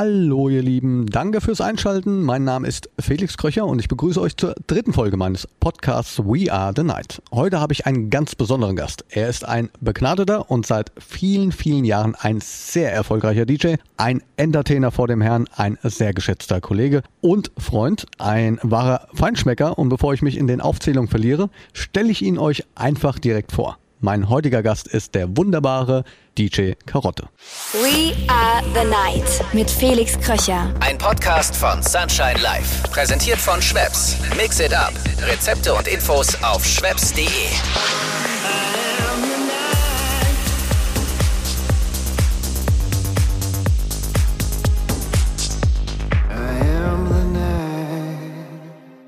Hallo 0.00 0.48
ihr 0.48 0.62
Lieben, 0.62 1.06
danke 1.06 1.40
fürs 1.40 1.60
Einschalten. 1.60 2.22
Mein 2.22 2.44
Name 2.44 2.68
ist 2.68 2.88
Felix 3.00 3.36
Kröcher 3.36 3.66
und 3.66 3.80
ich 3.80 3.88
begrüße 3.88 4.20
euch 4.20 4.36
zur 4.36 4.54
dritten 4.68 4.92
Folge 4.92 5.16
meines 5.16 5.48
Podcasts 5.58 6.20
We 6.20 6.52
Are 6.52 6.72
the 6.72 6.84
Night. 6.84 7.20
Heute 7.32 7.58
habe 7.58 7.72
ich 7.72 7.84
einen 7.84 8.08
ganz 8.08 8.36
besonderen 8.36 8.76
Gast. 8.76 9.04
Er 9.08 9.28
ist 9.28 9.44
ein 9.44 9.70
begnadeter 9.80 10.52
und 10.52 10.66
seit 10.66 10.92
vielen, 11.00 11.50
vielen 11.50 11.84
Jahren 11.84 12.14
ein 12.14 12.40
sehr 12.40 12.92
erfolgreicher 12.92 13.44
DJ, 13.44 13.74
ein 13.96 14.22
Entertainer 14.36 14.92
vor 14.92 15.08
dem 15.08 15.20
Herrn, 15.20 15.48
ein 15.56 15.76
sehr 15.82 16.14
geschätzter 16.14 16.60
Kollege 16.60 17.02
und 17.20 17.50
Freund, 17.58 18.06
ein 18.18 18.60
wahrer 18.62 19.08
Feinschmecker. 19.14 19.80
Und 19.80 19.88
bevor 19.88 20.14
ich 20.14 20.22
mich 20.22 20.38
in 20.38 20.46
den 20.46 20.60
Aufzählungen 20.60 21.10
verliere, 21.10 21.50
stelle 21.72 22.12
ich 22.12 22.22
ihn 22.22 22.38
euch 22.38 22.62
einfach 22.76 23.18
direkt 23.18 23.50
vor. 23.50 23.78
Mein 24.00 24.28
heutiger 24.28 24.62
Gast 24.62 24.86
ist 24.86 25.16
der 25.16 25.36
wunderbare 25.36 26.04
DJ 26.38 26.74
Karotte. 26.86 27.28
We 27.72 28.14
are 28.28 28.62
the 28.72 28.88
night 28.88 29.24
mit 29.52 29.68
Felix 29.68 30.16
Kröcher. 30.20 30.72
Ein 30.78 30.96
Podcast 30.96 31.56
von 31.56 31.82
Sunshine 31.82 32.40
Life. 32.40 32.86
Präsentiert 32.92 33.38
von 33.38 33.60
Schweppes. 33.60 34.16
Mix 34.36 34.60
it 34.60 34.72
up. 34.72 34.92
Rezepte 35.20 35.74
und 35.74 35.88
Infos 35.88 36.40
auf 36.44 36.64
schweppes.de. 36.64 37.26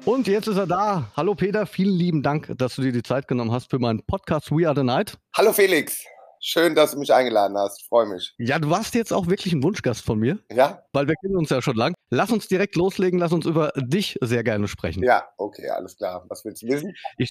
Und 0.04 0.26
jetzt 0.26 0.48
ist 0.48 0.56
er 0.56 0.66
da. 0.66 1.12
Hallo 1.16 1.36
Peter, 1.36 1.64
vielen 1.66 1.94
lieben 1.94 2.22
Dank, 2.24 2.52
dass 2.58 2.74
du 2.74 2.82
dir 2.82 2.90
die 2.90 3.04
Zeit 3.04 3.28
genommen 3.28 3.52
hast 3.52 3.70
für 3.70 3.78
meinen 3.78 4.02
Podcast 4.04 4.50
We 4.50 4.66
Are 4.66 4.74
the 4.74 4.82
Night. 4.82 5.16
Hallo 5.36 5.52
Felix. 5.52 6.04
Schön, 6.42 6.74
dass 6.74 6.92
du 6.92 6.98
mich 6.98 7.12
eingeladen 7.12 7.56
hast. 7.58 7.86
Freue 7.86 8.06
mich. 8.06 8.34
Ja, 8.38 8.58
du 8.58 8.70
warst 8.70 8.94
jetzt 8.94 9.12
auch 9.12 9.26
wirklich 9.26 9.52
ein 9.52 9.62
Wunschgast 9.62 10.02
von 10.02 10.18
mir. 10.18 10.38
Ja? 10.50 10.82
Weil 10.94 11.06
wir 11.06 11.14
kennen 11.16 11.36
uns 11.36 11.50
ja 11.50 11.60
schon 11.60 11.76
lang. 11.76 11.92
Lass 12.08 12.30
uns 12.30 12.48
direkt 12.48 12.76
loslegen, 12.76 13.18
lass 13.18 13.32
uns 13.32 13.44
über 13.44 13.72
dich 13.76 14.16
sehr 14.22 14.42
gerne 14.42 14.66
sprechen. 14.66 15.02
Ja, 15.02 15.28
okay, 15.36 15.68
alles 15.68 15.98
klar. 15.98 16.24
Was 16.30 16.42
willst 16.46 16.62
du 16.62 16.68
wissen? 16.68 16.94
Ich, 17.18 17.30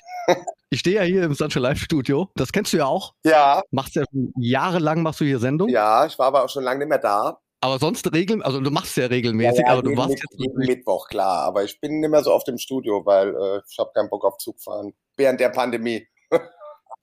ich 0.69 0.79
stehe 0.79 0.97
ja 0.97 1.01
hier 1.01 1.23
im 1.23 1.33
Sunshine 1.33 1.63
Live 1.63 1.79
Studio. 1.79 2.29
Das 2.35 2.51
kennst 2.51 2.71
du 2.71 2.77
ja 2.77 2.85
auch. 2.85 3.15
Ja. 3.23 3.63
Machst 3.71 3.95
ja 3.95 4.03
jahrelang 4.37 5.01
machst 5.01 5.21
du 5.21 5.25
hier 5.25 5.39
Sendung. 5.39 5.69
Ja, 5.69 6.05
ich 6.05 6.19
war 6.19 6.27
aber 6.27 6.43
auch 6.43 6.49
schon 6.49 6.63
lange 6.63 6.79
nicht 6.79 6.89
mehr 6.89 6.99
da. 6.99 7.39
Aber 7.61 7.79
sonst 7.79 8.13
regeln, 8.13 8.43
also 8.43 8.61
du 8.61 8.69
machst 8.69 8.95
ja 8.95 9.07
regelmäßig, 9.07 9.61
ja, 9.61 9.65
ja, 9.65 9.73
aber 9.73 9.81
du 9.81 9.89
jeden, 9.89 9.99
warst 9.99 10.13
jetzt 10.13 10.35
jeden 10.37 10.57
Mittwoch, 10.59 11.07
klar. 11.09 11.45
Aber 11.45 11.63
ich 11.63 11.81
bin 11.81 11.99
nicht 11.99 12.09
mehr 12.09 12.23
so 12.23 12.31
oft 12.31 12.47
im 12.47 12.59
Studio, 12.59 13.05
weil 13.05 13.29
äh, 13.29 13.61
ich 13.67 13.77
habe 13.79 13.91
keinen 13.93 14.09
Bock 14.09 14.23
auf 14.23 14.37
Zugfahren. 14.37 14.93
Während 15.17 15.39
der 15.39 15.49
Pandemie. 15.49 16.07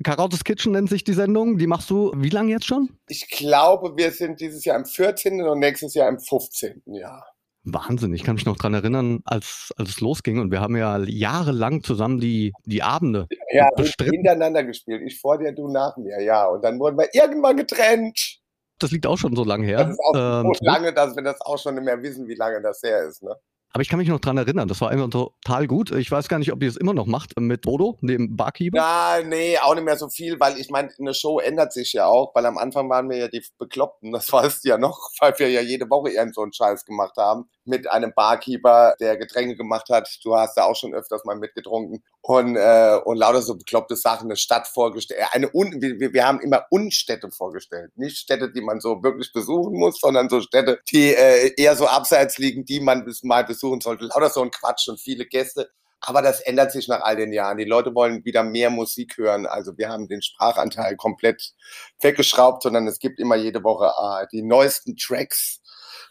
Karottes 0.05 0.45
Kitchen 0.45 0.73
nennt 0.73 0.89
sich 0.89 1.05
die 1.05 1.15
Sendung. 1.15 1.59
Die 1.59 1.67
machst 1.67 1.89
du 1.91 2.13
wie 2.17 2.29
lange 2.29 2.51
jetzt 2.51 2.67
schon? 2.67 2.91
Ich 3.09 3.29
glaube, 3.29 3.97
wir 3.97 4.11
sind 4.11 4.41
dieses 4.41 4.65
Jahr 4.65 4.77
im 4.77 4.85
14. 4.85 5.43
und 5.43 5.59
nächstes 5.59 5.95
Jahr 5.95 6.09
im 6.09 6.19
15. 6.19 6.83
Jahr. 6.87 7.27
Wahnsinn, 7.67 8.15
ich 8.15 8.23
kann 8.23 8.37
mich 8.37 8.47
noch 8.47 8.57
dran 8.57 8.75
erinnern, 8.75 9.23
als, 9.25 9.73
als 9.77 9.91
es 9.91 10.01
losging 10.01 10.39
und 10.39 10.53
wir 10.53 10.61
haben 10.61 10.77
ja 10.77 10.99
jahrelang 10.99 11.83
zusammen 11.83 12.21
die, 12.21 12.53
die 12.65 12.83
Abende 12.83 13.27
ja, 13.51 13.69
hintereinander 14.01 14.63
gespielt. 14.63 15.03
Ich 15.05 15.21
vor 15.21 15.39
dir, 15.39 15.53
du 15.53 15.69
nach 15.69 15.97
mir, 15.97 16.23
ja. 16.23 16.47
Und 16.47 16.63
dann 16.63 16.79
wurden 16.79 16.97
wir 16.97 17.09
irgendwann 17.13 17.57
getrennt. 17.57 18.39
Das 18.79 18.93
liegt 18.93 19.07
auch 19.07 19.17
schon 19.17 19.35
so 19.35 19.43
lange 19.43 19.67
her. 19.67 19.79
Das 19.79 19.91
ist 19.91 20.01
auch 20.01 20.45
ähm, 20.45 20.53
so 20.55 20.65
lange, 20.65 20.93
dass 20.93 21.17
wir 21.17 21.23
das 21.23 21.41
auch 21.41 21.59
schon 21.59 21.75
nicht 21.75 21.85
mehr 21.85 22.01
wissen, 22.03 22.29
wie 22.29 22.35
lange 22.35 22.63
das 22.63 22.83
her 22.85 23.03
ist. 23.03 23.23
Ne? 23.25 23.35
Aber 23.73 23.83
ich 23.83 23.89
kann 23.89 23.99
mich 23.99 24.09
noch 24.09 24.21
dran 24.21 24.39
erinnern, 24.39 24.69
das 24.69 24.81
war 24.81 24.91
immer 24.91 25.11
total 25.11 25.67
gut. 25.67 25.91
Ich 25.91 26.11
weiß 26.11 26.29
gar 26.29 26.39
nicht, 26.39 26.53
ob 26.53 26.63
ihr 26.63 26.69
es 26.69 26.77
immer 26.77 26.95
noch 26.95 27.07
macht 27.07 27.39
mit 27.39 27.63
Bodo, 27.63 27.99
dem 28.01 28.37
Barkeeper. 28.37 28.79
Ja, 28.79 29.19
nee, 29.23 29.59
auch 29.59 29.75
nicht 29.75 29.85
mehr 29.85 29.99
so 29.99 30.09
viel, 30.09 30.41
weil 30.41 30.59
ich 30.59 30.71
meine, 30.71 30.91
eine 30.99 31.13
Show 31.13 31.41
ändert 31.41 31.73
sich 31.73 31.93
ja 31.93 32.07
auch, 32.07 32.35
weil 32.35 32.47
am 32.47 32.57
Anfang 32.57 32.89
waren 32.89 33.11
wir 33.11 33.19
ja 33.19 33.29
die 33.29 33.45
Bekloppten, 33.59 34.13
das 34.13 34.33
weißt 34.33 34.65
du 34.65 34.69
ja 34.71 34.79
noch, 34.79 35.11
weil 35.21 35.35
wir 35.39 35.51
ja 35.51 35.61
jede 35.61 35.91
Woche 35.91 36.11
irgend 36.11 36.35
so 36.35 36.43
einen 36.43 36.53
Scheiß 36.53 36.85
gemacht 36.85 37.17
haben 37.17 37.49
mit 37.67 37.91
einem 37.91 38.13
Barkeeper, 38.15 38.95
der 39.01 39.17
Getränke 39.17 39.57
gemacht 39.57 39.89
hat. 39.91 40.09
Du 40.23 40.37
hast 40.37 40.57
da 40.57 40.65
auch 40.65 40.77
schon 40.77 40.95
öfters 40.95 41.25
mal 41.25 41.37
mitgetrunken 41.37 42.03
und, 42.21 42.57
äh, 42.57 42.99
und 43.05 43.17
lauter 43.17 43.43
so 43.43 43.57
bekloppte 43.57 43.97
Sachen, 43.97 44.29
eine 44.29 44.37
Stadt 44.37 44.67
vorgestellt. 44.69 45.21
Eine 45.33 45.51
Un 45.55 45.81
wir, 45.81 46.13
wir 46.13 46.27
haben 46.27 46.41
immer 46.41 46.67
Unstädte 46.71 47.31
vorgestellt. 47.31 47.93
Nicht 47.97 48.19
Städte, 48.19 48.53
die 48.53 48.61
man 48.61 48.81
so 48.81 49.03
wirklich 49.03 49.33
besuchen 49.33 49.79
muss, 49.79 50.01
sondern 50.01 50.29
so 50.29 50.41
Städte, 50.41 50.81
die 50.91 51.15
äh, 51.15 51.53
eher 51.57 51.77
so 51.77 51.87
abseits 51.87 52.39
liegen, 52.39 52.65
die 52.65 52.81
man 52.81 53.07
mal 53.23 53.45
besuchen 53.45 53.81
sollte. 53.81 54.07
Lauter 54.07 54.31
so 54.31 54.43
ein 54.43 54.51
Quatsch 54.51 54.89
und 54.89 55.01
viele 55.01 55.27
Gäste. 55.27 55.71
Aber 56.01 56.23
das 56.23 56.41
ändert 56.41 56.73
sich 56.73 56.89
nach 56.89 57.01
all 57.01 57.17
den 57.17 57.33
Jahren. 57.33 57.59
Die 57.59 57.65
Leute 57.65 57.95
wollen 57.95 58.25
wieder 58.25 58.45
mehr 58.45 58.71
Musik 58.71 59.17
hören. 59.17 59.47
Also 59.47 59.77
wir 59.77 59.89
haben 59.89 60.09
den 60.09 60.23
Sprachanteil 60.23 60.97
komplett 60.97 61.55
weggeschraubt, 62.01 62.63
sondern 62.63 62.87
es 62.87 62.99
gibt 62.99 63.19
immer 63.19 63.35
jede 63.35 63.65
Woche 63.65 63.87
äh, 63.87 64.27
die 64.31 64.43
neuesten 64.43 64.97
Tracks 64.97 65.61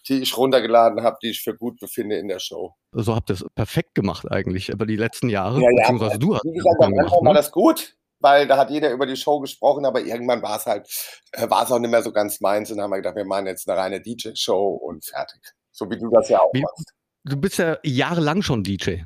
die 0.07 0.21
ich 0.21 0.37
runtergeladen 0.37 1.03
habe, 1.03 1.17
die 1.21 1.31
ich 1.31 1.41
für 1.41 1.55
gut 1.55 1.79
befinde 1.79 2.17
in 2.17 2.27
der 2.27 2.39
Show. 2.39 2.75
So 2.91 3.15
habt 3.15 3.29
ihr 3.29 3.33
es 3.33 3.45
perfekt 3.55 3.95
gemacht 3.95 4.29
eigentlich 4.29 4.69
über 4.69 4.85
die 4.85 4.95
letzten 4.95 5.29
Jahre. 5.29 5.61
Ja, 5.61 5.69
ja. 5.69 5.81
Beziehungsweise 5.81 6.19
du 6.19 6.35
hast 6.35 6.43
Wie 6.43 6.53
gesagt, 6.53 6.81
am 6.81 6.93
Anfang 6.97 7.25
war 7.25 7.33
ne? 7.33 7.39
das 7.39 7.51
gut, 7.51 7.95
weil 8.19 8.47
da 8.47 8.57
hat 8.57 8.69
jeder 8.69 8.91
über 8.91 9.05
die 9.05 9.15
Show 9.15 9.39
gesprochen, 9.39 9.85
aber 9.85 10.01
irgendwann 10.01 10.41
war 10.41 10.57
es 10.57 10.65
halt, 10.65 10.87
äh, 11.31 11.49
war 11.49 11.63
es 11.63 11.71
auch 11.71 11.79
nicht 11.79 11.91
mehr 11.91 12.03
so 12.03 12.11
ganz 12.11 12.39
meins 12.41 12.69
und 12.69 12.77
dann 12.77 12.85
haben 12.85 12.91
wir 12.91 12.97
gedacht, 12.97 13.15
wir 13.15 13.25
machen 13.25 13.47
jetzt 13.47 13.67
eine 13.67 13.79
reine 13.79 14.01
DJ-Show 14.01 14.75
und 14.75 15.05
fertig. 15.05 15.41
So 15.71 15.89
wie 15.89 15.97
du 15.97 16.09
das 16.09 16.29
ja 16.29 16.39
auch 16.39 16.53
wie, 16.53 16.61
machst. 16.61 16.93
Du 17.23 17.37
bist 17.37 17.57
ja 17.57 17.77
jahrelang 17.83 18.41
schon 18.41 18.63
DJ. 18.63 19.01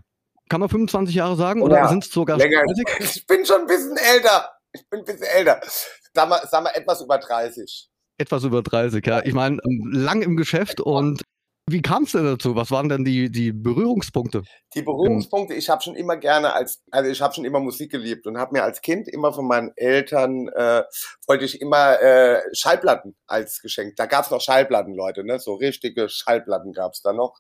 Kann 0.50 0.60
man 0.60 0.70
25 0.70 1.16
Jahre 1.16 1.36
sagen 1.36 1.62
oder 1.62 1.78
ja, 1.78 1.88
sind 1.88 2.04
es 2.04 2.12
sogar 2.12 2.38
länger? 2.38 2.64
Ich 3.00 3.26
bin 3.26 3.46
schon 3.46 3.62
ein 3.62 3.68
bisschen 3.68 3.98
älter. 3.98 4.52
Ich 4.74 4.88
bin 4.90 5.00
ein 5.00 5.06
bisschen 5.06 5.28
älter. 5.28 5.62
Sag 6.14 6.28
mal, 6.28 6.42
sag 6.50 6.64
mal 6.64 6.72
etwas 6.72 7.02
über 7.02 7.18
30 7.18 7.89
etwas 8.20 8.44
über 8.44 8.62
30, 8.62 9.06
ja. 9.06 9.24
Ich 9.24 9.34
meine, 9.34 9.58
ähm, 9.66 9.92
lang 9.92 10.22
im 10.22 10.36
Geschäft 10.38 10.82
und 10.82 11.22
wie 11.72 11.82
kam 11.82 12.04
es 12.04 12.14
denn 12.14 12.26
dazu? 12.26 12.56
Was 12.56 12.72
waren 12.72 12.90
denn 12.90 13.06
die, 13.06 13.32
die 13.32 13.52
Berührungspunkte? 13.52 14.42
Die 14.74 14.82
Berührungspunkte, 14.82 15.54
ich 15.54 15.70
habe 15.70 15.84
schon 15.84 15.96
immer 15.96 16.18
gerne 16.18 16.54
als, 16.54 16.82
also 16.90 17.12
ich 17.12 17.22
habe 17.22 17.34
schon 17.34 17.46
immer 17.46 17.60
Musik 17.60 17.92
geliebt 17.92 18.26
und 18.26 18.38
habe 18.40 18.54
mir 18.54 18.64
als 18.64 18.82
Kind 18.82 19.08
immer 19.08 19.34
von 19.34 19.48
meinen 19.48 19.72
Eltern, 19.76 20.48
äh, 20.48 20.84
wollte 21.28 21.46
ich 21.46 21.62
immer 21.62 22.02
äh, 22.02 22.42
Schallplatten 22.54 23.16
als 23.28 23.62
Geschenk. 23.62 23.96
Da 23.98 24.08
gab 24.08 24.26
es 24.26 24.32
noch 24.32 24.42
Schallplatten, 24.42 24.96
Leute, 24.96 25.24
ne? 25.24 25.40
So 25.40 25.54
richtige 25.54 26.10
Schallplatten 26.10 26.74
gab 26.74 26.94
es 26.94 27.02
da 27.02 27.14
noch. 27.14 27.40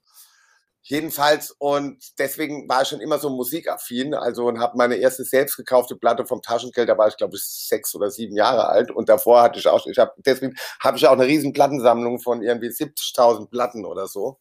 Jedenfalls 0.81 1.51
und 1.59 2.17
deswegen 2.17 2.67
war 2.69 2.81
ich 2.81 2.87
schon 2.87 3.01
immer 3.01 3.19
so 3.19 3.29
musikaffin, 3.29 4.13
also 4.13 4.47
und 4.47 4.59
habe 4.59 4.77
meine 4.77 4.95
erste 4.95 5.23
selbst 5.23 5.57
gekaufte 5.57 5.95
Platte 5.95 6.25
vom 6.25 6.41
Taschengeld, 6.41 6.87
da 6.87 6.97
war 6.97 7.07
ich 7.09 7.17
glaube 7.17 7.35
ich 7.35 7.43
sechs 7.43 7.93
oder 7.95 8.09
sieben 8.09 8.35
Jahre 8.35 8.69
alt 8.69 8.89
und 8.89 9.09
davor 9.09 9.41
hatte 9.41 9.59
ich 9.59 9.67
auch, 9.67 9.85
ich 9.87 9.97
habe 9.99 10.13
deswegen 10.17 10.55
habe 10.81 10.97
ich 10.97 11.05
auch 11.05 11.11
eine 11.11 11.25
riesen 11.25 11.53
Plattensammlung 11.53 12.19
von 12.19 12.41
irgendwie 12.41 12.69
70.000 12.69 13.49
Platten 13.49 13.85
oder 13.85 14.07
so 14.07 14.39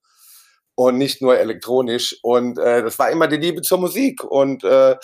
und 0.77 0.97
nicht 0.97 1.21
nur 1.21 1.39
elektronisch 1.39 2.19
und 2.23 2.59
äh, 2.59 2.83
das 2.83 2.99
war 2.99 3.11
immer 3.11 3.27
die 3.27 3.37
Liebe 3.37 3.63
zur 3.63 3.79
Musik 3.79 4.23
und 4.25 4.65
äh, 4.65 4.97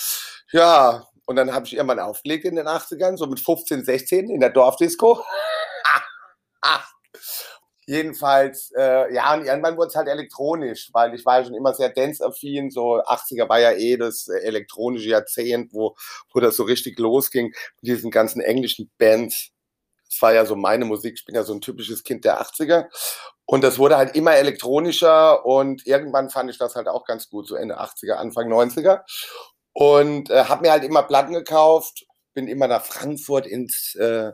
ja 0.52 1.04
und 1.26 1.36
dann 1.36 1.52
habe 1.52 1.66
ich 1.66 1.74
irgendwann 1.74 1.98
aufgelegt 1.98 2.44
in 2.44 2.56
den 2.56 2.68
80ern, 2.68 3.16
so 3.16 3.26
mit 3.26 3.40
15, 3.40 3.84
16 3.84 4.30
in 4.30 4.40
der 4.40 4.50
Dorfdisco. 4.50 5.22
Jedenfalls, 7.86 8.72
äh, 8.76 9.12
ja, 9.14 9.34
und 9.34 9.44
irgendwann 9.44 9.76
wurde 9.76 9.88
es 9.88 9.94
halt 9.94 10.08
elektronisch, 10.08 10.88
weil 10.92 11.14
ich 11.14 11.24
war 11.26 11.40
ja 11.40 11.44
schon 11.44 11.54
immer 11.54 11.74
sehr 11.74 11.90
dance-affin, 11.90 12.70
so 12.70 13.02
80er 13.02 13.48
war 13.48 13.60
ja 13.60 13.72
eh 13.72 13.96
das 13.98 14.28
äh, 14.28 14.38
elektronische 14.38 15.10
Jahrzehnt, 15.10 15.72
wo, 15.74 15.94
wo 16.32 16.40
das 16.40 16.56
so 16.56 16.62
richtig 16.62 16.98
losging, 16.98 17.46
mit 17.48 17.56
diesen 17.82 18.10
ganzen 18.10 18.40
englischen 18.40 18.90
Bands. 18.96 19.50
Das 20.08 20.22
war 20.22 20.32
ja 20.32 20.46
so 20.46 20.56
meine 20.56 20.86
Musik, 20.86 21.14
ich 21.18 21.24
bin 21.26 21.34
ja 21.34 21.42
so 21.42 21.52
ein 21.52 21.60
typisches 21.60 22.04
Kind 22.04 22.24
der 22.24 22.40
80er. 22.40 22.86
Und 23.46 23.62
das 23.62 23.78
wurde 23.78 23.98
halt 23.98 24.16
immer 24.16 24.34
elektronischer 24.34 25.44
und 25.44 25.86
irgendwann 25.86 26.30
fand 26.30 26.50
ich 26.50 26.56
das 26.56 26.76
halt 26.76 26.88
auch 26.88 27.04
ganz 27.04 27.28
gut, 27.28 27.46
so 27.46 27.56
Ende 27.56 27.78
80er, 27.80 28.14
Anfang 28.14 28.50
90er. 28.50 29.02
Und 29.74 30.30
äh, 30.30 30.44
habe 30.44 30.62
mir 30.62 30.72
halt 30.72 30.84
immer 30.84 31.02
Platten 31.02 31.34
gekauft, 31.34 32.06
bin 32.32 32.48
immer 32.48 32.68
nach 32.68 32.84
Frankfurt 32.84 33.46
ins... 33.46 33.94
Äh, 33.96 34.32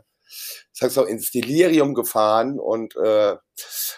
sag's 0.73 0.99
auch, 0.99 1.07
ins 1.07 1.31
Delirium 1.31 1.95
gefahren 1.95 2.59
und 2.59 2.97
äh, 2.97 3.37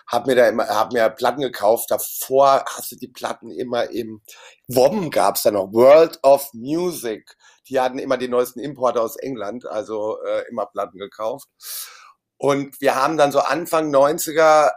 hab 0.06 0.26
mir 0.26 0.34
da 0.34 0.48
immer, 0.48 0.66
hab 0.68 0.92
mir 0.92 1.08
Platten 1.10 1.40
gekauft. 1.40 1.90
Davor 1.90 2.64
hast 2.68 2.92
du 2.92 2.96
die 2.96 3.08
Platten 3.08 3.50
immer 3.50 3.90
im 3.90 4.22
WOM 4.68 5.10
gab's 5.10 5.42
da 5.42 5.50
noch, 5.50 5.72
World 5.72 6.18
of 6.22 6.48
Music. 6.52 7.36
Die 7.68 7.80
hatten 7.80 7.98
immer 7.98 8.16
die 8.16 8.28
neuesten 8.28 8.60
Importe 8.60 9.00
aus 9.00 9.16
England, 9.16 9.66
also 9.66 10.18
äh, 10.22 10.44
immer 10.50 10.66
Platten 10.66 10.98
gekauft. 10.98 11.48
Und 12.38 12.80
wir 12.80 12.96
haben 12.96 13.16
dann 13.16 13.30
so 13.30 13.38
Anfang 13.38 13.94
90er 13.94 14.72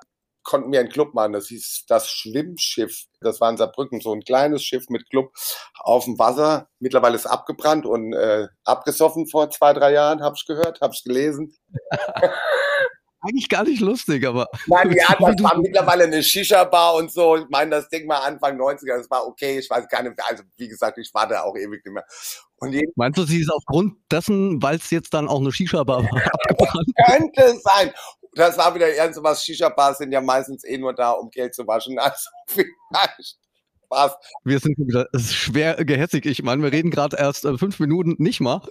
konnten 0.46 0.72
wir 0.72 0.80
einen 0.80 0.90
Club 0.90 1.14
machen. 1.14 1.34
Das 1.34 1.48
hieß 1.48 1.86
das 1.90 2.10
Schwimmschiff. 2.10 3.06
Das 3.20 3.42
war 3.42 3.50
in 3.50 3.58
Saarbrücken, 3.58 4.00
so 4.00 4.14
ein 4.14 4.22
kleines 4.22 4.64
Schiff 4.64 4.86
mit 4.90 5.10
Club 5.10 5.34
auf 5.80 6.06
dem 6.06 6.18
Wasser. 6.18 6.70
Mittlerweile 6.80 7.16
ist 7.16 7.26
abgebrannt 7.26 7.86
und 7.86 8.14
äh, 8.14 8.48
abgesoffen 8.64 9.28
vor 9.28 9.50
zwei, 9.50 9.74
drei 9.74 9.92
Jahren, 9.92 10.24
habe 10.24 10.36
ich 10.38 10.46
gehört, 10.46 10.80
habe 10.80 10.94
ich 10.94 11.04
gelesen. 11.04 11.58
Eigentlich 13.28 13.50
gar 13.50 13.64
nicht 13.64 13.82
lustig, 13.82 14.26
aber. 14.26 14.48
Nein, 14.68 14.92
ja, 14.92 15.16
das 15.20 15.44
war 15.44 15.58
mittlerweile 15.58 16.04
eine 16.04 16.22
Shisha-Bar 16.22 16.96
und 16.96 17.12
so. 17.12 17.38
Ich 17.38 17.50
meine, 17.50 17.72
das 17.72 17.90
Ding 17.90 18.08
war 18.08 18.24
Anfang 18.24 18.60
90er, 18.60 18.98
das 18.98 19.10
war 19.10 19.26
okay. 19.26 19.58
Ich 19.58 19.70
weiß 19.70 19.88
gar 19.88 20.04
nicht, 20.04 20.14
also 20.30 20.44
wie 20.58 20.68
gesagt, 20.68 21.00
ich 21.00 21.12
war 21.14 21.28
da 21.28 21.42
auch 21.42 21.56
ewig 21.56 21.84
nicht 21.84 21.94
mehr. 21.94 22.06
Und 22.58 22.76
Meinst 22.96 23.18
du, 23.18 23.24
sie 23.24 23.42
ist 23.42 23.52
aufgrund 23.52 23.96
dessen, 24.12 24.62
weil 24.62 24.76
es 24.76 24.92
jetzt 24.92 25.14
dann 25.14 25.28
auch 25.28 25.40
eine 25.40 25.52
Shisha-Bar 25.52 26.04
war? 26.04 26.22
Könnte 27.08 27.60
sein. 27.64 27.92
Das 28.36 28.58
war 28.58 28.76
wieder 28.76 28.88
eher 28.88 29.14
so 29.14 29.24
was, 29.24 29.44
Shisha-Bars 29.44 29.98
sind 30.00 30.12
ja 30.12 30.22
meistens 30.22 30.64
eh 30.64 30.78
nur 30.78 30.94
da, 30.94 31.12
um 31.12 31.30
Geld 31.30 31.56
zu 31.56 31.66
waschen. 31.68 31.98
Also 32.06 32.30
vielleicht 32.48 33.38
Spaß. 33.86 34.16
Wir 34.44 34.60
sind 34.60 34.78
wieder 34.78 35.08
schwer 35.18 35.84
gehässig. 35.86 36.26
Ich 36.26 36.44
meine, 36.44 36.64
wir 36.64 36.72
reden 36.72 36.92
gerade 36.92 37.18
erst 37.18 37.46
äh, 37.46 37.58
fünf 37.58 37.80
Minuten 37.80 38.16
nicht 38.18 38.42
mal 38.42 38.62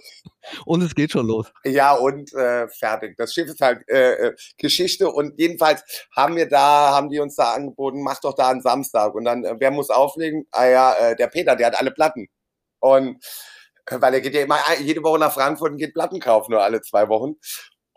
und 0.65 0.81
es 0.81 0.95
geht 0.95 1.11
schon 1.11 1.27
los. 1.27 1.51
Ja, 1.63 1.93
und 1.93 2.33
äh, 2.33 2.67
fertig. 2.67 3.17
Das 3.17 3.33
Schiff 3.33 3.47
ist 3.47 3.61
halt 3.61 3.87
äh, 3.89 4.27
äh, 4.27 4.35
Geschichte 4.57 5.09
und 5.09 5.39
jedenfalls 5.39 5.83
haben 6.15 6.35
wir 6.35 6.47
da, 6.47 6.91
haben 6.91 7.09
die 7.09 7.19
uns 7.19 7.35
da 7.35 7.53
angeboten, 7.53 8.03
mach 8.03 8.19
doch 8.19 8.35
da 8.35 8.49
einen 8.49 8.61
Samstag. 8.61 9.15
Und 9.15 9.25
dann, 9.25 9.43
äh, 9.43 9.55
wer 9.57 9.71
muss 9.71 9.89
auflegen? 9.89 10.45
Ah 10.51 10.65
ja, 10.65 10.93
äh, 10.93 11.15
der 11.15 11.27
Peter, 11.27 11.55
der 11.55 11.67
hat 11.67 11.79
alle 11.79 11.91
Platten. 11.91 12.27
Und 12.79 13.23
äh, 13.87 13.99
weil 13.99 14.13
er 14.13 14.21
geht 14.21 14.33
ja 14.33 14.41
immer 14.41 14.59
jede 14.81 15.03
Woche 15.03 15.19
nach 15.19 15.33
Frankfurt 15.33 15.71
und 15.71 15.77
geht 15.77 15.93
Platten 15.93 16.19
kaufen, 16.19 16.51
nur 16.51 16.63
alle 16.63 16.81
zwei 16.81 17.07
Wochen. 17.09 17.35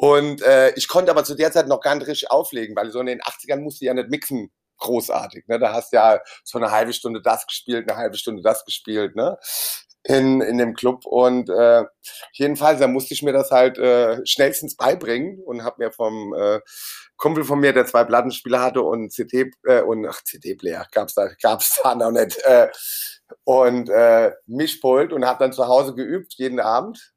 Und 0.01 0.43
äh, 0.43 0.71
ich 0.77 0.87
konnte 0.87 1.11
aber 1.11 1.25
zu 1.25 1.35
der 1.35 1.51
Zeit 1.51 1.67
noch 1.67 1.81
gar 1.81 1.97
nicht 1.97 2.07
richtig 2.07 2.31
auflegen, 2.31 2.77
weil 2.77 2.93
so 2.93 3.01
in 3.01 3.07
den 3.07 3.21
80ern 3.21 3.59
musste 3.59 3.85
ich 3.85 3.89
ja 3.89 3.95
nicht 3.95 4.11
mixen 4.11 4.53
großartig. 4.79 5.49
Ne? 5.49 5.59
Da 5.59 5.73
hast 5.73 5.93
du 5.93 5.97
ja 5.97 6.21
so 6.45 6.57
eine 6.57 6.71
halbe 6.71 6.93
Stunde 6.93 7.21
das 7.21 7.49
gespielt, 7.49 7.91
eine 7.91 7.99
halbe 7.99 8.17
Stunde 8.17 8.41
das 8.43 8.65
gespielt, 8.65 9.17
ne? 9.17 9.39
In, 10.05 10.41
in 10.41 10.57
dem 10.57 10.75
Club. 10.75 11.05
Und 11.05 11.51
äh, 11.51 11.83
jedenfalls, 12.33 12.79
da 12.79 12.87
musste 12.87 13.13
ich 13.13 13.25
mir 13.25 13.33
das 13.33 13.51
halt 13.51 13.77
äh, 13.79 14.25
schnellstens 14.25 14.77
beibringen 14.77 15.43
und 15.45 15.65
habe 15.65 15.85
mir 15.85 15.91
vom 15.91 16.33
äh, 16.33 16.61
Kumpel 17.17 17.43
von 17.43 17.59
mir, 17.59 17.73
der 17.73 17.85
zwei 17.85 18.05
Plattenspieler 18.05 18.63
hatte 18.63 18.83
und 18.83 19.13
CD 19.13 19.51
äh, 19.65 19.83
und 19.83 20.07
ach, 20.07 20.23
CD-Player 20.23 20.87
gab's 20.93 21.15
da, 21.15 21.29
gab's 21.43 21.81
da 21.83 21.97
noch 21.97 22.13
nicht. 22.13 22.39
Äh, 22.45 22.69
und 23.43 23.91
äh, 23.91 24.31
Mischpult 24.47 25.13
und 25.13 25.27
habe 25.27 25.41
dann 25.41 25.53
zu 25.53 25.67
Hause 25.67 25.97
geübt, 25.97 26.35
jeden 26.35 26.61
Abend 26.61 27.13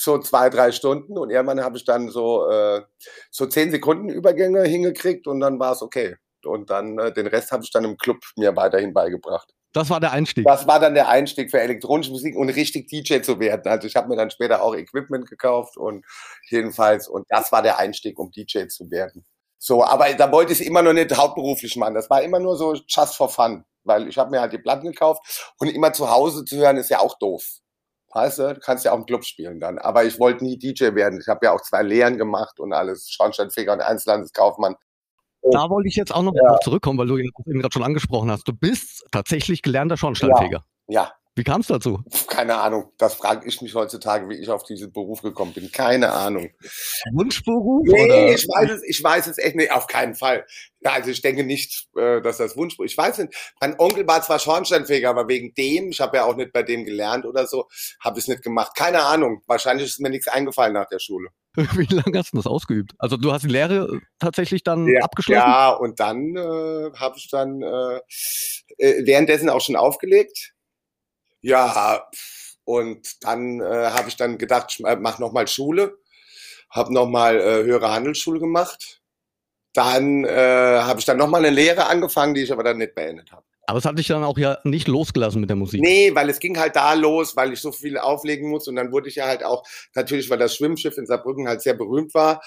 so 0.00 0.18
zwei, 0.18 0.48
drei 0.48 0.70
Stunden 0.70 1.18
und 1.18 1.30
irgendwann 1.30 1.60
habe 1.60 1.76
ich 1.76 1.84
dann 1.84 2.08
so, 2.08 2.48
äh, 2.48 2.82
so 3.30 3.46
zehn 3.46 3.70
Sekunden 3.70 4.08
Übergänge 4.08 4.62
hingekriegt 4.62 5.26
und 5.26 5.40
dann 5.40 5.58
war 5.58 5.72
es 5.72 5.82
okay. 5.82 6.16
Und 6.44 6.70
dann 6.70 6.98
äh, 6.98 7.12
den 7.12 7.26
Rest 7.26 7.50
habe 7.50 7.64
ich 7.64 7.70
dann 7.72 7.84
im 7.84 7.96
Club 7.96 8.18
mir 8.36 8.54
weiterhin 8.54 8.94
beigebracht. 8.94 9.52
Das 9.72 9.90
war 9.90 10.00
der 10.00 10.12
Einstieg. 10.12 10.46
Das 10.46 10.66
war 10.66 10.78
dann 10.80 10.94
der 10.94 11.08
Einstieg 11.08 11.50
für 11.50 11.60
elektronische 11.60 12.12
Musik 12.12 12.36
und 12.36 12.48
richtig 12.48 12.88
DJ 12.88 13.20
zu 13.20 13.38
werden. 13.40 13.70
Also 13.70 13.86
ich 13.86 13.96
habe 13.96 14.08
mir 14.08 14.16
dann 14.16 14.30
später 14.30 14.62
auch 14.62 14.74
Equipment 14.74 15.28
gekauft 15.28 15.76
und 15.76 16.04
jedenfalls, 16.48 17.08
und 17.08 17.26
das 17.28 17.50
war 17.52 17.62
der 17.62 17.78
Einstieg, 17.78 18.18
um 18.18 18.30
DJ 18.30 18.66
zu 18.68 18.90
werden. 18.90 19.26
So, 19.58 19.84
aber 19.84 20.12
da 20.14 20.30
wollte 20.30 20.52
ich 20.52 20.60
es 20.60 20.66
immer 20.66 20.82
noch 20.82 20.92
nicht 20.92 21.14
hauptberuflich 21.14 21.76
machen. 21.76 21.94
Das 21.94 22.08
war 22.08 22.22
immer 22.22 22.38
nur 22.38 22.56
so 22.56 22.74
just 22.74 23.16
for 23.16 23.28
fun, 23.28 23.64
weil 23.82 24.08
ich 24.08 24.16
habe 24.16 24.30
mir 24.30 24.40
halt 24.40 24.52
die 24.52 24.58
Platten 24.58 24.86
gekauft 24.86 25.52
und 25.58 25.68
immer 25.68 25.92
zu 25.92 26.08
Hause 26.08 26.44
zu 26.44 26.56
hören 26.56 26.76
ist 26.76 26.90
ja 26.90 27.00
auch 27.00 27.18
doof. 27.18 27.44
Weißt 28.10 28.38
du, 28.38 28.58
kannst 28.62 28.84
ja 28.84 28.92
auch 28.92 28.98
im 28.98 29.06
Club 29.06 29.24
spielen 29.24 29.60
dann. 29.60 29.78
Aber 29.78 30.04
ich 30.04 30.18
wollte 30.18 30.44
nie 30.44 30.58
DJ 30.58 30.94
werden. 30.94 31.20
Ich 31.20 31.28
habe 31.28 31.44
ja 31.44 31.52
auch 31.52 31.60
zwei 31.60 31.82
Lehren 31.82 32.16
gemacht 32.16 32.58
und 32.58 32.72
alles, 32.72 33.10
Schornsteinfeger 33.10 33.72
und 33.72 33.80
Einzelhandelskaufmann. 33.82 34.76
Da 35.42 35.70
wollte 35.70 35.88
ich 35.88 35.96
jetzt 35.96 36.14
auch 36.14 36.22
noch 36.22 36.34
ja. 36.34 36.58
zurückkommen, 36.60 36.98
weil 36.98 37.06
du 37.06 37.16
ihn 37.16 37.30
gerade 37.60 37.72
schon 37.72 37.82
angesprochen 37.82 38.30
hast. 38.30 38.48
Du 38.48 38.52
bist 38.52 39.06
tatsächlich 39.12 39.62
gelernter 39.62 39.96
Schornsteinfeger. 39.96 40.64
Ja. 40.88 41.02
ja. 41.02 41.12
Wie 41.38 41.44
kam 41.44 41.60
es 41.60 41.68
dazu? 41.68 42.02
Keine 42.26 42.56
Ahnung. 42.56 42.90
Das 42.98 43.14
frage 43.14 43.46
ich 43.46 43.62
mich 43.62 43.72
heutzutage, 43.72 44.28
wie 44.28 44.34
ich 44.34 44.50
auf 44.50 44.64
diesen 44.64 44.92
Beruf 44.92 45.22
gekommen 45.22 45.52
bin. 45.52 45.70
Keine 45.70 46.12
Ahnung. 46.12 46.50
Wunschberuf? 47.12 47.86
Nee, 47.86 48.04
oder? 48.06 48.34
ich 48.34 48.44
weiß 48.48 48.70
es, 48.72 48.82
ich 48.82 49.00
weiß 49.00 49.28
es 49.28 49.38
echt 49.38 49.54
nicht. 49.54 49.70
Auf 49.70 49.86
keinen 49.86 50.16
Fall. 50.16 50.44
Ja, 50.80 50.94
also 50.94 51.10
ich 51.10 51.22
denke 51.22 51.44
nicht, 51.44 51.86
äh, 51.96 52.20
dass 52.20 52.38
das 52.38 52.56
Wunschberuf. 52.56 52.90
Ich 52.90 52.98
weiß 52.98 53.18
nicht. 53.18 53.54
Mein 53.60 53.78
Onkel 53.78 54.04
war 54.08 54.20
zwar 54.22 54.40
Schornsteinfeger, 54.40 55.08
aber 55.08 55.28
wegen 55.28 55.54
dem, 55.54 55.90
ich 55.90 56.00
habe 56.00 56.16
ja 56.16 56.24
auch 56.24 56.34
nicht 56.34 56.52
bei 56.52 56.64
dem 56.64 56.84
gelernt 56.84 57.24
oder 57.24 57.46
so, 57.46 57.68
habe 58.00 58.18
ich 58.18 58.24
es 58.24 58.28
nicht 58.28 58.42
gemacht. 58.42 58.72
Keine 58.76 59.04
Ahnung. 59.04 59.42
Wahrscheinlich 59.46 59.86
ist 59.86 60.00
mir 60.00 60.10
nichts 60.10 60.26
eingefallen 60.26 60.72
nach 60.72 60.88
der 60.88 60.98
Schule. 60.98 61.28
Wie 61.54 61.86
lange 61.94 62.18
hast 62.18 62.32
du 62.32 62.36
das 62.36 62.48
ausgeübt? 62.48 62.94
Also 62.98 63.16
du 63.16 63.32
hast 63.32 63.42
die 63.42 63.48
Lehre 63.48 64.00
tatsächlich 64.18 64.64
dann 64.64 64.88
ja, 64.88 65.02
abgeschlossen? 65.02 65.38
Ja, 65.38 65.70
und 65.70 66.00
dann 66.00 66.34
äh, 66.36 66.90
habe 66.96 67.16
ich 67.16 67.30
dann 67.30 67.62
äh, 67.62 68.00
äh, 68.78 69.06
währenddessen 69.06 69.48
auch 69.48 69.60
schon 69.60 69.76
aufgelegt. 69.76 70.54
Ja, 71.40 72.08
und 72.64 73.24
dann 73.24 73.60
äh, 73.60 73.64
habe 73.64 74.08
ich 74.08 74.16
dann 74.16 74.36
gedacht, 74.36 74.66
ich 74.70 74.80
mache 74.80 75.22
nochmal 75.22 75.48
Schule, 75.48 75.98
habe 76.70 76.92
nochmal 76.92 77.40
äh, 77.40 77.62
höhere 77.64 77.92
Handelsschule 77.92 78.40
gemacht. 78.40 79.00
Dann 79.72 80.24
äh, 80.24 80.80
habe 80.80 80.98
ich 80.98 81.06
dann 81.06 81.18
nochmal 81.18 81.44
eine 81.44 81.54
Lehre 81.54 81.86
angefangen, 81.86 82.34
die 82.34 82.42
ich 82.42 82.52
aber 82.52 82.64
dann 82.64 82.78
nicht 82.78 82.94
beendet 82.94 83.32
habe. 83.32 83.44
Aber 83.68 83.78
es 83.78 83.84
hat 83.84 83.98
dich 83.98 84.06
dann 84.06 84.24
auch 84.24 84.38
ja 84.38 84.58
nicht 84.64 84.88
losgelassen 84.88 85.42
mit 85.42 85.50
der 85.50 85.56
Musik. 85.56 85.82
Nee, 85.82 86.14
weil 86.14 86.30
es 86.30 86.38
ging 86.38 86.58
halt 86.58 86.74
da 86.74 86.94
los, 86.94 87.36
weil 87.36 87.52
ich 87.52 87.60
so 87.60 87.70
viel 87.70 87.98
auflegen 87.98 88.48
muss. 88.48 88.66
Und 88.66 88.76
dann 88.76 88.92
wurde 88.92 89.10
ich 89.10 89.16
ja 89.16 89.26
halt 89.26 89.44
auch, 89.44 89.62
natürlich, 89.94 90.30
weil 90.30 90.38
das 90.38 90.56
Schwimmschiff 90.56 90.96
in 90.96 91.06
Saarbrücken 91.06 91.46
halt 91.46 91.60
sehr 91.60 91.74
berühmt 91.74 92.14
war. 92.14 92.42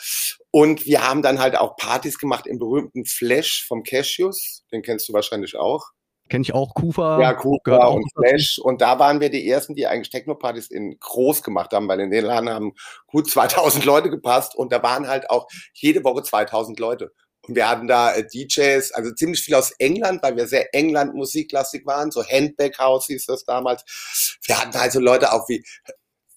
Und 0.49 0.87
wir 0.87 1.07
haben 1.07 1.21
dann 1.21 1.37
halt 1.37 1.55
auch 1.55 1.75
Partys 1.77 2.17
gemacht 2.17 2.47
im 2.47 2.57
berühmten 2.57 3.05
Flash 3.05 3.65
vom 3.67 3.83
Cashews. 3.83 4.63
Den 4.71 4.81
kennst 4.81 5.09
du 5.09 5.13
wahrscheinlich 5.13 5.55
auch. 5.55 5.91
Kenne 6.31 6.43
ich 6.43 6.53
auch, 6.53 6.73
Kufa. 6.73 7.19
Ja, 7.19 7.33
Kufa 7.33 7.87
und 7.87 8.09
Flash. 8.13 8.57
Und 8.57 8.79
da 8.79 8.99
waren 8.99 9.19
wir 9.19 9.29
die 9.29 9.49
Ersten, 9.49 9.75
die 9.75 9.85
eigentlich 9.85 10.11
Techno-Partys 10.11 10.71
in 10.71 10.97
groß 10.97 11.43
gemacht 11.43 11.73
haben, 11.73 11.89
weil 11.89 11.99
in 11.99 12.09
den 12.09 12.23
Laden 12.23 12.49
haben 12.49 12.71
gut 13.05 13.29
2000 13.29 13.83
Leute 13.83 14.09
gepasst. 14.09 14.55
Und 14.55 14.71
da 14.71 14.81
waren 14.81 15.09
halt 15.09 15.29
auch 15.29 15.49
jede 15.73 16.05
Woche 16.05 16.23
2000 16.23 16.79
Leute. 16.79 17.11
Und 17.45 17.55
wir 17.55 17.67
hatten 17.67 17.85
da 17.85 18.13
äh, 18.13 18.25
DJs, 18.25 18.93
also 18.93 19.11
ziemlich 19.11 19.41
viel 19.41 19.55
aus 19.55 19.71
England, 19.77 20.23
weil 20.23 20.37
wir 20.37 20.47
sehr 20.47 20.73
England-musiklastig 20.73 21.85
waren. 21.85 22.11
So 22.11 22.23
Handbag 22.23 22.79
House 22.79 23.07
hieß 23.07 23.25
das 23.25 23.43
damals. 23.43 23.83
Wir 24.45 24.57
hatten 24.57 24.77
also 24.77 25.01
Leute 25.01 25.33
auch 25.33 25.49
wie 25.49 25.65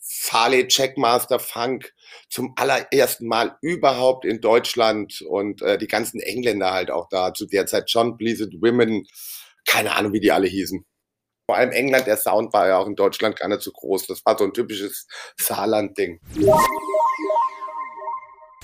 Farley 0.01 0.67
Checkmaster 0.67 1.39
Funk 1.39 1.93
zum 2.29 2.53
allerersten 2.57 3.29
Mal 3.29 3.57
überhaupt 3.63 4.25
in 4.25 4.41
Deutschland 4.41 5.23
und 5.23 5.63
äh, 5.63 5.79
die 5.79 5.87
ganzen 5.87 6.19
Engländer 6.19 6.73
halt 6.73 6.91
auch 6.91 7.09
da 7.11 7.33
zu 7.33 7.47
der 7.47 7.67
Zeit. 7.67 7.85
John 7.87 8.17
Blizzard 8.17 8.55
Women, 8.61 9.07
keine 9.67 9.95
Ahnung, 9.95 10.13
wie 10.13 10.21
die 10.21 10.33
alle 10.33 10.47
hießen. 10.47 10.85
Vor 11.47 11.57
allem 11.57 11.73
England, 11.73 12.07
der 12.07 12.17
Sound 12.17 12.53
war 12.55 12.69
ja 12.69 12.79
auch 12.79 12.87
in 12.87 12.97
Deutschland 12.97 13.37
gar 13.37 13.49
nicht 13.49 13.61
so 13.61 13.71
groß. 13.71 14.07
Das 14.07 14.25
war 14.25 14.39
so 14.39 14.45
ein 14.45 14.55
typisches 14.55 15.07
Saarland-Ding. 15.39 16.21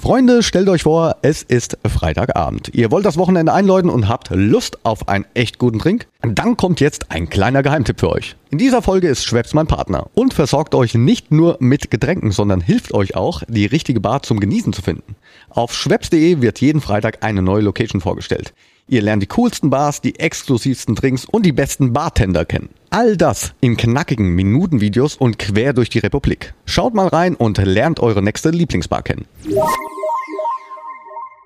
Freunde, 0.00 0.42
stellt 0.42 0.70
euch 0.70 0.84
vor, 0.84 1.16
es 1.20 1.42
ist 1.42 1.76
Freitagabend. 1.86 2.70
Ihr 2.72 2.90
wollt 2.90 3.04
das 3.04 3.18
Wochenende 3.18 3.52
einläuten 3.52 3.90
und 3.90 4.08
habt 4.08 4.30
Lust 4.30 4.78
auf 4.82 5.08
einen 5.08 5.26
echt 5.34 5.58
guten 5.58 5.78
Drink? 5.78 6.08
Dann 6.22 6.56
kommt 6.56 6.80
jetzt 6.80 7.10
ein 7.10 7.28
kleiner 7.28 7.62
Geheimtipp 7.62 8.00
für 8.00 8.08
euch. 8.08 8.34
In 8.50 8.56
dieser 8.56 8.80
Folge 8.80 9.08
ist 9.08 9.26
Schweppes 9.26 9.52
mein 9.52 9.66
Partner 9.66 10.06
und 10.14 10.32
versorgt 10.32 10.74
euch 10.74 10.94
nicht 10.94 11.30
nur 11.30 11.58
mit 11.60 11.90
Getränken, 11.90 12.32
sondern 12.32 12.62
hilft 12.62 12.94
euch 12.94 13.14
auch, 13.14 13.42
die 13.46 13.66
richtige 13.66 14.00
Bar 14.00 14.22
zum 14.22 14.40
Genießen 14.40 14.72
zu 14.72 14.80
finden. 14.80 15.16
Auf 15.50 15.74
schweppes.de 15.74 16.40
wird 16.40 16.62
jeden 16.62 16.80
Freitag 16.80 17.22
eine 17.22 17.42
neue 17.42 17.62
Location 17.62 18.00
vorgestellt. 18.00 18.54
Ihr 18.92 19.02
lernt 19.02 19.22
die 19.22 19.28
coolsten 19.28 19.70
Bars, 19.70 20.00
die 20.00 20.18
exklusivsten 20.18 20.96
Drinks 20.96 21.24
und 21.24 21.46
die 21.46 21.52
besten 21.52 21.92
Bartender 21.92 22.44
kennen. 22.44 22.74
All 22.90 23.16
das 23.16 23.54
in 23.60 23.76
knackigen 23.76 24.30
Minutenvideos 24.30 25.14
und 25.14 25.38
quer 25.38 25.72
durch 25.72 25.90
die 25.90 26.00
Republik. 26.00 26.54
Schaut 26.64 26.92
mal 26.92 27.06
rein 27.06 27.36
und 27.36 27.58
lernt 27.58 28.00
eure 28.00 28.20
nächste 28.20 28.50
Lieblingsbar 28.50 29.04
kennen. 29.04 29.28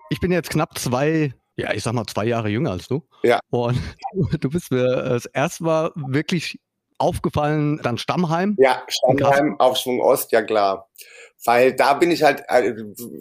Ich 0.08 0.20
bin 0.20 0.32
jetzt 0.32 0.48
knapp 0.48 0.78
zwei, 0.78 1.34
ja, 1.56 1.74
ich 1.74 1.82
sag 1.82 1.92
mal 1.92 2.06
zwei 2.06 2.24
Jahre 2.24 2.48
jünger 2.48 2.70
als 2.70 2.88
du. 2.88 3.02
Ja. 3.22 3.40
Und 3.50 3.78
du 4.40 4.48
bist 4.48 4.70
mir 4.70 4.86
das 4.86 5.26
erste 5.26 5.64
Mal 5.64 5.90
wirklich 5.96 6.58
aufgefallen, 6.96 7.78
dann 7.82 7.98
Stammheim. 7.98 8.56
Ja, 8.58 8.82
Stammheim, 8.88 9.60
Aufschwung 9.60 10.00
Ost, 10.00 10.32
ja 10.32 10.40
klar. 10.40 10.88
Weil 11.44 11.74
da 11.74 11.92
bin 11.92 12.10
ich 12.10 12.22
halt, 12.22 12.42
äh, 12.48 12.72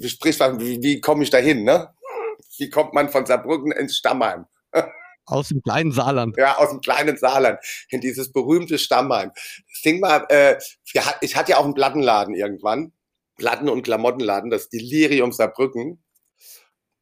sprich, 0.07 0.39
wie, 0.39 0.81
wie 0.81 1.01
komme 1.01 1.23
ich 1.23 1.29
da 1.29 1.39
hin, 1.39 1.65
ne? 1.65 1.89
Wie 2.57 2.69
kommt 2.69 2.93
man 2.93 3.09
von 3.09 3.25
Saarbrücken 3.25 3.71
ins 3.71 3.97
Stammheim? 3.97 4.45
Aus 5.25 5.49
dem 5.49 5.61
kleinen 5.61 5.93
Saarland. 5.93 6.35
Ja, 6.37 6.57
aus 6.57 6.71
dem 6.71 6.81
kleinen 6.81 7.15
Saarland. 7.15 7.57
In 7.87 8.01
dieses 8.01 8.33
berühmte 8.33 8.77
Stammheim. 8.77 9.31
Das 9.33 9.81
Ding 9.81 10.01
war, 10.01 10.29
äh, 10.29 10.59
ich 11.21 11.37
hatte 11.37 11.51
ja 11.51 11.59
auch 11.59 11.63
einen 11.63 11.75
Plattenladen 11.75 12.35
irgendwann. 12.35 12.91
Platten- 13.37 13.69
und 13.69 13.83
Klamottenladen, 13.83 14.49
das 14.49 14.67
Delirium 14.67 15.31
Saarbrücken. 15.31 16.03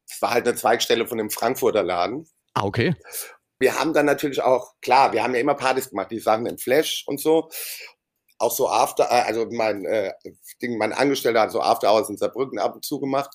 Das 0.08 0.22
war 0.22 0.30
halt 0.30 0.46
eine 0.46 0.56
Zweigstelle 0.56 1.08
von 1.08 1.18
dem 1.18 1.30
Frankfurter 1.30 1.82
Laden. 1.82 2.28
Ah, 2.54 2.62
okay. 2.62 2.94
Wir 3.58 3.78
haben 3.78 3.92
dann 3.92 4.06
natürlich 4.06 4.40
auch, 4.40 4.74
klar, 4.80 5.12
wir 5.12 5.24
haben 5.24 5.34
ja 5.34 5.40
immer 5.40 5.54
Partys 5.54 5.90
gemacht, 5.90 6.12
die 6.12 6.20
Sachen 6.20 6.46
im 6.46 6.58
Flash 6.58 7.04
und 7.06 7.20
so 7.20 7.50
auch 8.42 8.52
so 8.52 8.68
After, 8.68 9.04
äh, 9.04 9.22
also 9.22 9.46
mein 9.50 9.84
äh, 9.84 10.12
Ding, 10.60 10.76
mein 10.78 10.92
Angestellter 10.92 11.42
hat 11.42 11.52
so 11.52 11.60
After 11.60 11.92
Hours 11.92 12.10
in 12.10 12.16
Saarbrücken 12.16 12.58
ab 12.58 12.74
und 12.74 12.84
zu 12.84 13.00
gemacht. 13.00 13.30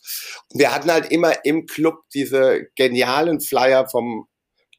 Und 0.52 0.60
wir 0.60 0.74
hatten 0.74 0.92
halt 0.92 1.12
immer 1.12 1.46
im 1.46 1.66
Club 1.66 2.04
diese 2.14 2.68
genialen 2.76 3.40
Flyer 3.42 3.88
vom 3.90 4.28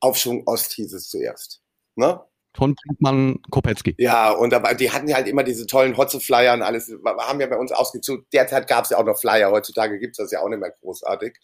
Aufschwung 0.00 0.42
Ost 0.46 0.72
hieß 0.74 0.92
es 0.92 1.08
zuerst. 1.08 1.60
Ne? 1.96 2.20
Von 2.56 2.74
Brinkmann 2.74 3.40
Kopetzky. 3.50 3.94
Ja, 3.98 4.30
und 4.32 4.52
aber 4.54 4.74
die 4.74 4.90
hatten 4.90 5.12
halt 5.14 5.28
immer 5.28 5.44
diese 5.44 5.66
tollen 5.66 5.96
Hotze-Flyer 5.96 6.54
und 6.54 6.62
alles, 6.62 6.92
haben 7.04 7.40
ja 7.40 7.46
bei 7.46 7.56
uns 7.56 7.72
ausgezogen. 7.72 8.26
Derzeit 8.32 8.66
gab 8.66 8.84
es 8.84 8.90
ja 8.90 8.98
auch 8.98 9.04
noch 9.04 9.18
Flyer, 9.18 9.50
heutzutage 9.50 9.98
gibt 9.98 10.12
es 10.12 10.24
das 10.24 10.32
ja 10.32 10.40
auch 10.40 10.48
nicht 10.48 10.58
mehr 10.60 10.74
großartig. 10.80 11.36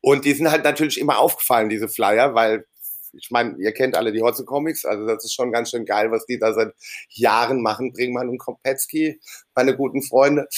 Und 0.00 0.24
die 0.24 0.32
sind 0.32 0.50
halt 0.50 0.64
natürlich 0.64 0.98
immer 0.98 1.18
aufgefallen, 1.18 1.68
diese 1.68 1.88
Flyer, 1.88 2.34
weil 2.34 2.66
ich 3.12 3.30
meine, 3.30 3.56
ihr 3.58 3.72
kennt 3.72 3.96
alle 3.96 4.12
die 4.12 4.22
Hotze 4.22 4.44
Comics, 4.44 4.84
also 4.84 5.06
das 5.06 5.24
ist 5.24 5.34
schon 5.34 5.52
ganz 5.52 5.70
schön 5.70 5.84
geil, 5.84 6.10
was 6.10 6.26
die 6.26 6.38
da 6.38 6.52
seit 6.52 6.74
Jahren 7.10 7.62
machen, 7.62 7.92
Bringmann 7.92 8.28
und 8.28 8.38
Kopetzky, 8.38 9.20
meine 9.54 9.76
guten 9.76 10.02
Freunde. 10.02 10.48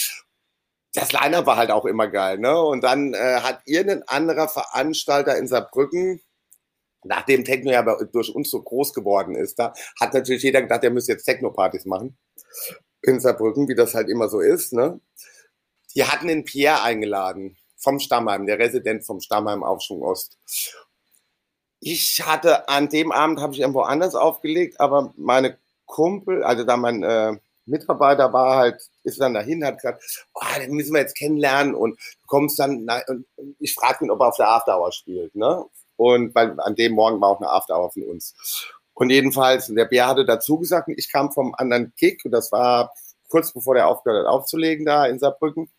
das 0.93 1.11
Line-Up 1.11 1.45
war 1.47 1.57
halt 1.57 1.71
auch 1.71 1.85
immer 1.85 2.07
geil, 2.07 2.37
ne? 2.37 2.59
Und 2.61 2.83
dann 2.83 3.13
äh, 3.13 3.39
hat 3.41 3.61
irgendein 3.65 4.03
anderer 4.07 4.47
Veranstalter 4.47 5.37
in 5.37 5.47
Saarbrücken, 5.47 6.21
nachdem 7.03 7.43
Techno 7.43 7.71
ja 7.71 7.81
durch 8.05 8.33
uns 8.33 8.49
so 8.51 8.61
groß 8.61 8.93
geworden 8.93 9.35
ist, 9.35 9.59
da 9.59 9.73
hat 9.99 10.13
natürlich 10.13 10.43
jeder 10.43 10.61
gedacht, 10.61 10.83
der 10.83 10.91
müsste 10.91 11.13
jetzt 11.13 11.25
Techno-Partys 11.25 11.85
machen 11.85 12.17
in 13.01 13.19
Saarbrücken, 13.19 13.67
wie 13.67 13.75
das 13.75 13.95
halt 13.95 14.09
immer 14.09 14.29
so 14.29 14.39
ist, 14.39 14.73
ne? 14.73 14.99
Die 15.95 16.05
hatten 16.05 16.27
den 16.27 16.45
Pierre 16.45 16.81
eingeladen 16.83 17.57
vom 17.77 17.99
Stammheim, 17.99 18.45
der 18.45 18.59
Resident 18.59 19.05
vom 19.05 19.19
Stammheim 19.19 19.63
Aufschwung 19.63 20.03
Ost. 20.03 20.37
Ich 21.85 22.25
hatte 22.25 22.69
an 22.69 22.87
dem 22.87 23.11
Abend 23.11 23.41
habe 23.41 23.53
ich 23.53 23.59
irgendwo 23.59 23.81
anders 23.81 24.15
aufgelegt, 24.15 24.79
aber 24.79 25.13
meine 25.17 25.57
Kumpel, 25.85 26.41
also 26.41 26.63
da 26.63 26.77
mein 26.77 27.03
äh, 27.03 27.37
Mitarbeiter 27.65 28.31
war 28.31 28.55
halt, 28.55 28.89
ist 29.03 29.19
dann 29.19 29.33
dahin, 29.33 29.65
hat 29.65 29.81
gesagt, 29.81 30.01
oh, 30.33 30.59
den 30.61 30.71
müssen 30.71 30.93
wir 30.93 31.01
jetzt 31.01 31.17
kennenlernen 31.17 31.75
und 31.75 31.99
du 31.99 32.27
kommst 32.27 32.57
dann, 32.57 32.89
und 33.07 33.25
ich 33.59 33.73
fragte 33.73 34.05
ihn, 34.05 34.11
ob 34.11 34.21
er 34.21 34.29
auf 34.29 34.37
der 34.37 34.47
Afterhour 34.47 34.93
spielt, 34.93 35.35
ne? 35.35 35.65
Und 35.97 36.33
weil 36.33 36.57
an 36.61 36.75
dem 36.75 36.93
Morgen 36.93 37.19
war 37.19 37.29
auch 37.29 37.41
eine 37.41 37.49
Afterhour 37.49 37.91
von 37.91 38.03
uns. 38.03 38.33
Und 38.93 39.09
jedenfalls, 39.09 39.67
der 39.67 39.85
Bär 39.85 40.07
hatte 40.07 40.23
dazu 40.23 40.57
gesagt, 40.59 40.87
ich 40.87 41.11
kam 41.11 41.33
vom 41.33 41.53
anderen 41.55 41.93
Kick 41.95 42.23
und 42.23 42.31
das 42.31 42.49
war 42.53 42.93
kurz 43.27 43.51
bevor 43.51 43.75
der 43.75 43.89
aufgehört 43.89 44.25
hat 44.25 44.33
aufzulegen 44.33 44.85
da 44.85 45.05
in 45.05 45.19
Saarbrücken. 45.19 45.69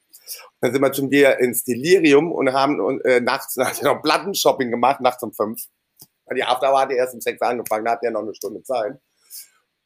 Dann 0.61 0.73
sind 0.73 0.83
wir 0.83 0.93
zum 0.93 1.09
Bier 1.09 1.39
ins 1.39 1.65
Delirium 1.65 2.31
und 2.31 2.53
haben 2.53 3.01
äh, 3.01 3.21
nachts 3.21 3.57
noch 3.83 4.03
Plattenshopping 4.03 4.71
gemacht, 4.71 5.01
nachts 5.01 5.23
um 5.23 5.33
fünf. 5.33 5.67
Die 6.35 6.45
Afterhour 6.45 6.81
hatte 6.81 6.95
erst 6.95 7.15
um 7.15 7.21
sechs 7.21 7.41
angefangen, 7.41 7.85
da 7.85 7.93
hatten 7.93 8.05
ja 8.05 8.11
noch 8.11 8.23
eine 8.23 8.35
Stunde 8.35 8.63
Zeit. 8.63 8.99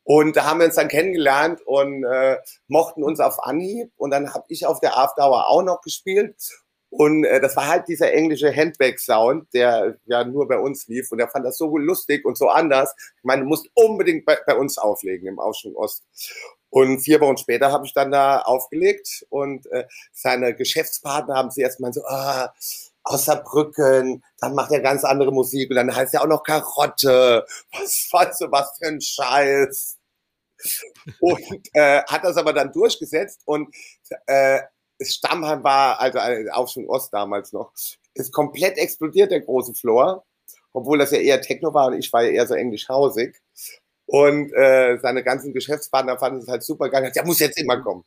Und 0.05 0.37
da 0.37 0.47
haben 0.47 0.61
wir 0.61 0.67
uns 0.67 0.77
dann 0.77 0.89
kennengelernt 0.89 1.61
und 1.67 2.03
äh, 2.05 2.39
mochten 2.67 3.05
uns 3.05 3.21
auf 3.21 3.45
Anhieb. 3.45 3.93
Und 3.97 4.11
dann 4.11 4.33
habe 4.33 4.47
ich 4.49 4.65
auf 4.65 4.81
der 4.81 4.97
Afterhour 4.97 5.49
auch 5.49 5.63
noch 5.63 5.83
gespielt. 5.83 6.35
Und 6.89 7.25
äh, 7.25 7.41
das 7.41 7.57
war 7.57 7.69
halt 7.69 7.89
dieser 7.89 8.13
englische 8.15 8.55
Handbag-Sound, 8.55 9.53
der 9.53 9.99
ja 10.07 10.25
nur 10.25 10.49
bei 10.49 10.59
uns 10.59 10.87
lief. 10.87 11.13
Und 11.13 11.21
er 11.21 11.29
fand 11.29 11.45
das 11.45 11.59
so 11.59 11.77
lustig 11.77 12.25
und 12.25 12.39
so 12.39 12.49
anders. 12.49 12.95
Ich 13.19 13.25
meine, 13.25 13.43
du 13.43 13.49
musst 13.49 13.69
unbedingt 13.75 14.25
bei, 14.25 14.39
bei 14.47 14.57
uns 14.57 14.79
auflegen 14.79 15.29
im 15.29 15.39
Aufschwung 15.39 15.77
Ost. 15.77 16.05
Und 16.71 17.01
vier 17.01 17.21
Wochen 17.21 17.37
später 17.37 17.73
habe 17.73 17.87
ich 17.87 17.95
dann 17.95 18.11
da 18.11 18.41
aufgelegt 18.41 19.27
und 19.31 19.67
äh, 19.73 19.87
seine 20.13 20.55
Geschäftspartner 20.55 21.35
haben 21.35 21.51
sie 21.51 21.63
erstmal 21.63 21.93
so, 21.93 22.03
ah, 22.05 22.53
Saarbrücken, 23.17 24.23
dann 24.41 24.55
macht 24.55 24.73
er 24.73 24.81
ganz 24.81 25.05
andere 25.05 25.33
Musik 25.33 25.71
und 25.71 25.77
dann 25.77 25.95
heißt 25.95 26.15
er 26.15 26.23
auch 26.23 26.27
noch 26.27 26.43
Karotte. 26.43 27.47
Was, 27.73 28.09
was, 28.13 28.41
was 28.51 28.77
für 28.79 28.89
ein 28.89 29.01
Scheiß 29.01 29.99
und 31.21 31.69
äh, 31.73 32.03
hat 32.05 32.25
das 32.25 32.37
aber 32.37 32.53
dann 32.53 32.73
durchgesetzt 32.73 33.43
und 33.45 33.75
äh, 34.27 34.61
Stammheim 35.01 35.63
war, 35.63 36.01
also 36.01 36.19
äh, 36.19 36.51
auch 36.51 36.69
schon 36.69 36.89
Ost 36.89 37.13
damals 37.13 37.53
noch, 37.53 37.73
ist 38.15 38.33
komplett 38.33 38.79
explodiert, 38.79 39.31
der 39.31 39.41
große 39.41 39.75
Floor, 39.75 40.25
obwohl 40.73 40.99
das 40.99 41.13
ja 41.13 41.19
eher 41.19 41.41
Techno 41.41 41.73
war 41.75 41.89
und 41.89 41.99
ich 41.99 42.13
war 42.13 42.23
ja 42.23 42.31
eher 42.31 42.47
so 42.47 42.55
englischhausig. 42.55 43.37
Und 44.07 44.53
äh, 44.55 44.99
seine 45.03 45.23
ganzen 45.23 45.53
Geschäftspartner 45.53 46.19
fanden 46.19 46.41
es 46.41 46.49
halt 46.49 46.63
super 46.63 46.89
geil. 46.89 47.13
Der 47.15 47.27
muss 47.27 47.41
jetzt 47.41 47.59
immer 47.59 47.83
kommen. 47.83 48.05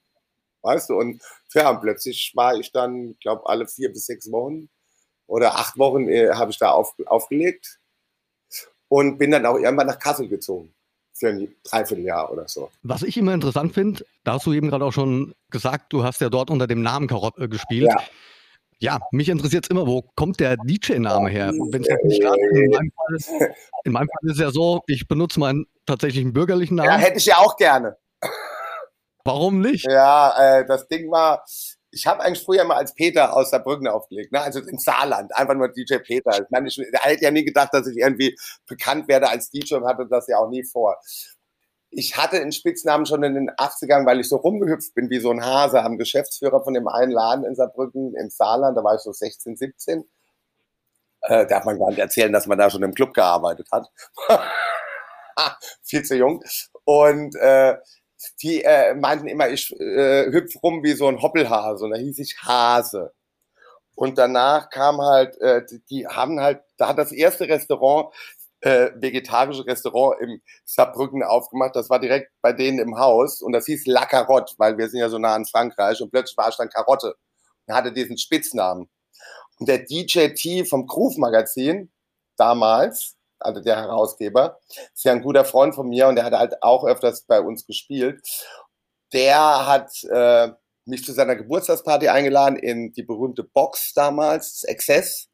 Weißt 0.64 0.90
du? 0.90 0.96
Und 0.96 1.22
ja, 1.54 1.70
und 1.70 1.82
plötzlich 1.82 2.34
war 2.36 2.56
ich 2.56 2.72
dann, 2.72 3.16
glaube 3.22 3.46
alle 3.48 3.68
vier 3.68 3.90
bis 3.92 4.08
sechs 4.08 4.32
Wochen 4.32 4.70
oder 5.28 5.56
acht 5.56 5.78
Wochen 5.78 6.08
äh, 6.10 6.30
habe 6.34 6.52
ich 6.52 6.58
da 6.58 6.72
auf, 6.72 6.94
aufgelegt 7.06 7.80
und 8.88 9.18
bin 9.18 9.32
dann 9.32 9.46
auch 9.46 9.58
irgendwann 9.58 9.88
nach 9.88 10.00
Kassel 10.00 10.28
gezogen 10.28 10.74
für 11.14 11.30
ein 11.30 11.56
Dreivierteljahr 11.64 12.32
oder 12.32 12.48
so. 12.48 12.70
Was 12.84 13.04
ich 13.04 13.16
immer 13.16 13.34
interessant 13.34 13.74
finde, 13.74 14.04
da 14.24 14.34
hast 14.34 14.46
du 14.46 14.54
eben 14.54 14.70
gerade 14.70 14.84
auch 14.84 14.92
schon 14.92 15.34
gesagt, 15.50 15.94
du 15.94 16.04
hast 16.04 16.20
ja 16.20 16.30
dort 16.30 16.50
unter 16.50 16.68
dem 16.68 16.82
Namen 16.82 17.08
Karotte 17.08 17.48
gespielt. 17.48 17.90
Ja. 17.90 18.02
Ja, 18.80 19.00
mich 19.12 19.30
interessiert 19.30 19.66
es 19.66 19.70
immer, 19.70 19.86
wo 19.86 20.02
kommt 20.16 20.40
der 20.40 20.58
DJ-Name 20.58 21.30
her? 21.30 21.52
Wenn 21.52 21.84
es 21.84 22.04
nicht 22.04 22.20
gerade 22.20 22.40
in 22.52 22.72
meinem 22.72 22.92
Fall 22.92 23.16
ist. 23.16 23.30
In 23.84 23.92
meinem 23.92 24.08
Fall 24.08 24.30
ist 24.32 24.32
es 24.34 24.40
ja 24.40 24.50
so, 24.50 24.82
ich 24.88 25.08
benutze 25.08 25.40
meinen 25.40 25.68
tatsächlichen 25.86 26.34
bürgerlichen 26.34 26.78
Namen. 26.78 26.90
Ja, 26.90 26.98
hätte 26.98 27.20
ich 27.20 27.28
ja 27.28 27.38
auch 27.38 27.58
gerne. 27.58 27.98
Warum 29.24 29.62
nicht? 29.62 29.86
Ja, 29.86 30.62
äh, 30.62 30.66
das 30.66 30.88
Ding 30.88 31.12
war, 31.12 31.44
ich 31.92 32.08
habe 32.08 32.22
eigentlich 32.22 32.44
früher 32.44 32.64
mal 32.64 32.78
als 32.78 32.96
Peter 32.96 33.36
aus 33.36 33.50
Saarbrücken 33.52 33.88
aufgelegt, 33.88 34.32
ne? 34.32 34.42
also 34.42 34.60
im 34.60 34.78
Saarland, 34.78 35.36
einfach 35.36 35.56
nur 35.56 35.68
DJ 35.68 35.98
Peter. 35.98 36.32
Ich 36.42 36.50
meine, 36.50 36.68
ich 36.68 36.78
hätte 36.78 37.24
ja 37.24 37.32
nie 37.32 37.44
gedacht, 37.44 37.70
dass 37.74 37.88
ich 37.88 37.98
irgendwie 37.98 38.38
bekannt 38.68 39.08
werde 39.08 39.30
als 39.30 39.50
DJ 39.50 39.76
und 39.76 39.86
hatte 39.86 40.08
das 40.10 40.28
ja 40.28 40.38
auch 40.38 40.50
nie 40.50 40.64
vor. 40.64 40.98
Ich 41.90 42.16
hatte 42.16 42.38
einen 42.38 42.54
Spitznamen 42.54 43.06
schon 43.06 43.24
in 43.24 43.34
den 43.34 43.50
80ern, 43.50 44.06
weil 44.06 44.22
ich 44.22 44.30
so 44.30 44.38
rumgehüpft 44.38 44.96
bin 44.96 45.10
wie 45.10 45.20
so 45.20 45.32
ein 45.32 45.46
Hase 45.46 45.84
am 45.84 45.98
Geschäftsführer 45.98 46.64
von 46.64 46.74
dem 46.74 46.88
einen 46.88 47.12
Laden 47.12 47.44
in 47.44 47.56
Saarbrücken 47.56 48.16
im 48.16 48.30
Saarland, 48.30 48.78
da 48.78 48.84
war 48.84 48.96
ich 48.96 49.02
so 49.02 49.12
16, 49.12 49.58
17. 49.58 50.06
Äh, 51.24 51.46
darf 51.46 51.66
man 51.66 51.78
gar 51.78 51.90
nicht 51.90 52.00
erzählen, 52.00 52.32
dass 52.32 52.48
man 52.48 52.58
da 52.58 52.70
schon 52.70 52.84
im 52.84 52.94
Club 52.94 53.14
gearbeitet 53.14 53.68
hat. 53.72 53.88
Viel 55.84 56.04
zu 56.04 56.16
jung. 56.16 56.42
Und 56.86 57.36
äh, 57.36 57.76
die 58.42 58.64
äh, 58.64 58.94
meinten 58.96 59.28
immer, 59.28 59.50
ich 59.50 59.72
äh, 59.80 60.32
hüpf 60.32 60.62
rum 60.64 60.84
wie 60.84 60.94
so 60.94 61.08
ein 61.08 61.22
Hoppelhase 61.22 61.86
und 61.86 61.92
da 61.92 61.98
hieß 61.98 62.20
ich 62.20 62.38
Hase. 62.44 63.14
Und 63.96 64.18
danach 64.18 64.70
kam 64.70 65.02
halt, 65.02 65.40
äh, 65.42 65.64
die 65.90 66.08
haben 66.08 66.40
halt, 66.40 66.62
da 66.78 66.90
hat 66.90 66.98
das 66.98 67.12
erste 67.12 67.48
Restaurant, 67.48 68.14
äh, 68.62 68.92
vegetarische 68.96 69.66
Restaurant 69.66 70.22
im 70.22 70.42
Saarbrücken 70.66 71.24
aufgemacht. 71.24 71.76
Das 71.76 71.90
war 71.90 72.00
direkt 72.00 72.32
bei 72.42 72.54
denen 72.54 72.80
im 72.80 72.98
Haus 72.98 73.42
und 73.42 73.54
das 73.54 73.66
hieß 73.66 73.86
La 73.88 74.06
Carotte, 74.06 74.56
weil 74.58 74.78
wir 74.78 74.90
sind 74.90 75.00
ja 75.00 75.10
so 75.10 75.18
nah 75.18 75.36
in 75.36 75.46
Frankreich 75.46 76.02
und 76.02 76.12
plötzlich 76.12 76.38
war 76.38 76.50
ich 76.50 76.56
dann 76.58 76.70
Karotte 76.70 77.16
und 77.68 77.76
hatte 77.76 77.92
diesen 77.92 78.18
Spitznamen. 78.18 78.90
Und 79.60 79.70
der 79.70 79.80
DJ 79.80 80.30
T 80.30 80.66
vom 80.66 80.88
Groove 80.88 81.18
Magazin 81.18 81.92
damals, 82.38 83.16
also 83.46 83.62
der 83.62 83.78
Herausgeber, 83.78 84.60
ist 84.94 85.04
ja 85.04 85.12
ein 85.12 85.22
guter 85.22 85.46
Freund 85.46 85.76
von 85.76 85.90
mir 85.90 86.08
und 86.08 86.16
der 86.16 86.26
hat 86.26 86.34
halt 86.34 86.64
auch 86.64 86.86
öfters 86.86 87.24
bei 87.24 87.42
uns 87.42 87.66
gespielt. 87.66 88.22
Der 89.14 89.68
hat 89.68 89.92
äh, 90.10 90.50
mich 90.86 91.04
zu 91.04 91.14
seiner 91.14 91.36
Geburtstagsparty 91.36 92.10
eingeladen 92.10 92.58
in 92.58 92.94
die 92.94 93.04
berühmte 93.04 93.44
Box 93.44 93.94
damals, 93.94 94.64
Excess. 94.64 95.28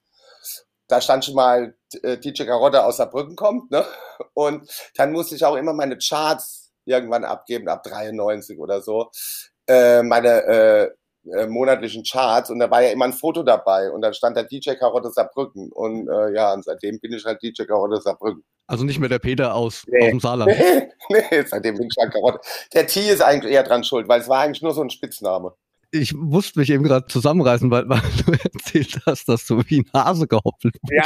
Da 0.87 1.01
stand 1.01 1.25
schon 1.25 1.35
mal 1.35 1.75
äh, 2.01 2.17
DJ 2.17 2.43
Carotta 2.43 2.85
aus 2.85 2.97
Saarbrücken 2.97 3.35
kommt, 3.35 3.71
ne? 3.71 3.85
Und 4.33 4.69
dann 4.95 5.11
musste 5.11 5.35
ich 5.35 5.43
auch 5.43 5.55
immer 5.55 5.73
meine 5.73 5.97
Charts 5.97 6.71
irgendwann 6.85 7.25
abgeben, 7.25 7.67
ab 7.67 7.83
93 7.83 8.57
oder 8.57 8.81
so. 8.81 9.11
Äh, 9.67 10.01
meine 10.03 10.43
äh, 10.43 10.91
äh, 11.31 11.47
monatlichen 11.47 12.03
Charts 12.03 12.49
und 12.49 12.59
da 12.59 12.69
war 12.69 12.83
ja 12.83 12.89
immer 12.89 13.05
ein 13.05 13.13
Foto 13.13 13.43
dabei 13.43 13.91
und 13.91 14.01
dann 14.01 14.13
stand 14.13 14.37
der 14.37 14.43
DJ 14.43 14.71
Karotte 14.71 15.11
Saarbrücken 15.11 15.71
und 15.71 16.07
äh, 16.07 16.33
ja, 16.33 16.53
und 16.53 16.63
seitdem 16.63 16.99
bin 16.99 17.13
ich 17.13 17.25
halt 17.25 17.41
DJ 17.41 17.63
Karotte 17.63 18.01
Saarbrücken. 18.01 18.43
Also 18.67 18.83
nicht 18.83 18.99
mehr 18.99 19.09
der 19.09 19.19
Peter 19.19 19.55
aus, 19.55 19.83
nee. 19.87 20.03
aus 20.03 20.09
dem 20.09 20.19
Saarland. 20.19 20.51
Nee, 20.51 20.87
nee, 21.31 21.43
seitdem 21.45 21.77
bin 21.77 21.87
ich 21.89 21.95
halt 22.01 22.13
Karotte. 22.13 22.39
Der 22.73 22.87
T 22.87 23.09
ist 23.09 23.21
eigentlich 23.21 23.53
eher 23.53 23.63
dran 23.63 23.83
schuld, 23.83 24.07
weil 24.07 24.21
es 24.21 24.27
war 24.27 24.41
eigentlich 24.41 24.61
nur 24.61 24.73
so 24.73 24.81
ein 24.81 24.89
Spitzname 24.89 25.53
ich 25.91 26.13
musste 26.13 26.59
mich 26.59 26.69
eben 26.69 26.83
gerade 26.83 27.07
zusammenreißen, 27.07 27.71
weil, 27.71 27.87
weil, 27.87 28.01
du 28.25 28.31
erzählt 28.53 28.99
hast, 29.05 29.29
dass 29.29 29.45
du 29.45 29.61
wie 29.67 29.79
ein 29.79 29.89
Hase 29.93 30.27
gehoppelt 30.27 30.75
bist. 30.81 30.93
Ja, 30.93 31.05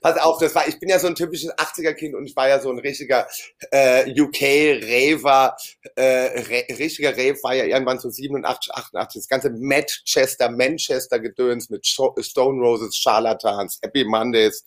pass 0.00 0.18
auf, 0.20 0.38
das 0.38 0.54
war, 0.54 0.66
ich 0.66 0.78
bin 0.80 0.88
ja 0.88 0.98
so 0.98 1.06
ein 1.06 1.14
typisches 1.14 1.52
80er-Kind 1.52 2.14
und 2.14 2.26
ich 2.26 2.34
war 2.34 2.48
ja 2.48 2.60
so 2.60 2.70
ein 2.70 2.78
richtiger 2.78 3.26
äh, 3.70 4.10
UK-Raver, 4.20 5.56
äh, 5.94 6.72
richtiger 6.74 7.12
Rave 7.12 7.38
war 7.42 7.54
ja 7.54 7.64
irgendwann 7.64 8.00
so 8.00 8.10
87, 8.10 8.74
88, 8.74 9.20
das 9.20 9.28
ganze 9.28 9.50
Manchester, 9.50 10.50
Manchester-Gedöns 10.50 11.70
mit 11.70 11.86
Stone 11.86 12.60
Roses, 12.60 12.96
Charlatans, 12.96 13.78
Happy 13.82 14.04
Mondays 14.04 14.64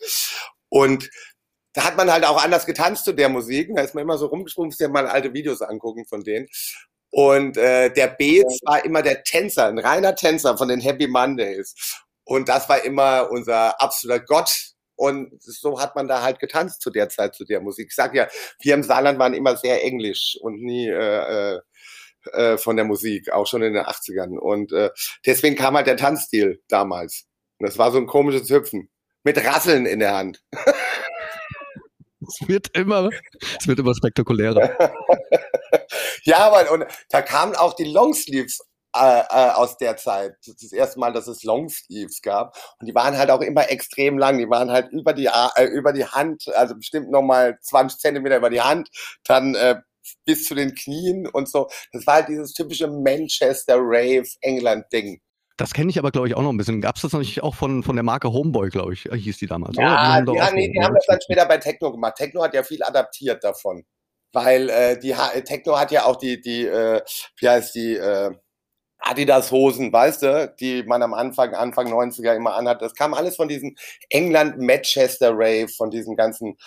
und 0.69 1.09
da 1.73 1.85
hat 1.85 1.95
man 1.95 2.11
halt 2.11 2.25
auch 2.25 2.43
anders 2.43 2.65
getanzt 2.65 3.05
zu 3.05 3.13
der 3.13 3.29
Musik. 3.29 3.69
Da 3.73 3.81
ist 3.81 3.95
man 3.95 4.03
immer 4.03 4.17
so 4.17 4.25
rumgesprungen, 4.25 4.69
muss 4.69 4.79
ja 4.79 4.89
mal 4.89 5.07
alte 5.07 5.33
Videos 5.33 5.61
angucken 5.61 6.05
von 6.05 6.21
denen. 6.21 6.47
Und 7.11 7.57
äh, 7.57 7.91
der 7.91 8.07
Beats 8.07 8.59
war 8.63 8.83
immer 8.85 9.01
der 9.01 9.23
Tänzer, 9.23 9.67
ein 9.67 9.79
reiner 9.79 10.15
Tänzer 10.15 10.57
von 10.57 10.69
den 10.69 10.79
Happy 10.79 11.07
Mondays. 11.07 11.75
Und 12.23 12.47
das 12.47 12.69
war 12.69 12.83
immer 12.83 13.29
unser 13.29 13.79
absoluter 13.81 14.21
Gott. 14.21 14.71
Und 14.95 15.31
so 15.41 15.81
hat 15.81 15.95
man 15.95 16.07
da 16.07 16.21
halt 16.21 16.39
getanzt 16.39 16.81
zu 16.81 16.89
der 16.89 17.09
Zeit, 17.09 17.35
zu 17.35 17.43
der 17.43 17.59
Musik. 17.59 17.87
Ich 17.89 17.95
sag 17.95 18.15
ja, 18.15 18.27
wir 18.61 18.73
im 18.73 18.83
Saarland 18.83 19.19
waren 19.19 19.33
immer 19.33 19.57
sehr 19.57 19.83
englisch 19.83 20.37
und 20.41 20.61
nie 20.61 20.87
äh, 20.87 21.55
äh, 21.55 21.59
äh 22.31 22.57
von 22.57 22.75
der 22.77 22.85
Musik, 22.85 23.31
auch 23.31 23.47
schon 23.47 23.63
in 23.63 23.73
den 23.73 23.83
80ern. 23.83 24.37
Und 24.37 24.71
äh, 24.71 24.91
deswegen 25.25 25.55
kam 25.55 25.75
halt 25.75 25.87
der 25.87 25.97
Tanzstil 25.97 26.61
damals. 26.69 27.25
Und 27.57 27.67
das 27.67 27.77
war 27.77 27.91
so 27.91 27.97
ein 27.97 28.07
komisches 28.07 28.49
Hüpfen. 28.49 28.89
Mit 29.23 29.43
Rasseln 29.43 29.85
in 29.85 29.99
der 29.99 30.15
Hand. 30.15 30.41
Es 32.21 32.47
wird 32.47 32.75
immer, 32.77 33.09
es 33.59 33.67
wird 33.67 33.79
immer 33.79 33.93
spektakulärer. 33.93 34.77
ja, 36.23 36.39
aber 36.39 36.71
und 36.71 36.85
da 37.09 37.21
kamen 37.21 37.55
auch 37.55 37.73
die 37.73 37.85
Longsleeves 37.85 38.59
äh, 38.93 39.21
äh, 39.29 39.51
aus 39.51 39.77
der 39.77 39.95
Zeit. 39.95 40.35
Das 40.45 40.73
erste 40.73 40.99
Mal, 40.99 41.13
dass 41.13 41.27
es 41.27 41.43
Longsleeves 41.43 42.21
gab. 42.21 42.57
Und 42.79 42.87
die 42.87 42.95
waren 42.95 43.17
halt 43.17 43.29
auch 43.29 43.39
immer 43.39 43.69
extrem 43.69 44.17
lang. 44.17 44.37
Die 44.37 44.49
waren 44.49 44.69
halt 44.69 44.91
über 44.91 45.13
die, 45.13 45.27
äh, 45.27 45.65
über 45.67 45.93
die 45.93 46.05
Hand, 46.05 46.53
also 46.55 46.75
bestimmt 46.75 47.09
nochmal 47.09 47.57
20 47.61 47.99
Zentimeter 47.99 48.35
über 48.35 48.49
die 48.49 48.59
Hand, 48.59 48.89
dann 49.23 49.55
äh, 49.55 49.77
bis 50.25 50.43
zu 50.43 50.55
den 50.55 50.75
Knien 50.75 51.25
und 51.27 51.47
so. 51.47 51.69
Das 51.93 52.05
war 52.05 52.15
halt 52.15 52.27
dieses 52.27 52.53
typische 52.53 52.87
Manchester 52.87 53.77
Rave 53.77 54.27
England 54.41 54.85
Ding. 54.91 55.21
Das 55.55 55.73
kenne 55.73 55.89
ich 55.89 55.99
aber, 55.99 56.11
glaube 56.11 56.27
ich, 56.27 56.35
auch 56.35 56.41
noch 56.41 56.51
ein 56.51 56.57
bisschen. 56.57 56.81
Gab 56.81 56.95
es 56.95 57.03
das 57.03 57.13
natürlich 57.13 57.43
auch 57.43 57.55
von, 57.55 57.83
von 57.83 57.95
der 57.95 58.03
Marke 58.03 58.33
Homeboy, 58.33 58.69
glaube 58.69 58.93
ich, 58.93 59.03
hieß 59.03 59.37
die 59.37 59.47
damals. 59.47 59.77
Ja, 59.77 60.21
die, 60.21 60.41
haben, 60.41 60.55
nee, 60.55 60.69
die 60.69 60.83
haben 60.83 60.95
das 60.95 61.05
dann 61.05 61.21
später 61.21 61.45
bei 61.45 61.59
Techno 61.59 61.91
gemacht. 61.91 62.15
Techno 62.17 62.43
hat 62.43 62.53
ja 62.53 62.63
viel 62.63 62.83
adaptiert 62.83 63.43
davon. 63.43 63.85
Weil 64.33 64.69
äh, 64.69 64.99
die 64.99 65.13
Techno 65.45 65.77
hat 65.77 65.91
ja 65.91 66.05
auch 66.05 66.15
die, 66.15 66.39
die, 66.39 66.65
äh, 66.65 67.01
wie 67.37 67.49
heißt 67.49 67.75
die, 67.75 67.95
äh, 67.95 68.31
Adidas-Hosen, 69.01 69.91
weißt 69.91 70.21
du, 70.23 70.53
die 70.59 70.83
man 70.83 71.01
am 71.01 71.13
Anfang, 71.13 71.53
Anfang 71.53 71.91
90er 71.91 72.35
immer 72.35 72.53
anhat. 72.53 72.81
Das 72.81 72.93
kam 72.93 73.13
alles 73.13 73.35
von 73.35 73.47
diesem 73.47 73.75
England 74.09 74.59
Manchester 74.59 75.31
Rave, 75.33 75.67
von 75.67 75.89
diesen 75.89 76.15
ganzen 76.15 76.57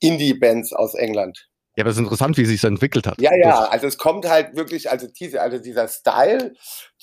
Indie-Bands 0.00 0.72
aus 0.72 0.94
England. 0.94 1.48
Ja, 1.76 1.84
aber 1.84 1.90
es 1.90 1.96
ist 1.96 2.02
interessant, 2.02 2.36
wie 2.36 2.44
sich 2.44 2.60
das 2.60 2.68
entwickelt 2.68 3.06
hat. 3.06 3.20
Ja, 3.20 3.34
ja, 3.34 3.64
also 3.64 3.86
es 3.86 3.96
kommt 3.96 4.28
halt 4.28 4.56
wirklich, 4.56 4.90
also, 4.90 5.06
diese, 5.06 5.40
also 5.40 5.58
dieser 5.58 5.88
Style, 5.88 6.54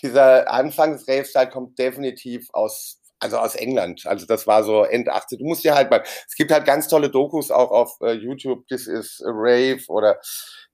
dieser 0.01 0.51
Anfangs-Rave-Style 0.51 1.49
kommt 1.49 1.79
definitiv 1.79 2.47
aus, 2.53 2.99
also 3.19 3.38
aus 3.38 3.55
England. 3.55 4.05
Also 4.05 4.25
das 4.25 4.47
war 4.47 4.63
so 4.63 4.83
End 4.83 5.09
80. 5.09 5.39
Du 5.39 5.45
musst 5.45 5.63
ja 5.63 5.75
halt 5.75 5.89
mal, 5.89 6.03
es 6.03 6.35
gibt 6.35 6.51
halt 6.51 6.65
ganz 6.65 6.88
tolle 6.88 7.09
Dokus 7.09 7.51
auch 7.51 7.71
auf 7.71 7.97
äh, 8.01 8.13
YouTube, 8.13 8.67
This 8.67 8.88
is 8.88 9.21
Rave 9.25 9.81
oder 9.88 10.19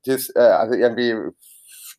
das, 0.05 0.29
äh, 0.35 0.39
also 0.39 0.75
irgendwie 0.75 1.15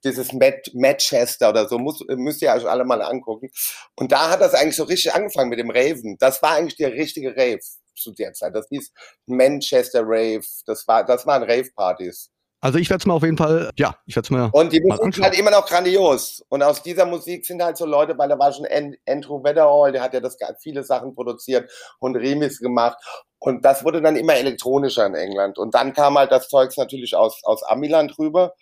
dieses 0.04 0.32
Matt, 0.32 0.70
Manchester 0.74 1.50
oder 1.50 1.68
so, 1.68 1.78
muss, 1.78 2.00
müsst 2.08 2.42
ihr 2.42 2.52
euch 2.52 2.66
alle 2.66 2.84
mal 2.84 3.02
angucken. 3.02 3.50
Und 3.96 4.12
da 4.12 4.30
hat 4.30 4.40
das 4.40 4.54
eigentlich 4.54 4.76
so 4.76 4.84
richtig 4.84 5.14
angefangen 5.14 5.50
mit 5.50 5.58
dem 5.58 5.70
Raven. 5.70 6.16
Das 6.18 6.42
war 6.42 6.52
eigentlich 6.52 6.76
der 6.76 6.92
richtige 6.92 7.30
Rave 7.36 7.60
zu 7.96 8.12
der 8.12 8.32
Zeit. 8.32 8.54
Das 8.54 8.68
hieß 8.68 8.92
Manchester 9.26 10.02
Rave. 10.04 10.44
Das 10.66 10.86
war, 10.86 11.04
das 11.04 11.26
waren 11.26 11.42
Rave-Partys. 11.42 12.30
Also 12.60 12.78
ich 12.78 12.88
werde 12.88 13.02
es 13.02 13.06
mir 13.06 13.12
auf 13.12 13.22
jeden 13.22 13.36
Fall, 13.36 13.70
ja, 13.76 13.96
ich 14.06 14.16
werde 14.16 14.26
es 14.26 14.30
mir. 14.30 14.50
Und 14.52 14.72
die 14.72 14.80
Musik 14.80 15.16
ist 15.16 15.22
halt 15.22 15.38
immer 15.38 15.50
noch 15.50 15.66
grandios. 15.66 16.42
Und 16.48 16.62
aus 16.62 16.82
dieser 16.82 17.04
Musik 17.04 17.44
sind 17.44 17.62
halt 17.62 17.76
so 17.76 17.84
Leute, 17.86 18.16
weil 18.16 18.28
da 18.28 18.38
war 18.38 18.52
schon 18.52 18.66
Andrew 19.06 19.42
Weatherall, 19.42 19.92
der 19.92 20.02
hat 20.02 20.14
ja 20.14 20.20
das 20.20 20.36
viele 20.60 20.82
Sachen 20.82 21.14
produziert 21.14 21.70
und 22.00 22.16
Remix 22.16 22.58
gemacht. 22.58 22.96
Und 23.38 23.64
das 23.64 23.84
wurde 23.84 24.00
dann 24.00 24.16
immer 24.16 24.34
elektronischer 24.34 25.06
in 25.06 25.14
England. 25.14 25.58
Und 25.58 25.75
dann 25.75 25.92
kam 25.92 26.16
halt 26.16 26.32
das 26.32 26.48
Zeugs 26.48 26.76
natürlich 26.76 27.14
aus, 27.14 27.40
aus 27.44 27.62
Amiland 27.62 28.18
rüber. 28.18 28.54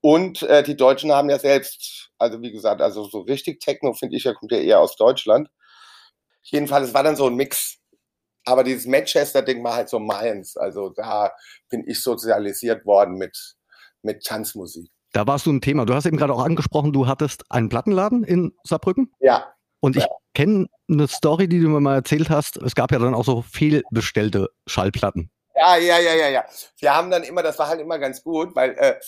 Und 0.00 0.42
äh, 0.42 0.64
die 0.64 0.76
Deutschen 0.76 1.12
haben 1.12 1.30
ja 1.30 1.38
selbst, 1.38 2.10
also 2.18 2.42
wie 2.42 2.50
gesagt, 2.50 2.82
also 2.82 3.04
so 3.04 3.20
richtig 3.20 3.60
Techno 3.60 3.92
finde 3.92 4.16
ich 4.16 4.24
ja, 4.24 4.34
kommt 4.34 4.50
ja 4.50 4.58
eher 4.58 4.80
aus 4.80 4.96
Deutschland. 4.96 5.48
Jedenfalls, 6.42 6.88
es 6.88 6.94
war 6.94 7.04
dann 7.04 7.14
so 7.14 7.28
ein 7.28 7.36
Mix. 7.36 7.78
Aber 8.44 8.64
dieses 8.64 8.86
Manchester-Ding 8.86 9.62
war 9.62 9.74
halt 9.74 9.88
so 9.88 9.98
meins. 9.98 10.56
Also 10.56 10.90
da 10.90 11.32
bin 11.68 11.84
ich 11.86 12.02
sozialisiert 12.02 12.84
worden 12.86 13.14
mit, 13.14 13.56
mit 14.02 14.24
Tanzmusik. 14.24 14.90
Da 15.12 15.26
warst 15.26 15.46
du 15.46 15.52
ein 15.52 15.60
Thema. 15.60 15.84
Du 15.84 15.94
hast 15.94 16.06
eben 16.06 16.16
gerade 16.16 16.32
auch 16.32 16.44
angesprochen, 16.44 16.92
du 16.92 17.06
hattest 17.06 17.44
einen 17.50 17.68
Plattenladen 17.68 18.24
in 18.24 18.52
Saarbrücken. 18.64 19.12
Ja. 19.20 19.52
Und 19.80 19.96
ich 19.96 20.04
ja. 20.04 20.08
kenne 20.34 20.66
eine 20.88 21.08
Story, 21.08 21.48
die 21.48 21.60
du 21.60 21.68
mir 21.68 21.80
mal 21.80 21.96
erzählt 21.96 22.30
hast. 22.30 22.56
Es 22.56 22.74
gab 22.74 22.92
ja 22.92 22.98
dann 22.98 23.14
auch 23.14 23.24
so 23.24 23.42
fehlbestellte 23.42 24.48
Schallplatten. 24.66 25.30
Ja, 25.54 25.76
ja, 25.76 25.98
ja, 25.98 26.14
ja, 26.14 26.28
ja. 26.28 26.44
Wir 26.78 26.94
haben 26.94 27.10
dann 27.10 27.24
immer, 27.24 27.42
das 27.42 27.58
war 27.58 27.68
halt 27.68 27.80
immer 27.80 27.98
ganz 27.98 28.22
gut, 28.22 28.56
weil 28.56 28.70
äh, 28.78 28.98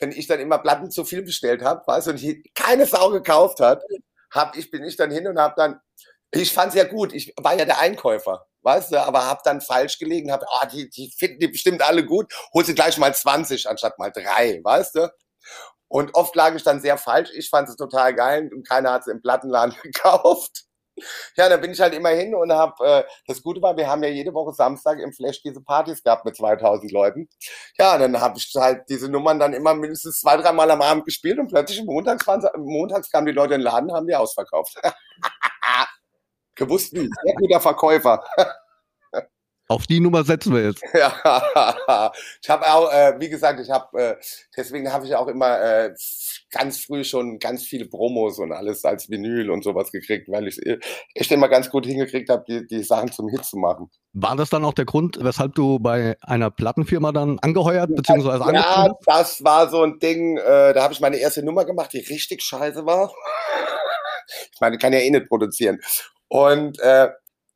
wenn 0.00 0.12
ich 0.12 0.26
dann 0.26 0.38
immer 0.38 0.58
Platten 0.58 0.90
zu 0.90 1.04
viel 1.04 1.22
bestellt 1.22 1.62
habe, 1.62 1.82
weißt 1.86 2.06
du, 2.06 2.10
und 2.12 2.22
ich 2.22 2.52
keine 2.54 2.86
Sau 2.86 3.10
gekauft 3.10 3.60
hat, 3.60 3.82
hab 4.30 4.56
ich 4.56 4.70
bin 4.70 4.84
ich 4.84 4.96
dann 4.96 5.10
hin 5.10 5.26
und 5.26 5.38
habe 5.38 5.54
dann, 5.56 5.80
ich 6.40 6.52
fand's 6.52 6.74
ja 6.74 6.84
gut, 6.84 7.12
ich 7.12 7.32
war 7.36 7.56
ja 7.58 7.64
der 7.64 7.78
Einkäufer, 7.80 8.46
weißt 8.62 8.92
du, 8.92 9.02
aber 9.02 9.26
habe 9.26 9.40
dann 9.44 9.60
falsch 9.60 9.98
gelegen, 9.98 10.32
habe, 10.32 10.46
ah, 10.48 10.66
die, 10.66 10.88
die 10.90 11.12
finden 11.16 11.38
die 11.40 11.48
bestimmt 11.48 11.82
alle 11.82 12.04
gut, 12.04 12.32
hol 12.52 12.64
sie 12.64 12.74
gleich 12.74 12.98
mal 12.98 13.14
20 13.14 13.68
anstatt 13.68 13.98
mal 13.98 14.10
drei, 14.10 14.60
weißt 14.62 14.96
du. 14.96 15.10
Und 15.88 16.14
oft 16.14 16.34
lag 16.34 16.54
ich 16.54 16.64
dann 16.64 16.80
sehr 16.80 16.98
falsch. 16.98 17.30
Ich 17.34 17.50
fand 17.50 17.68
es 17.68 17.76
total 17.76 18.14
geil 18.14 18.50
und 18.52 18.66
keiner 18.66 18.92
hat 18.92 19.02
es 19.02 19.06
im 19.06 19.22
Plattenladen 19.22 19.76
gekauft. 19.82 20.64
Ja, 21.36 21.48
da 21.48 21.56
bin 21.56 21.72
ich 21.72 21.80
halt 21.80 21.94
immer 21.94 22.10
hin 22.10 22.34
und 22.34 22.52
habe, 22.52 22.84
äh, 22.84 23.04
das 23.26 23.42
Gute 23.42 23.60
war, 23.62 23.76
wir 23.76 23.88
haben 23.88 24.02
ja 24.04 24.08
jede 24.10 24.32
Woche 24.32 24.52
Samstag 24.52 24.98
im 25.00 25.12
Flash 25.12 25.42
diese 25.42 25.60
Partys 25.60 26.02
gehabt 26.02 26.24
mit 26.24 26.36
2000 26.36 26.90
Leuten. 26.92 27.28
Ja, 27.78 27.98
dann 27.98 28.20
habe 28.20 28.38
ich 28.38 28.52
halt 28.56 28.88
diese 28.88 29.08
Nummern 29.08 29.40
dann 29.40 29.52
immer 29.54 29.74
mindestens 29.74 30.20
zwei, 30.20 30.36
dreimal 30.36 30.70
am 30.70 30.82
Abend 30.82 31.04
gespielt 31.04 31.38
und 31.38 31.48
plötzlich 31.48 31.84
montags, 31.84 32.26
waren, 32.26 32.42
montags 32.64 33.10
kamen 33.10 33.26
die 33.26 33.32
Leute 33.32 33.54
in 33.54 33.60
den 33.60 33.64
Laden, 33.64 33.92
haben 33.92 34.06
die 34.06 34.14
ausverkauft. 34.14 34.76
Gewusst 36.54 36.92
wie, 36.92 37.08
sehr 37.24 37.34
guter 37.34 37.60
Verkäufer. 37.60 38.24
Auf 39.66 39.86
die 39.86 39.98
Nummer 39.98 40.24
setzen 40.24 40.54
wir 40.54 40.62
jetzt. 40.62 40.82
Ja, 40.92 41.10
ich 42.42 42.50
habe 42.50 42.66
auch, 42.70 42.92
äh, 42.92 43.14
wie 43.18 43.30
gesagt, 43.30 43.60
ich 43.60 43.70
habe, 43.70 43.98
äh, 43.98 44.16
deswegen 44.54 44.92
habe 44.92 45.06
ich 45.06 45.14
auch 45.14 45.26
immer 45.26 45.58
äh, 45.58 45.94
ganz 46.50 46.80
früh 46.80 47.02
schon 47.02 47.38
ganz 47.38 47.64
viele 47.64 47.86
Promos 47.86 48.38
und 48.38 48.52
alles 48.52 48.84
als 48.84 49.08
Vinyl 49.08 49.50
und 49.50 49.64
sowas 49.64 49.90
gekriegt, 49.90 50.28
weil 50.28 50.48
ich 50.48 50.64
äh, 50.66 50.78
echt 51.14 51.32
immer 51.32 51.48
ganz 51.48 51.70
gut 51.70 51.86
hingekriegt 51.86 52.28
habe, 52.28 52.44
die, 52.46 52.66
die 52.66 52.82
Sachen 52.82 53.10
zum 53.10 53.30
Hit 53.30 53.46
zu 53.46 53.56
machen. 53.56 53.90
War 54.12 54.36
das 54.36 54.50
dann 54.50 54.66
auch 54.66 54.74
der 54.74 54.84
Grund, 54.84 55.18
weshalb 55.22 55.54
du 55.54 55.78
bei 55.78 56.18
einer 56.20 56.50
Plattenfirma 56.50 57.12
dann 57.12 57.38
angeheuert 57.38 57.88
bzw. 57.96 58.52
Ja, 58.52 58.52
Ja, 58.52 58.92
das 59.06 59.42
war 59.44 59.70
so 59.70 59.82
ein 59.82 59.98
Ding, 59.98 60.36
äh, 60.36 60.74
da 60.74 60.82
habe 60.82 60.92
ich 60.92 61.00
meine 61.00 61.16
erste 61.16 61.42
Nummer 61.42 61.64
gemacht, 61.64 61.94
die 61.94 62.00
richtig 62.00 62.42
scheiße 62.42 62.84
war. 62.84 63.14
ich 64.52 64.60
meine, 64.60 64.76
kann 64.76 64.92
ja 64.92 64.98
eh 64.98 65.10
nicht 65.10 65.26
produzieren. 65.26 65.80
Und 66.34 66.80
äh, 66.80 67.10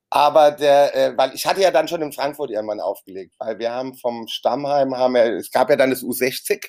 aber 0.09 0.53
der, 0.53 0.95
äh, 0.95 1.19
weil 1.19 1.35
ich 1.35 1.45
hatte 1.47 1.61
ja 1.61 1.73
dann 1.73 1.89
schon 1.89 2.01
in 2.01 2.13
Frankfurt 2.13 2.51
irgendwann 2.51 2.79
aufgelegt, 2.79 3.35
weil 3.41 3.59
wir 3.59 3.73
haben 3.73 3.97
vom 3.97 4.29
Stammheim, 4.29 4.97
haben 4.97 5.15
wir, 5.15 5.25
es 5.37 5.51
gab 5.51 5.69
ja 5.69 5.75
dann 5.75 5.91
das 5.91 6.05
U60, 6.05 6.65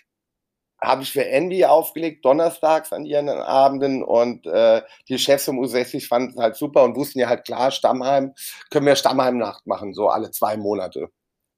habe 0.82 1.04
ich 1.04 1.12
für 1.12 1.24
Envy 1.24 1.66
aufgelegt, 1.66 2.26
donnerstags 2.26 2.94
an 2.94 3.06
ihren 3.06 3.30
Abenden 3.30 4.04
und 4.04 4.48
äh, 4.48 4.82
die 5.08 5.20
Chefs 5.20 5.46
vom 5.46 5.60
U60 5.60 6.08
fanden 6.08 6.32
es 6.32 6.38
halt 6.38 6.56
super 6.56 6.84
und 6.84 6.96
wussten 6.96 7.20
ja 7.20 7.30
halt 7.30 7.46
klar, 7.46 7.70
Stammheim, 7.70 8.34
können 8.72 8.88
wir 8.88 8.96
Stammheim-Nacht 8.96 9.68
machen, 9.68 9.94
so 9.94 10.10
alle 10.10 10.32
zwei 10.32 10.58
Monate. 10.58 11.10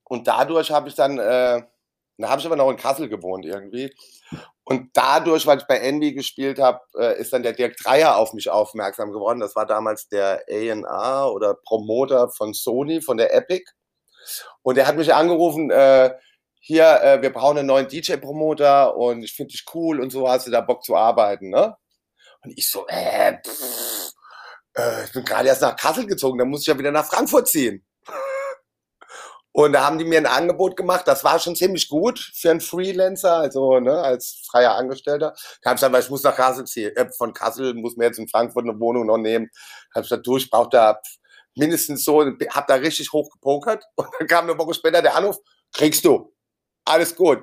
Und 0.04 0.28
dadurch 0.28 0.70
habe 0.72 0.90
ich 0.90 0.96
dann, 0.96 1.18
äh, 1.18 1.62
da 2.18 2.30
habe 2.30 2.40
ich 2.40 2.46
aber 2.46 2.56
noch 2.56 2.70
in 2.70 2.78
Kassel 2.78 3.10
gewohnt 3.10 3.46
irgendwie. 3.46 3.94
Und 4.64 4.92
dadurch, 4.94 5.48
weil 5.48 5.58
ich 5.58 5.66
bei 5.66 5.78
Envy 5.78 6.14
gespielt 6.14 6.60
habe, 6.60 6.80
äh, 6.98 7.20
ist 7.20 7.34
dann 7.34 7.44
der 7.44 7.54
Dirk 7.54 7.76
Dreier 7.78 8.18
auf 8.18 8.34
mich 8.34 8.50
aufmerksam 8.50 9.12
geworden. 9.12 9.40
Das 9.40 9.56
war 9.56 9.66
damals 9.66 10.08
der 10.08 10.44
A&R 10.50 11.32
oder 11.34 11.56
Promoter 11.56 12.30
von 12.30 12.54
Sony, 12.54 13.02
von 13.02 13.18
der 13.18 13.34
Epic. 13.34 13.66
Und 14.62 14.78
er 14.78 14.88
hat 14.88 14.98
mich 14.98 15.14
angerufen, 15.14 15.72
äh, 15.72 16.12
hier, 16.60 17.02
äh, 17.02 17.22
wir 17.22 17.34
brauchen 17.34 17.58
einen 17.58 17.68
neuen 17.68 17.88
DJ-Promoter 17.88 18.96
und 18.96 19.24
ich 19.24 19.34
finde 19.34 19.52
dich 19.52 19.66
cool 19.74 20.00
und 20.00 20.12
so, 20.12 20.30
hast 20.30 20.46
du 20.46 20.52
da 20.52 20.62
Bock 20.62 20.84
zu 20.84 20.96
arbeiten, 20.96 21.50
ne? 21.50 21.76
Und 22.44 22.54
ich 22.56 22.70
so, 22.70 22.86
äh, 22.88 23.38
pff, 23.44 24.14
äh 24.78 25.06
ich 25.06 25.12
bin 25.12 25.26
gerade 25.26 25.48
erst 25.48 25.64
nach 25.64 25.76
Kassel 25.76 26.06
gezogen, 26.06 26.38
dann 26.38 26.50
muss 26.50 26.62
ich 26.62 26.68
ja 26.68 26.78
wieder 26.78 26.92
nach 26.92 27.06
Frankfurt 27.06 27.48
ziehen. 27.50 27.84
Und 29.54 29.74
da 29.74 29.86
haben 29.86 29.98
die 29.98 30.06
mir 30.06 30.18
ein 30.18 30.26
Angebot 30.26 30.78
gemacht, 30.78 31.08
das 31.08 31.26
war 31.26 31.38
schon 31.40 31.58
ziemlich 31.58 31.90
gut 31.90 32.20
für 32.34 32.52
einen 32.52 32.62
Freelancer, 32.62 33.36
also 33.36 33.80
ne, 33.80 34.00
als 34.00 34.44
freier 34.50 34.76
Angestellter. 34.76 35.34
Da 35.62 35.70
habe 35.70 35.76
ich 35.76 35.82
gesagt, 35.82 35.94
weil 35.94 36.02
ich 36.02 36.10
muss 36.10 36.24
nach 36.24 36.36
Kassel 36.36 36.66
ziehen, 36.66 36.96
äh, 36.96 37.10
von 37.18 37.34
Kassel 37.34 37.74
muss 37.74 37.98
mir 37.98 38.06
jetzt 38.06 38.20
in 38.20 38.30
Frankfurt 38.30 38.64
eine 38.64 38.80
Wohnung 38.80 39.08
noch 39.08 39.18
nehmen. 39.18 39.50
Da 39.90 39.96
habe 39.96 40.06
ich 40.06 40.10
gesagt, 40.10 40.26
du, 40.26 40.38
ich 40.38 40.50
brauche 40.50 40.70
da 40.70 41.02
mindestens 41.56 42.06
so, 42.06 42.22
hab 42.22 42.68
da 42.68 42.76
richtig 42.76 43.12
hoch 43.12 43.30
gepokert. 43.30 43.84
Und 43.96 44.08
dann 44.18 44.28
kam 44.28 44.50
eine 44.50 44.58
Woche 44.58 44.74
später 44.74 45.02
der 45.02 45.16
Anruf, 45.16 45.38
kriegst 45.74 46.06
du. 46.06 46.34
Alles 46.86 47.16
gut. 47.16 47.40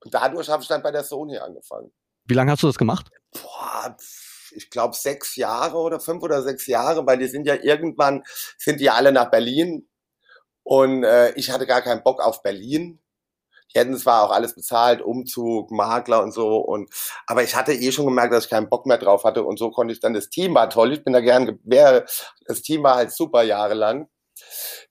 Und 0.00 0.12
dadurch 0.12 0.48
habe 0.50 0.62
ich 0.62 0.68
dann 0.68 0.82
bei 0.82 0.90
der 0.90 1.04
Sony 1.04 1.38
angefangen. 1.38 1.90
Wie 2.26 2.34
lange 2.34 2.52
hast 2.52 2.62
du 2.62 2.66
das 2.66 2.76
gemacht? 2.76 3.08
Boah, 3.32 3.96
ich 4.50 4.70
glaube 4.70 4.94
sechs 4.94 5.36
Jahre 5.36 5.78
oder 5.78 6.00
fünf 6.00 6.22
oder 6.22 6.42
sechs 6.42 6.66
Jahre, 6.66 7.06
weil 7.06 7.18
die 7.18 7.28
sind 7.28 7.46
ja 7.46 7.54
irgendwann, 7.54 8.24
sind 8.58 8.80
die 8.80 8.90
alle 8.90 9.12
nach 9.12 9.30
Berlin 9.30 9.88
und 10.66 11.04
äh, 11.04 11.30
ich 11.36 11.52
hatte 11.52 11.64
gar 11.64 11.80
keinen 11.80 12.02
Bock 12.02 12.20
auf 12.20 12.42
Berlin. 12.42 12.98
Die 13.72 13.78
hätten 13.78 13.96
zwar 13.96 14.24
auch 14.24 14.32
alles 14.32 14.56
bezahlt, 14.56 15.00
Umzug, 15.00 15.70
Makler 15.70 16.20
und 16.24 16.32
so. 16.32 16.56
Und 16.56 16.90
aber 17.28 17.44
ich 17.44 17.54
hatte 17.54 17.72
eh 17.72 17.92
schon 17.92 18.06
gemerkt, 18.06 18.32
dass 18.32 18.46
ich 18.46 18.50
keinen 18.50 18.68
Bock 18.68 18.84
mehr 18.84 18.98
drauf 18.98 19.22
hatte. 19.22 19.44
Und 19.44 19.60
so 19.60 19.70
konnte 19.70 19.94
ich 19.94 20.00
dann, 20.00 20.12
das 20.12 20.28
Team 20.28 20.56
war 20.56 20.68
toll, 20.68 20.92
ich 20.92 21.04
bin 21.04 21.12
da 21.12 21.20
gern, 21.20 21.60
wäre, 21.62 22.04
das 22.46 22.62
Team 22.62 22.82
war 22.82 22.96
halt 22.96 23.12
super 23.12 23.44
jahrelang 23.44 24.08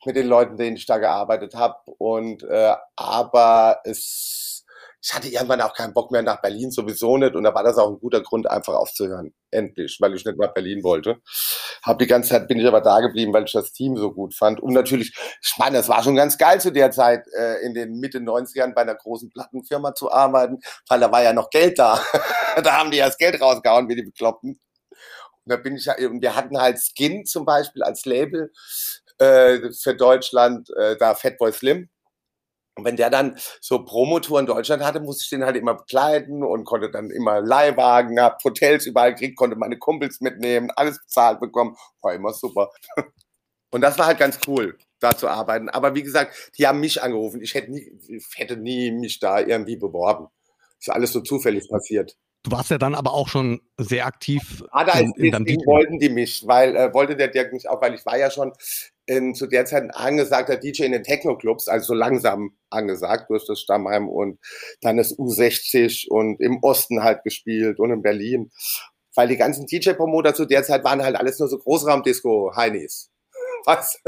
mit 0.06 0.16
den 0.16 0.28
Leuten, 0.28 0.56
denen 0.56 0.78
ich 0.78 0.86
da 0.86 0.98
gearbeitet 0.98 1.56
habe. 1.56 1.76
Und 1.98 2.44
äh, 2.44 2.74
aber 2.96 3.82
es 3.84 4.65
ich 5.06 5.14
hatte 5.14 5.28
irgendwann 5.28 5.62
auch 5.62 5.74
keinen 5.74 5.94
Bock 5.94 6.10
mehr 6.10 6.24
nach 6.24 6.42
Berlin, 6.42 6.72
sowieso 6.72 7.16
nicht. 7.18 7.36
Und 7.36 7.44
da 7.44 7.54
war 7.54 7.64
das 7.64 7.78
auch 7.78 7.90
ein 7.90 8.00
guter 8.00 8.22
Grund, 8.22 8.50
einfach 8.50 8.74
aufzuhören. 8.74 9.36
Endlich, 9.52 9.98
weil 10.02 10.16
ich 10.16 10.26
nicht 10.26 10.40
nach 10.40 10.52
Berlin 10.52 10.84
wollte. 10.84 11.18
Hab 11.84 12.00
die 12.00 12.08
ganze 12.08 12.32
Zeit 12.32 12.48
bin 12.48 12.60
ich 12.60 12.66
aber 12.66 12.82
da 12.82 13.02
geblieben, 13.02 13.32
weil 13.32 13.44
ich 13.44 13.52
das 13.52 13.72
Team 13.72 13.96
so 13.98 14.12
gut 14.12 14.34
fand. 14.34 14.60
Und 14.60 14.74
natürlich, 14.74 15.16
ich 15.44 15.56
meine, 15.60 15.78
das 15.78 15.90
war 15.90 16.02
schon 16.02 16.16
ganz 16.16 16.40
geil 16.40 16.60
zu 16.60 16.72
der 16.72 16.90
Zeit, 16.90 17.24
äh, 17.38 17.64
in 17.64 17.76
den 17.76 18.00
Mitte 18.00 18.18
90ern 18.18 18.74
bei 18.74 18.82
einer 18.82 18.96
großen 18.96 19.30
Plattenfirma 19.30 19.94
zu 19.94 20.12
arbeiten, 20.12 20.58
weil 20.90 21.00
da 21.00 21.12
war 21.12 21.22
ja 21.22 21.34
noch 21.34 21.52
Geld 21.52 21.78
da. 21.78 22.02
da 22.64 22.80
haben 22.80 22.90
die 22.90 22.98
ja 22.98 23.06
das 23.06 23.20
Geld 23.20 23.40
rausgehauen, 23.40 23.88
wie 23.88 23.96
die 23.96 24.04
Bekloppten. 24.04 24.60
Und 24.90 25.52
da 25.52 25.58
bin 25.58 25.76
ich 25.76 25.86
ja, 25.86 25.96
und 26.00 26.24
wir 26.24 26.36
hatten 26.36 26.60
halt 26.60 26.80
Skin 26.80 27.26
zum 27.26 27.46
Beispiel 27.46 27.84
als 27.84 28.06
Label 28.06 28.52
äh, 29.20 29.72
für 29.72 29.94
Deutschland, 29.94 30.72
äh, 30.76 30.98
da 30.98 31.14
Fatboy 31.14 31.52
Slim 31.52 31.90
Und 32.76 32.84
wenn 32.84 32.98
der 32.98 33.10
dann 33.10 33.38
so 33.62 33.84
Promotour 33.84 34.40
in 34.40 34.46
Deutschland 34.46 34.84
hatte, 34.84 35.00
musste 35.00 35.24
ich 35.24 35.30
den 35.30 35.46
halt 35.46 35.56
immer 35.56 35.76
begleiten 35.76 36.44
und 36.44 36.66
konnte 36.66 36.92
dann 36.92 37.10
immer 37.10 37.40
Leihwagen, 37.40 38.20
hab 38.20 38.44
Hotels 38.44 38.86
überall 38.86 39.14
gekriegt, 39.14 39.38
konnte 39.38 39.56
meine 39.56 39.78
Kumpels 39.78 40.20
mitnehmen, 40.20 40.72
alles 40.76 41.00
bezahlt 41.00 41.40
bekommen. 41.40 41.78
War 42.02 42.14
immer 42.14 42.34
super. 42.34 42.72
Und 43.72 43.82
das 43.82 43.98
war 43.98 44.06
halt 44.06 44.20
ganz 44.20 44.40
cool, 44.48 44.78
da 45.00 45.18
zu 45.18 45.28
arbeiten. 45.28 45.68
Aber 45.68 45.96
wie 45.96 46.04
gesagt, 46.04 46.52
die 46.58 46.66
haben 46.66 46.80
mich 46.80 47.02
angerufen. 47.04 47.42
Ich 47.42 47.56
hätte 47.56 47.72
nie, 47.72 47.92
ich 48.08 48.26
hätte 48.36 48.56
nie 48.56 48.92
mich 48.92 49.20
da 49.20 49.40
irgendwie 49.40 49.76
beworben. 49.76 50.28
Ist 50.80 50.90
alles 50.90 51.12
so 51.12 51.20
zufällig 51.20 51.68
passiert. 51.70 52.16
Du 52.44 52.52
warst 52.52 52.70
ja 52.70 52.78
dann 52.78 52.94
aber 52.94 53.14
auch 53.14 53.28
schon 53.28 53.60
sehr 53.78 54.06
aktiv. 54.06 54.64
Ah, 54.72 54.86
da 54.86 55.00
in, 55.00 55.12
in 55.14 55.34
wollten 55.66 56.00
die 56.00 56.10
mich, 56.10 56.44
weil 56.46 56.76
äh, 56.76 56.94
wollte 56.94 57.16
der 57.16 57.28
Dirk 57.30 57.52
mich 57.52 57.68
auch, 57.68 57.82
weil 57.82 57.96
ich 57.96 58.06
war 58.06 58.18
ja 58.18 58.30
schon 58.30 58.54
in, 59.06 59.36
zu 59.36 59.48
der 59.48 59.66
Zeit 59.66 59.84
ein 59.84 59.92
angesagter 59.92 60.58
DJ 60.58 60.84
in 60.84 60.92
den 60.92 61.04
Techno-Clubs, 61.04 61.68
also 61.68 61.88
so 61.88 61.94
langsam 61.94 62.58
angesagt 62.70 63.30
durch 63.30 63.46
das 63.46 63.60
Stammheim 63.60 64.10
und 64.10 64.40
dann 64.82 64.98
ist 64.98 65.20
U60 65.20 66.08
und 66.10 66.40
im 66.42 66.60
Osten 66.64 67.04
halt 67.04 67.24
gespielt 67.24 67.80
und 67.80 67.92
in 67.92 68.02
Berlin. 68.02 68.52
Weil 69.16 69.28
die 69.28 69.38
ganzen 69.38 69.66
DJ-Promoter 69.66 70.34
zu 70.34 70.46
der 70.46 70.64
Zeit 70.64 70.84
waren 70.84 71.04
halt 71.04 71.16
alles 71.16 71.40
nur 71.40 71.48
so 71.48 71.58
Großraumdisco-Heinis. 71.58 73.12
Was? 73.66 74.02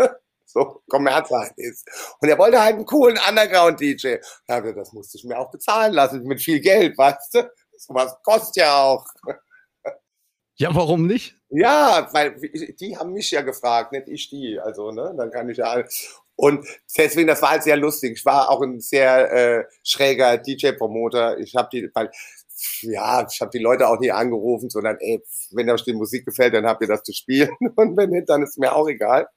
so 0.45 0.81
Kommerz-Heinis. 0.89 1.83
Und 2.19 2.29
er 2.29 2.37
wollte 2.37 2.61
halt 2.61 2.75
einen 2.75 2.85
coolen 2.85 3.17
Underground-DJ. 3.29 4.17
Ja, 4.47 4.61
das 4.61 4.93
musste 4.93 5.17
ich 5.17 5.23
mir 5.23 5.37
auch 5.37 5.51
bezahlen 5.51 5.93
lassen 5.93 6.23
mit 6.23 6.41
viel 6.41 6.59
Geld, 6.59 6.97
weißt 6.97 7.35
du? 7.35 7.51
Sowas 7.77 8.15
kostet 8.23 8.63
ja 8.63 8.83
auch. 8.83 9.05
Ja, 10.55 10.73
warum 10.73 11.05
nicht? 11.05 11.36
Ja, 11.49 12.09
weil 12.11 12.35
die 12.79 12.97
haben 12.97 13.13
mich 13.13 13.31
ja 13.31 13.41
gefragt, 13.41 13.93
nicht 13.93 14.07
ich 14.09 14.29
die. 14.29 14.59
Also, 14.59 14.91
ne, 14.91 15.13
dann 15.17 15.31
kann 15.31 15.49
ich 15.49 15.57
ja. 15.57 15.81
Und 16.35 16.67
deswegen, 16.97 17.27
das 17.27 17.41
war 17.41 17.51
halt 17.51 17.63
sehr 17.63 17.77
lustig. 17.77 18.17
Ich 18.17 18.25
war 18.25 18.49
auch 18.49 18.61
ein 18.61 18.79
sehr 18.81 19.31
äh, 19.31 19.65
schräger 19.83 20.37
DJ-Promoter. 20.37 21.39
Ich 21.39 21.55
habe 21.55 21.69
die, 21.71 21.89
weil, 21.93 22.11
ja, 22.81 23.25
ich 23.31 23.39
habe 23.41 23.51
die 23.51 23.59
Leute 23.59 23.87
auch 23.87 23.99
nie 23.99 24.11
angerufen, 24.11 24.69
sondern, 24.69 24.97
ey, 24.99 25.23
wenn 25.51 25.69
euch 25.69 25.83
die 25.83 25.93
Musik 25.93 26.25
gefällt, 26.25 26.53
dann 26.53 26.65
habt 26.67 26.81
ihr 26.81 26.87
das 26.87 27.03
zu 27.03 27.13
spielen. 27.13 27.49
Und 27.75 27.95
wenn 27.97 28.09
nicht, 28.11 28.29
dann 28.29 28.43
ist 28.43 28.57
mir 28.57 28.75
auch 28.75 28.87
egal. 28.89 29.27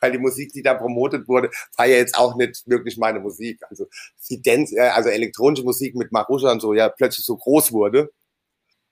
Weil 0.00 0.12
die 0.12 0.18
Musik, 0.18 0.52
die 0.52 0.62
da 0.62 0.74
promotet 0.74 1.28
wurde, 1.28 1.50
war 1.76 1.86
ja 1.86 1.96
jetzt 1.96 2.16
auch 2.18 2.36
nicht 2.36 2.62
wirklich 2.68 2.98
meine 2.98 3.20
Musik. 3.20 3.60
Also, 3.70 3.86
die 4.30 4.42
Dance, 4.42 4.76
äh, 4.76 4.88
also 4.90 5.08
elektronische 5.08 5.64
Musik 5.64 5.94
mit 5.96 6.12
Marusha 6.12 6.52
und 6.52 6.60
so 6.60 6.74
ja 6.74 6.88
plötzlich 6.90 7.24
so 7.26 7.36
groß 7.36 7.72
wurde. 7.72 8.10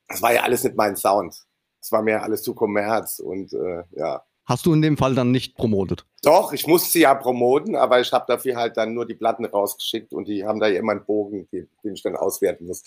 Das 0.09 0.23
war 0.23 0.33
ja 0.35 0.43
alles 0.43 0.65
nicht 0.65 0.77
mein 0.77 0.97
Sound 0.97 1.37
es 1.83 1.91
war 1.91 2.03
mir 2.03 2.23
alles 2.23 2.43
zu 2.43 2.55
Kommerz 2.55 3.19
und 3.19 3.53
äh, 3.53 3.83
ja. 3.97 4.23
Hast 4.45 4.67
du 4.67 4.73
in 4.73 4.83
dem 4.83 4.97
Fall 4.97 5.15
dann 5.15 5.31
nicht 5.31 5.55
promotet? 5.55 6.05
Doch, 6.23 6.53
ich 6.53 6.67
musste 6.67 6.91
sie 6.91 7.01
ja 7.01 7.15
promoten, 7.15 7.77
aber 7.77 8.01
ich 8.01 8.13
habe 8.13 8.25
dafür 8.27 8.57
halt 8.57 8.77
dann 8.77 8.93
nur 8.93 9.07
die 9.07 9.15
Platten 9.15 9.45
rausgeschickt 9.45 10.13
und 10.13 10.27
die 10.27 10.45
haben 10.45 10.59
da 10.59 10.67
immer 10.67 10.93
einen 10.93 11.05
Bogen, 11.05 11.49
den, 11.53 11.69
ich 11.85 12.03
dann 12.03 12.17
auswerten 12.17 12.67
muss. 12.67 12.83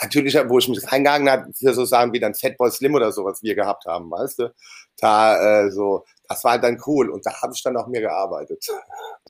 Natürlich, 0.00 0.34
wo 0.48 0.58
ich 0.58 0.68
mich 0.68 0.80
reingegangen 0.90 1.30
habe, 1.30 1.52
für 1.54 1.72
so 1.72 1.86
Sachen 1.86 2.12
wie 2.12 2.20
dann 2.20 2.34
Fatboy 2.34 2.70
Slim 2.70 2.94
oder 2.94 3.10
so, 3.10 3.24
was 3.24 3.42
wir 3.42 3.54
gehabt 3.54 3.86
haben, 3.86 4.10
weißt 4.10 4.38
du? 4.38 4.54
Da 4.98 5.64
äh, 5.64 5.70
so, 5.70 6.04
das 6.28 6.44
war 6.44 6.52
halt 6.52 6.64
dann 6.64 6.80
cool 6.86 7.08
und 7.08 7.24
da 7.24 7.40
habe 7.40 7.52
ich 7.54 7.62
dann 7.62 7.76
auch 7.76 7.86
mir 7.86 8.00
gearbeitet. 8.00 8.66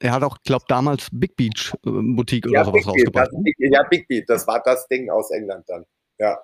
Er 0.01 0.13
hat 0.13 0.23
auch, 0.25 0.39
glaube 0.45 0.65
damals 0.69 1.09
Big 1.13 1.37
Beach 1.37 1.73
äh, 1.87 1.91
Boutique 1.91 2.47
oder 2.47 2.55
ja, 2.55 2.65
sowas 2.65 2.81
Big 2.81 2.87
rausgebracht. 2.89 3.31
Beat, 3.33 3.57
das, 3.59 3.71
ja, 3.73 3.83
Big 3.89 4.09
Beat, 4.09 4.29
das 4.29 4.47
war 4.47 4.63
das 4.63 4.87
Ding 4.89 5.11
aus 5.11 5.31
England 5.31 5.65
dann. 5.69 5.87
Ja. 6.19 6.39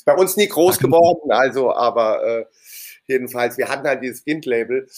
Ist 0.00 0.06
bei 0.06 0.14
uns 0.14 0.34
nie 0.38 0.48
groß 0.48 0.78
geworden, 0.78 1.30
also, 1.30 1.74
aber 1.74 2.24
äh, 2.24 2.44
jedenfalls, 3.06 3.58
wir 3.58 3.68
hatten 3.68 3.86
halt 3.86 4.02
dieses 4.02 4.24
Kind-Label 4.24 4.88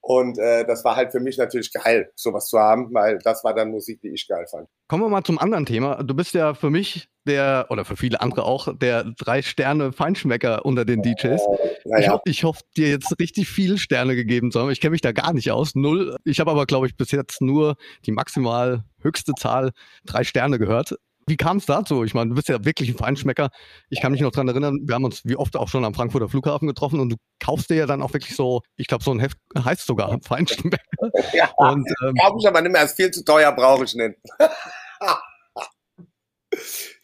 und 0.00 0.36
äh, 0.36 0.66
das 0.66 0.84
war 0.84 0.96
halt 0.96 1.12
für 1.12 1.20
mich 1.20 1.38
natürlich 1.38 1.72
geil, 1.72 2.10
sowas 2.16 2.48
zu 2.48 2.58
haben, 2.58 2.92
weil 2.92 3.18
das 3.18 3.44
war 3.44 3.54
dann 3.54 3.70
Musik, 3.70 4.00
die 4.00 4.08
ich 4.08 4.26
geil 4.26 4.46
fand. 4.50 4.68
Kommen 4.88 5.04
wir 5.04 5.08
mal 5.08 5.22
zum 5.22 5.38
anderen 5.38 5.64
Thema. 5.64 6.02
Du 6.02 6.12
bist 6.12 6.34
ja 6.34 6.54
für 6.54 6.70
mich 6.70 7.08
der, 7.28 7.66
oder 7.70 7.84
für 7.84 7.96
viele 7.96 8.20
andere 8.20 8.42
auch, 8.42 8.76
der 8.76 9.04
drei 9.16 9.42
Sterne 9.42 9.92
Feinschmecker 9.92 10.64
unter 10.64 10.84
den 10.84 11.02
DJs. 11.02 11.40
Äh, 11.40 12.00
ich 12.00 12.08
hoffe, 12.08 12.22
ich 12.24 12.42
hoffe, 12.42 12.62
dir 12.76 12.88
jetzt 12.88 13.14
richtig 13.20 13.48
viele 13.48 13.78
Sterne 13.78 14.16
gegeben 14.16 14.50
zu 14.50 14.58
haben. 14.58 14.70
Ich 14.72 14.80
kenne 14.80 14.90
mich 14.90 15.02
da 15.02 15.12
gar 15.12 15.32
nicht 15.32 15.52
aus. 15.52 15.76
Null. 15.76 16.16
Ich 16.24 16.40
habe 16.40 16.50
aber, 16.50 16.66
glaube 16.66 16.88
ich, 16.88 16.96
bis 16.96 17.12
jetzt 17.12 17.40
nur 17.40 17.76
die 18.06 18.12
maximal 18.12 18.82
höchste 19.00 19.34
Zahl 19.34 19.70
drei 20.04 20.24
Sterne 20.24 20.58
gehört. 20.58 20.96
Wie 21.28 21.36
kam 21.36 21.58
es 21.58 21.66
dazu? 21.66 22.04
Ich 22.04 22.14
meine, 22.14 22.30
du 22.30 22.34
bist 22.34 22.48
ja 22.48 22.64
wirklich 22.64 22.88
ein 22.88 22.96
Feinschmecker. 22.96 23.50
Ich 23.90 24.00
kann 24.00 24.12
mich 24.12 24.20
noch 24.20 24.30
daran 24.30 24.48
erinnern, 24.48 24.78
wir 24.82 24.94
haben 24.94 25.04
uns 25.04 25.24
wie 25.24 25.36
oft 25.36 25.56
auch 25.56 25.68
schon 25.68 25.84
am 25.84 25.94
Frankfurter 25.94 26.28
Flughafen 26.28 26.66
getroffen 26.66 27.00
und 27.00 27.10
du 27.10 27.16
kaufst 27.38 27.70
dir 27.70 27.76
ja 27.76 27.86
dann 27.86 28.02
auch 28.02 28.12
wirklich 28.12 28.34
so, 28.34 28.62
ich 28.76 28.86
glaube, 28.86 29.04
so 29.04 29.10
ein 29.10 29.20
Heft 29.20 29.38
heißt 29.56 29.86
sogar 29.86 30.18
Feinschmecker. 30.22 30.78
Ja, 31.32 31.50
und, 31.56 31.88
ähm, 32.02 32.14
kauf 32.20 32.36
ich 32.40 32.48
aber 32.48 32.60
nicht 32.60 32.72
mehr, 32.72 32.82
ist 32.82 32.96
viel 32.96 33.10
zu 33.10 33.24
teuer, 33.24 33.52
brauche 33.52 33.84
ich 33.84 33.94
nicht. 33.94 34.16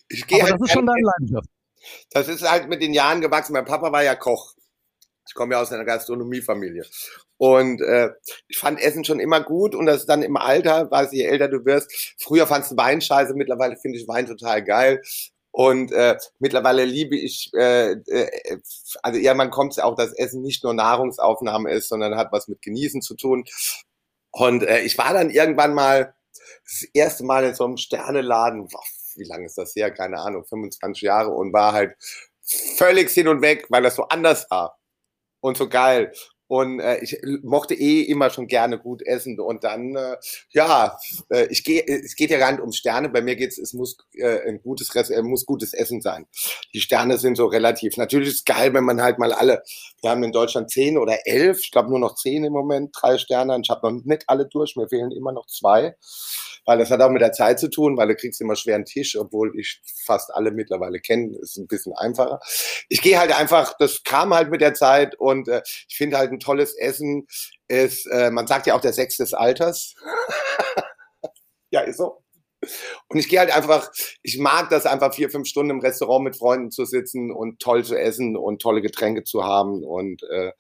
ich 0.09 0.27
gehe 0.27 0.43
halt 0.43 0.55
das 0.55 0.61
ist 0.63 0.73
schon 0.73 0.87
deine 0.87 1.01
Leidenschaft. 1.03 1.49
Das 2.11 2.29
ist 2.29 2.49
halt 2.49 2.69
mit 2.69 2.83
den 2.83 2.93
Jahren 2.93 3.21
gewachsen. 3.21 3.53
Mein 3.53 3.65
Papa 3.65 3.93
war 3.93 4.03
ja 4.03 4.15
Koch. 4.15 4.54
Ich 5.27 5.35
komme 5.35 5.55
ja 5.55 5.61
aus 5.61 5.73
einer 5.73 5.85
Gastronomiefamilie. 5.85 6.85
Und 7.37 7.81
äh, 7.81 8.11
ich 8.49 8.59
fand 8.59 8.81
Essen 8.81 9.05
schon 9.05 9.21
immer 9.21 9.43
gut 9.43 9.75
und 9.75 9.87
das 9.87 10.01
ist 10.01 10.09
dann 10.09 10.23
im 10.23 10.37
Alter, 10.37 10.91
weiß 10.91 11.13
je 11.13 11.25
älter 11.25 11.49
du 11.49 11.65
wirst. 11.65 12.15
Früher 12.19 12.47
fandst 12.47 12.73
du 12.73 12.77
Wein 12.77 13.01
scheiße, 13.01 13.35
mittlerweile 13.35 13.77
finde 13.77 13.99
ich 13.99 14.09
Wein 14.09 14.27
total 14.27 14.63
geil. 14.63 15.03
Und 15.51 15.93
äh, 15.93 16.17
mittlerweile 16.41 16.85
liebe 16.85 17.17
ich, 17.17 17.51
äh, 17.55 17.93
äh, 17.93 18.59
also 19.03 19.21
irgendwann 19.21 19.51
kommt 19.51 19.73
es 19.73 19.79
auch, 19.79 19.95
dass 19.95 20.13
Essen 20.13 20.43
nicht 20.43 20.65
nur 20.65 20.75
Nahrungsaufnahme 20.75 21.71
ist, 21.71 21.89
sondern 21.89 22.17
hat 22.17 22.33
was 22.33 22.49
mit 22.49 22.61
Genießen 22.61 23.03
zu 23.03 23.15
tun. 23.15 23.45
Und 24.33 24.65
äh, 24.65 24.81
ich 24.81 24.99
war 24.99 25.15
dann 25.15 25.31
irgendwann 25.31 25.75
mal 25.75 26.15
das 26.65 26.89
erste 26.93 27.25
Mal 27.25 27.45
in 27.45 27.55
so 27.55 27.65
einem 27.65 27.77
Sterneladen, 27.77 28.67
boah, 28.67 28.83
wie 29.15 29.25
lange 29.25 29.47
ist 29.47 29.57
das 29.57 29.77
her? 29.77 29.93
Keine 29.93 30.19
Ahnung, 30.19 30.45
25 30.45 31.03
Jahre 31.03 31.31
und 31.31 31.53
war 31.53 31.73
halt 31.73 31.95
völlig 32.77 33.11
hin 33.11 33.29
und 33.29 33.41
weg, 33.43 33.67
weil 33.69 33.83
das 33.83 33.95
so 33.95 34.05
anders 34.05 34.51
war 34.51 34.77
und 35.45 35.59
so 35.59 35.69
geil. 35.69 36.13
Und 36.47 36.81
äh, 36.81 36.99
ich 37.03 37.19
mochte 37.43 37.75
eh 37.75 38.03
immer 38.03 38.31
schon 38.31 38.47
gerne 38.47 38.79
gut 38.79 39.03
essen. 39.03 39.39
Und 39.41 39.65
dann, 39.65 39.97
äh, 39.97 40.17
ja, 40.51 40.97
äh, 41.31 41.47
ich 41.47 41.65
gehe, 41.65 41.83
es 41.87 42.17
geht 42.17 42.31
ja 42.31 42.39
gar 42.39 42.53
nicht 42.53 42.61
um 42.61 42.73
Sterne. 42.73 43.09
Bei 43.09 43.23
mir 43.23 43.35
geht's, 43.35 43.59
es 43.59 43.73
muss 43.73 43.97
äh, 44.13 44.49
ein 44.49 44.61
gutes, 44.63 44.95
äh, 44.95 45.23
muss 45.23 45.47
gutes 45.47 45.75
Essen 45.75 46.01
sein. 46.01 46.27
Die 46.75 46.81
Sterne 46.81 47.19
sind 47.19 47.37
so 47.37 47.47
relativ. 47.47 47.97
Natürlich 47.97 48.29
ist 48.29 48.35
es 48.37 48.45
geil, 48.45 48.73
wenn 48.75 48.85
man 48.85 49.03
halt 49.03 49.19
mal 49.19 49.33
alle. 49.33 49.63
Wir 50.01 50.11
haben 50.11 50.23
in 50.23 50.33
Deutschland 50.33 50.71
zehn 50.71 50.99
oder 50.99 51.27
elf, 51.27 51.61
ich 51.61 51.71
glaube 51.71 51.91
nur 51.91 51.99
noch 51.99 52.15
zehn 52.15 52.45
im 52.45 52.53
Moment, 52.53 52.95
drei 52.99 53.19
Sterne. 53.19 53.59
Ich 53.63 53.71
habe 53.71 53.91
noch 53.91 54.05
nicht 54.05 54.25
alle 54.27 54.47
durch. 54.47 54.77
Mir 54.77 54.89
fehlen 54.89 55.13
immer 55.13 55.33
noch 55.33 55.47
zwei 55.47 55.97
weil 56.65 56.79
das 56.79 56.91
hat 56.91 57.01
auch 57.01 57.11
mit 57.11 57.23
der 57.23 57.33
Zeit 57.33 57.59
zu 57.61 57.69
tun, 57.69 57.97
weil 57.97 58.09
du 58.09 58.17
kriegst 58.17 58.41
immer 58.41 58.57
schwer 58.57 58.77
einen 58.77 58.85
Tisch, 58.85 59.17
obwohl 59.17 59.59
ich 59.59 59.81
fast 60.05 60.33
alle 60.35 60.51
mittlerweile 60.51 61.01
kenne, 61.01 61.37
ist 61.39 61.57
ein 61.57 61.67
bisschen 61.67 61.93
einfacher. 61.95 62.41
Ich 62.89 63.03
gehe 63.03 63.19
halt 63.19 63.37
einfach, 63.37 63.75
das 63.79 64.03
kam 64.05 64.35
halt 64.35 64.51
mit 64.51 64.61
der 64.61 64.75
Zeit 64.75 65.15
und 65.19 65.49
äh, 65.49 65.63
ich 65.89 65.97
finde 65.97 66.19
halt 66.19 66.33
ein 66.33 66.41
tolles 66.41 66.75
Essen 66.77 67.27
ist, 67.69 68.07
äh, 68.07 68.31
man 68.31 68.47
sagt 68.47 68.67
ja 68.67 68.75
auch 68.75 68.81
der 68.81 68.93
Sex 68.93 69.17
des 69.17 69.35
Alters. 69.35 69.95
ja, 71.71 71.81
ist 71.81 71.99
so. 71.99 72.24
Und 73.09 73.19
ich 73.19 73.29
gehe 73.29 73.39
halt 73.39 73.55
einfach, 73.55 73.91
ich 74.23 74.39
mag 74.39 74.71
das 74.71 74.87
einfach 74.87 75.15
vier, 75.15 75.31
fünf 75.31 75.49
Stunden 75.49 75.71
im 75.71 75.81
Restaurant 75.81 76.25
mit 76.25 76.37
Freunden 76.37 76.71
zu 76.71 76.85
sitzen 76.85 77.31
und 77.33 77.61
toll 77.61 77.85
zu 77.85 77.99
essen 77.99 78.37
und 78.37 78.61
tolle 78.63 78.83
Getränke 78.83 79.25
zu 79.25 79.45
haben. 79.45 79.85
Und 79.85 80.23
äh, 80.25 80.53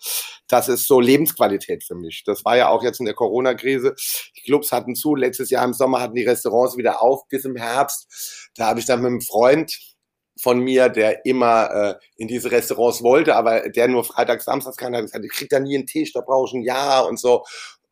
das 0.49 0.69
ist 0.69 0.87
so 0.87 1.01
Lebensqualität 1.01 1.85
für 1.85 1.95
mich. 1.95 2.23
Das 2.25 2.45
war 2.45 2.57
ja 2.57 2.69
auch 2.69 2.83
jetzt 2.83 3.01
in 3.01 3.07
der 3.07 3.15
Corona-Krise. 3.15 3.95
Die 4.37 4.43
Clubs 4.43 4.73
hatten 4.73 4.95
zu, 4.95 5.15
letztes 5.15 5.51
Jahr 5.51 5.65
im 5.65 5.75
Sommer 5.75 6.01
hatten 6.01 6.15
die 6.15 6.25
Restaurants 6.25 6.77
wieder 6.77 7.03
auf 7.03 7.27
bis 7.29 7.45
im 7.45 7.57
Herbst. 7.57 8.51
Da 8.57 8.67
habe 8.67 8.81
ich 8.81 8.87
dann 8.87 9.01
mit 9.01 9.09
einem 9.09 9.21
Freund 9.21 9.79
von 10.41 10.61
mir, 10.61 10.89
der 10.89 11.25
immer 11.27 11.71
äh, 11.71 11.95
in 12.17 12.29
diese 12.29 12.51
Restaurants 12.51 13.03
wollte, 13.03 13.37
aber 13.37 13.69
der 13.69 13.89
nur 13.89 14.05
Freitag, 14.05 14.43
Samstags 14.43 14.77
kann, 14.77 14.95
hat 14.95 15.03
gesagt, 15.03 15.25
ich 15.25 15.31
krieg 15.31 15.49
da 15.49 15.61
nie 15.61 15.77
einen 15.77 15.87
Tisch, 15.87 16.13
da 16.13 16.21
brauche 16.21 16.49
ich 16.49 16.55
ein 16.55 16.63
Jahr 16.63 17.07
und 17.09 17.21
so 17.21 17.45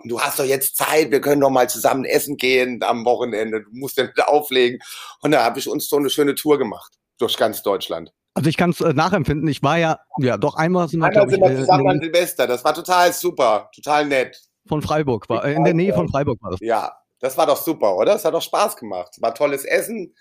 du 0.05 0.21
hast 0.21 0.39
doch 0.39 0.45
jetzt 0.45 0.77
Zeit, 0.77 1.11
wir 1.11 1.21
können 1.21 1.41
doch 1.41 1.51
mal 1.51 1.69
zusammen 1.69 2.05
essen 2.05 2.37
gehen 2.37 2.83
am 2.83 3.05
Wochenende, 3.05 3.63
du 3.63 3.71
musst 3.73 3.97
ja 3.97 4.05
nicht 4.05 4.25
auflegen. 4.27 4.81
Und 5.21 5.33
da 5.33 5.45
habe 5.45 5.59
ich 5.59 5.69
uns 5.69 5.89
so 5.89 5.97
eine 5.97 6.11
schöne 6.11 6.35
Tour 6.35 6.59
gemacht 6.59 6.93
durch 7.19 7.37
ganz 7.37 7.63
Deutschland. 7.63 8.13
Also 8.35 8.49
ich 8.49 8.57
kann 8.57 8.71
es 8.71 8.81
äh, 8.81 8.95
nachempfinden. 8.95 9.47
Ich 9.49 9.63
war 9.63 9.79
ja, 9.79 10.01
ja 10.19 10.39
doch 10.39 10.55
einmal 10.55 10.89
sind 10.89 11.01
wir, 11.01 11.09
einmal 11.09 11.29
sind 11.29 11.41
wir 11.41 11.51
ich, 11.51 11.59
äh, 11.59 11.61
zusammen 11.61 11.89
an 11.89 12.01
Silvester. 12.01 12.47
Das 12.47 12.65
war 12.65 12.75
total 12.75 13.13
super, 13.13 13.71
total 13.75 14.07
nett. 14.07 14.41
Von 14.67 14.81
Freiburg 14.81 15.29
war, 15.29 15.45
äh, 15.45 15.55
in 15.55 15.65
der 15.65 15.75
Nähe 15.75 15.93
von 15.93 16.09
Freiburg 16.09 16.43
war 16.43 16.53
das. 16.53 16.61
Ja, 16.61 16.93
das 17.21 17.37
war 17.37 17.47
doch 17.47 17.57
super, 17.57 17.97
oder? 17.97 18.15
Das 18.15 18.25
hat 18.25 18.33
doch 18.33 18.43
Spaß 18.43 18.77
gemacht. 18.77 19.17
War 19.21 19.35
tolles 19.35 19.65
Essen 19.65 20.15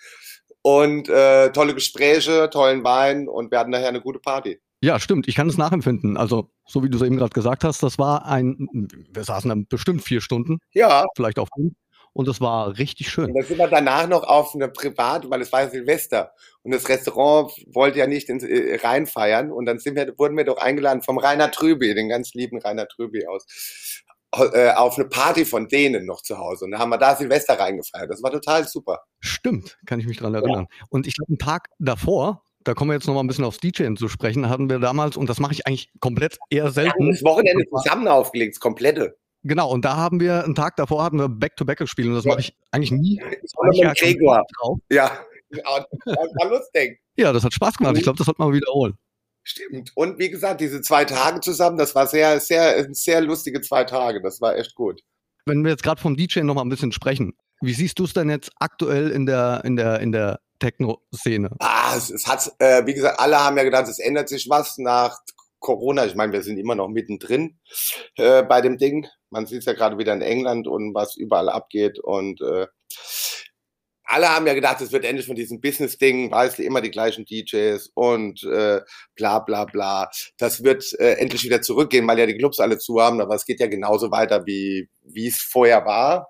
und 0.62 1.10
äh, 1.10 1.52
tolle 1.52 1.74
Gespräche, 1.74 2.50
tollen 2.52 2.84
Wein 2.84 3.28
und 3.28 3.52
wir 3.52 3.60
hatten 3.60 3.72
nachher 3.72 3.90
eine 3.90 4.02
gute 4.02 4.20
Party. 4.20 4.60
Ja, 4.82 5.00
stimmt. 5.00 5.28
Ich 5.28 5.36
kann 5.36 5.48
es 5.48 5.58
nachempfinden. 5.58 6.18
Also, 6.18 6.50
so 6.66 6.84
wie 6.84 6.90
du 6.90 6.98
es 6.98 7.04
eben 7.04 7.18
gerade 7.18 7.34
gesagt 7.34 7.64
hast, 7.64 7.84
das 7.84 8.00
war 8.00 8.26
ein, 8.26 8.68
wir 9.14 9.24
saßen 9.24 9.50
dann 9.50 9.68
bestimmt 9.68 10.04
vier 10.04 10.22
Stunden. 10.22 10.58
Ja. 10.74 11.06
Vielleicht 11.16 11.38
auch 11.38 11.48
fünf. 11.56 11.74
Und 12.14 12.28
das 12.28 12.42
war 12.42 12.78
richtig 12.78 13.10
schön. 13.10 13.28
Und 13.28 13.36
dann 13.36 13.46
sind 13.46 13.58
wir 13.58 13.68
danach 13.68 14.08
noch 14.08 14.24
auf 14.24 14.54
eine 14.54 14.68
Privat, 14.68 15.30
weil 15.30 15.42
es 15.42 15.52
war 15.54 15.70
Silvester. 15.70 16.34
Und 16.62 16.74
das 16.74 16.90
Restaurant 16.90 17.54
wollte 17.68 18.00
ja 18.00 18.08
nicht 18.08 18.28
ins, 18.28 18.44
äh, 18.44 18.80
reinfeiern. 18.84 19.52
Und 19.52 19.66
dann 19.66 19.80
sind 19.80 19.96
wir, 19.96 20.14
wurden 20.18 20.36
wir 20.36 20.44
doch 20.44 20.58
eingeladen 20.58 21.04
vom 21.04 21.18
Rainer 21.18 21.52
Trüby, 21.52 21.94
den 21.94 22.10
ganz 22.10 22.34
lieben 22.34 22.60
Rainer 22.60 22.88
Trüby 22.88 23.28
aus. 23.28 23.46
äh, 24.54 24.72
auf 24.72 24.98
eine 24.98 25.08
Party 25.08 25.46
von 25.46 25.68
denen 25.68 26.06
noch 26.06 26.22
zu 26.22 26.38
Hause. 26.38 26.66
Und 26.66 26.72
da 26.72 26.80
haben 26.80 26.90
wir 26.90 26.98
da 26.98 27.16
Silvester 27.16 27.60
reingefeiert. 27.60 28.10
Das 28.10 28.24
war 28.24 28.32
total 28.32 28.68
super. 28.68 29.04
Stimmt, 29.20 29.78
kann 29.86 30.00
ich 30.00 30.06
mich 30.06 30.18
dran 30.18 30.34
erinnern. 30.34 30.68
Ja. 30.70 30.86
Und 30.90 31.08
ich 31.08 31.16
glaube, 31.16 31.30
einen 31.30 31.38
Tag 31.38 31.70
davor, 31.80 32.44
da 32.64 32.74
kommen 32.74 32.92
wir 32.92 32.96
jetzt 32.96 33.08
noch 33.08 33.14
mal 33.14 33.22
ein 33.22 33.28
bisschen 33.28 33.46
aufs 33.46 33.58
DJing 33.58 33.98
zu 33.98 34.08
sprechen, 34.08 34.50
hatten 34.50 34.70
wir 34.70 34.80
damals, 34.80 35.18
und 35.18 35.30
das 35.30 35.40
mache 35.40 35.54
ich 35.54 35.68
eigentlich 35.68 35.90
komplett 36.00 36.38
eher 36.50 36.72
selten. 36.72 37.06
Ja, 37.06 37.12
das 37.12 37.24
Wochenende 37.24 37.66
zusammen 37.70 38.08
aufgelegt, 38.08 38.56
das 38.56 38.60
komplette. 38.60 39.18
Genau, 39.44 39.72
und 39.72 39.84
da 39.84 39.96
haben 39.96 40.20
wir, 40.20 40.44
einen 40.44 40.54
Tag 40.54 40.76
davor 40.76 41.04
hatten 41.04 41.18
wir 41.18 41.28
Back-to-Back 41.28 41.80
gespielt 41.80 42.08
und 42.08 42.14
das 42.14 42.26
mache 42.26 42.42
ich 42.42 42.56
eigentlich 42.72 42.92
nie. 42.92 43.20
Ich 43.44 43.52
war 43.56 43.68
mit 43.68 43.98
Gregor. 43.98 44.44
Ja, 44.92 45.18
das 45.50 45.64
war 45.66 46.50
lustig. 46.50 47.02
Ja, 47.18 47.34
das 47.34 47.44
hat 47.44 47.54
Spaß 47.54 47.78
gemacht. 47.78 47.98
Ich 47.98 48.04
glaube, 48.04 48.18
das 48.18 48.26
sollte 48.26 48.42
man 48.42 48.54
wiederholen. 48.54 48.94
Stimmt. 49.44 49.92
Und 49.96 50.20
wie 50.20 50.30
gesagt, 50.30 50.62
diese 50.62 50.82
zwei 50.82 51.06
Tage 51.06 51.40
zusammen, 51.40 51.78
das 51.78 51.96
war 51.96 52.06
sehr, 52.06 52.40
sehr, 52.40 52.88
sehr 52.94 53.22
lustige 53.22 53.62
zwei 53.62 53.84
Tage. 53.84 54.22
Das 54.22 54.40
war 54.40 54.56
echt 54.56 54.76
gut. 54.76 55.02
Wenn 55.46 55.64
wir 55.64 55.72
jetzt 55.72 55.82
gerade 55.82 56.00
vom 56.00 56.16
DJ 56.16 56.42
noch 56.42 56.54
mal 56.54 56.62
ein 56.62 56.70
bisschen 56.70 56.92
sprechen, 56.92 57.34
wie 57.62 57.74
siehst 57.74 57.98
du 57.98 58.04
es 58.04 58.14
denn 58.14 58.30
jetzt 58.30 58.52
aktuell 58.60 59.10
in 59.10 59.26
der, 59.26 59.64
in 59.66 59.76
der, 59.76 60.00
in 60.00 60.12
der 60.12 60.40
Techno-Szene? 60.62 61.50
Ah, 61.60 61.94
es, 61.98 62.10
es 62.10 62.28
hat, 62.28 62.52
äh, 62.60 62.86
wie 62.86 62.94
gesagt, 62.94 63.20
alle 63.20 63.40
haben 63.40 63.58
ja 63.58 63.64
gedacht, 63.64 63.90
es 63.90 64.00
ändert 64.00 64.30
sich 64.30 64.48
was 64.50 64.78
nach 64.78 65.18
Corona. 65.60 66.06
Ich 66.06 66.16
meine, 66.16 66.32
wir 66.32 66.42
sind 66.42 66.58
immer 66.58 66.76
noch 66.76 66.88
mittendrin 66.88 67.60
äh, 68.16 68.44
bei 68.44 68.62
dem 68.62 68.78
Ding. 68.78 69.08
Man 69.30 69.46
sieht 69.46 69.60
es 69.60 69.66
ja 69.66 69.74
gerade 69.74 69.98
wieder 69.98 70.14
in 70.14 70.22
England 70.22 70.68
und 70.68 70.94
was 70.94 71.18
überall 71.18 71.50
abgeht. 71.50 72.00
Und 72.00 72.42
äh, 72.42 72.68
alle 74.04 74.30
haben 74.30 74.46
ja 74.46 74.54
gedacht, 74.54 74.82
es 74.82 74.92
wird 74.92 75.06
endlich 75.06 75.26
von 75.26 75.36
diesem 75.36 75.62
Business-Ding, 75.62 76.32
weißt 76.32 76.60
du, 76.60 76.64
immer 76.64 76.82
die 76.82 76.92
gleichen 76.92 77.26
DJs 77.26 77.92
und 77.94 78.44
äh, 78.44 78.82
bla 79.16 79.40
bla 79.40 79.66
bla. 79.66 80.10
Das 80.38 80.64
wird 80.64 80.94
äh, 81.00 81.14
endlich 81.14 81.44
wieder 81.44 81.62
zurückgehen, 81.62 82.06
weil 82.08 82.20
ja 82.20 82.26
die 82.26 82.38
Clubs 82.38 82.60
alle 82.60 82.78
zu 82.78 83.00
haben, 83.00 83.22
aber 83.22 83.36
es 83.36 83.46
geht 83.46 83.62
ja 83.62 83.68
genauso 83.68 84.12
weiter, 84.12 84.46
wie 84.46 84.90
wie 85.02 85.28
es 85.28 85.42
vorher 85.42 85.86
war. 85.86 86.28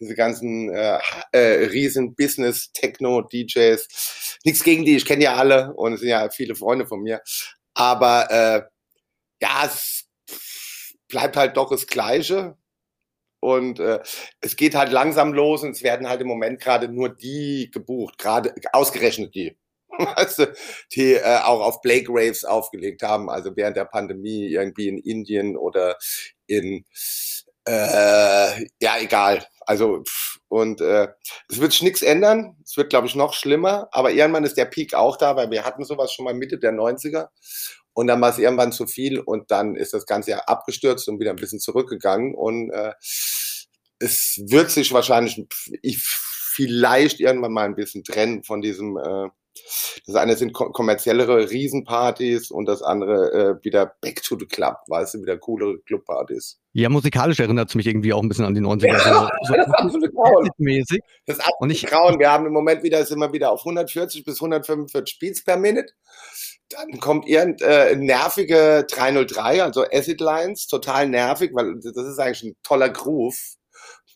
Diese 0.00 0.14
ganzen 0.14 0.72
äh, 0.74 0.98
äh, 1.32 1.66
riesen 1.66 2.14
Business-Techno-DJs. 2.14 4.38
Nichts 4.44 4.62
gegen 4.62 4.84
die, 4.84 4.96
ich 4.96 5.04
kenne 5.04 5.24
ja 5.24 5.36
alle 5.36 5.74
und 5.74 5.94
es 5.94 6.00
sind 6.00 6.10
ja 6.10 6.28
viele 6.30 6.54
Freunde 6.54 6.86
von 6.86 7.02
mir. 7.02 7.20
Aber 7.74 8.30
äh, 8.30 8.62
ja, 9.42 9.64
es 9.66 10.06
bleibt 11.08 11.36
halt 11.36 11.56
doch 11.56 11.70
das 11.70 11.86
Gleiche. 11.86 12.56
Und 13.40 13.78
äh, 13.80 14.00
es 14.40 14.56
geht 14.56 14.74
halt 14.74 14.90
langsam 14.90 15.32
los 15.32 15.62
und 15.62 15.70
es 15.70 15.82
werden 15.82 16.08
halt 16.08 16.20
im 16.20 16.26
Moment 16.26 16.60
gerade 16.60 16.88
nur 16.88 17.10
die 17.10 17.70
gebucht, 17.72 18.18
gerade 18.18 18.54
ausgerechnet 18.72 19.34
die. 19.34 19.56
Weißt 19.90 20.40
du, 20.40 20.52
die 20.92 21.14
äh, 21.14 21.40
auch 21.44 21.60
auf 21.60 21.80
Blake 21.80 22.06
Raves 22.08 22.44
aufgelegt 22.44 23.02
haben, 23.02 23.30
also 23.30 23.54
während 23.54 23.76
der 23.76 23.84
Pandemie 23.84 24.46
irgendwie 24.46 24.88
in 24.88 24.98
Indien 24.98 25.56
oder 25.56 25.96
in 26.46 26.84
äh, 27.66 28.66
ja 28.80 28.98
egal. 29.00 29.46
Also 29.66 30.02
und 30.48 30.80
äh, 30.80 31.08
es 31.48 31.60
wird 31.60 31.72
sich 31.72 31.82
nichts 31.82 32.02
ändern. 32.02 32.56
Es 32.64 32.76
wird, 32.76 32.90
glaube 32.90 33.06
ich, 33.06 33.14
noch 33.14 33.34
schlimmer. 33.34 33.88
Aber 33.90 34.12
irgendwann 34.12 34.44
ist 34.44 34.56
der 34.56 34.64
Peak 34.64 34.94
auch 34.94 35.16
da, 35.16 35.36
weil 35.36 35.50
wir 35.50 35.64
hatten 35.64 35.84
sowas 35.84 36.12
schon 36.12 36.24
mal 36.24 36.34
Mitte 36.34 36.58
der 36.58 36.72
90er. 36.72 37.28
Und 37.92 38.06
dann 38.06 38.20
war 38.20 38.30
es 38.30 38.38
irgendwann 38.38 38.72
zu 38.72 38.86
viel 38.86 39.18
und 39.18 39.50
dann 39.50 39.74
ist 39.74 39.94
das 39.94 40.06
Ganze 40.06 40.32
ja 40.32 40.38
abgestürzt 40.40 41.08
und 41.08 41.18
wieder 41.18 41.30
ein 41.30 41.36
bisschen 41.36 41.60
zurückgegangen. 41.60 42.34
Und 42.34 42.70
äh, 42.70 42.92
es 43.98 44.40
wird 44.48 44.70
sich 44.70 44.92
wahrscheinlich 44.92 45.42
vielleicht 46.56 47.20
irgendwann 47.20 47.52
mal 47.52 47.64
ein 47.64 47.74
bisschen 47.74 48.04
trennen 48.04 48.44
von 48.44 48.60
diesem 48.60 48.98
äh, 48.98 49.28
das 50.06 50.14
eine 50.16 50.36
sind 50.36 50.52
kommerziellere 50.52 51.50
Riesenpartys 51.50 52.50
und 52.50 52.66
das 52.66 52.82
andere 52.82 53.32
äh, 53.60 53.64
wieder 53.64 53.94
Back 54.00 54.22
to 54.22 54.38
the 54.38 54.46
Club, 54.46 54.76
weißt 54.88 55.14
du, 55.14 55.22
wieder 55.22 55.38
coolere 55.38 55.78
Clubpartys. 55.86 56.60
Ja, 56.72 56.90
musikalisch 56.90 57.40
erinnert 57.40 57.70
es 57.70 57.74
mich 57.74 57.86
irgendwie 57.86 58.12
auch 58.12 58.22
ein 58.22 58.28
bisschen 58.28 58.44
an 58.44 58.54
die 58.54 58.60
90er. 58.60 58.86
Ja, 59.06 59.30
so, 59.42 59.54
das 59.54 59.70
absolute 59.70 60.12
Grauen. 60.12 60.50
Mäßig. 60.58 61.00
Das 61.24 61.38
absolute 61.38 61.56
und 61.60 61.70
ich, 61.70 61.86
Grauen. 61.86 62.18
Wir 62.18 62.30
haben 62.30 62.46
im 62.46 62.52
Moment 62.52 62.82
wieder, 62.82 63.04
sind 63.04 63.18
wir 63.18 63.32
wieder 63.32 63.50
auf 63.50 63.60
140 63.60 64.24
bis 64.24 64.40
145 64.40 65.18
Beats 65.18 65.42
per 65.42 65.56
Minute. 65.56 65.92
Dann 66.68 67.00
kommt 67.00 67.28
irgendeine 67.28 67.90
äh, 67.90 67.96
nervige 67.96 68.86
303, 68.90 69.62
also 69.62 69.84
Acid 69.84 70.20
Lines, 70.20 70.66
total 70.66 71.08
nervig, 71.08 71.52
weil 71.54 71.80
das 71.80 71.96
ist 71.96 72.18
eigentlich 72.18 72.42
ein 72.42 72.56
toller 72.62 72.88
Groove. 72.88 73.56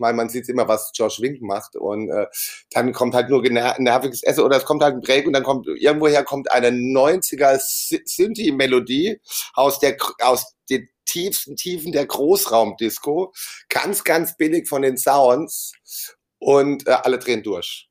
Meine, 0.00 0.16
man 0.16 0.28
sieht 0.28 0.48
immer, 0.48 0.68
was 0.68 0.90
Josh 0.94 1.20
Wink 1.20 1.42
macht 1.42 1.76
und 1.76 2.10
äh, 2.10 2.26
dann 2.70 2.92
kommt 2.92 3.14
halt 3.14 3.28
nur 3.30 3.42
nerviges 3.42 4.22
Essen 4.22 4.44
oder 4.44 4.56
es 4.56 4.64
kommt 4.64 4.82
halt 4.82 4.94
ein 4.94 5.00
Break 5.00 5.26
und 5.26 5.32
dann 5.32 5.44
kommt 5.44 5.66
irgendwoher 5.66 6.24
kommt 6.24 6.50
eine 6.52 6.68
90er 6.70 7.58
Synthi-Melodie 7.58 9.20
aus 9.54 9.78
der 9.78 9.96
aus 10.20 10.54
den 10.68 10.88
tiefsten 11.04 11.56
Tiefen 11.56 11.92
der 11.92 12.06
Großraumdisco, 12.06 13.32
ganz 13.68 14.04
ganz 14.04 14.36
billig 14.36 14.68
von 14.68 14.82
den 14.82 14.96
Sounds 14.96 15.72
und 16.38 16.86
äh, 16.86 16.92
alle 16.92 17.18
drehen 17.18 17.42
durch. 17.42 17.90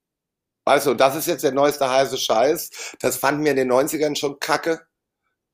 Also, 0.65 0.93
das 0.93 1.15
ist 1.15 1.27
jetzt 1.27 1.43
der 1.43 1.51
neueste 1.51 1.89
heiße 1.89 2.17
Scheiß. 2.17 2.95
Das 2.99 3.17
fanden 3.17 3.43
wir 3.43 3.51
in 3.51 3.57
den 3.57 3.71
90ern 3.71 4.15
schon 4.15 4.39
kacke. 4.39 4.81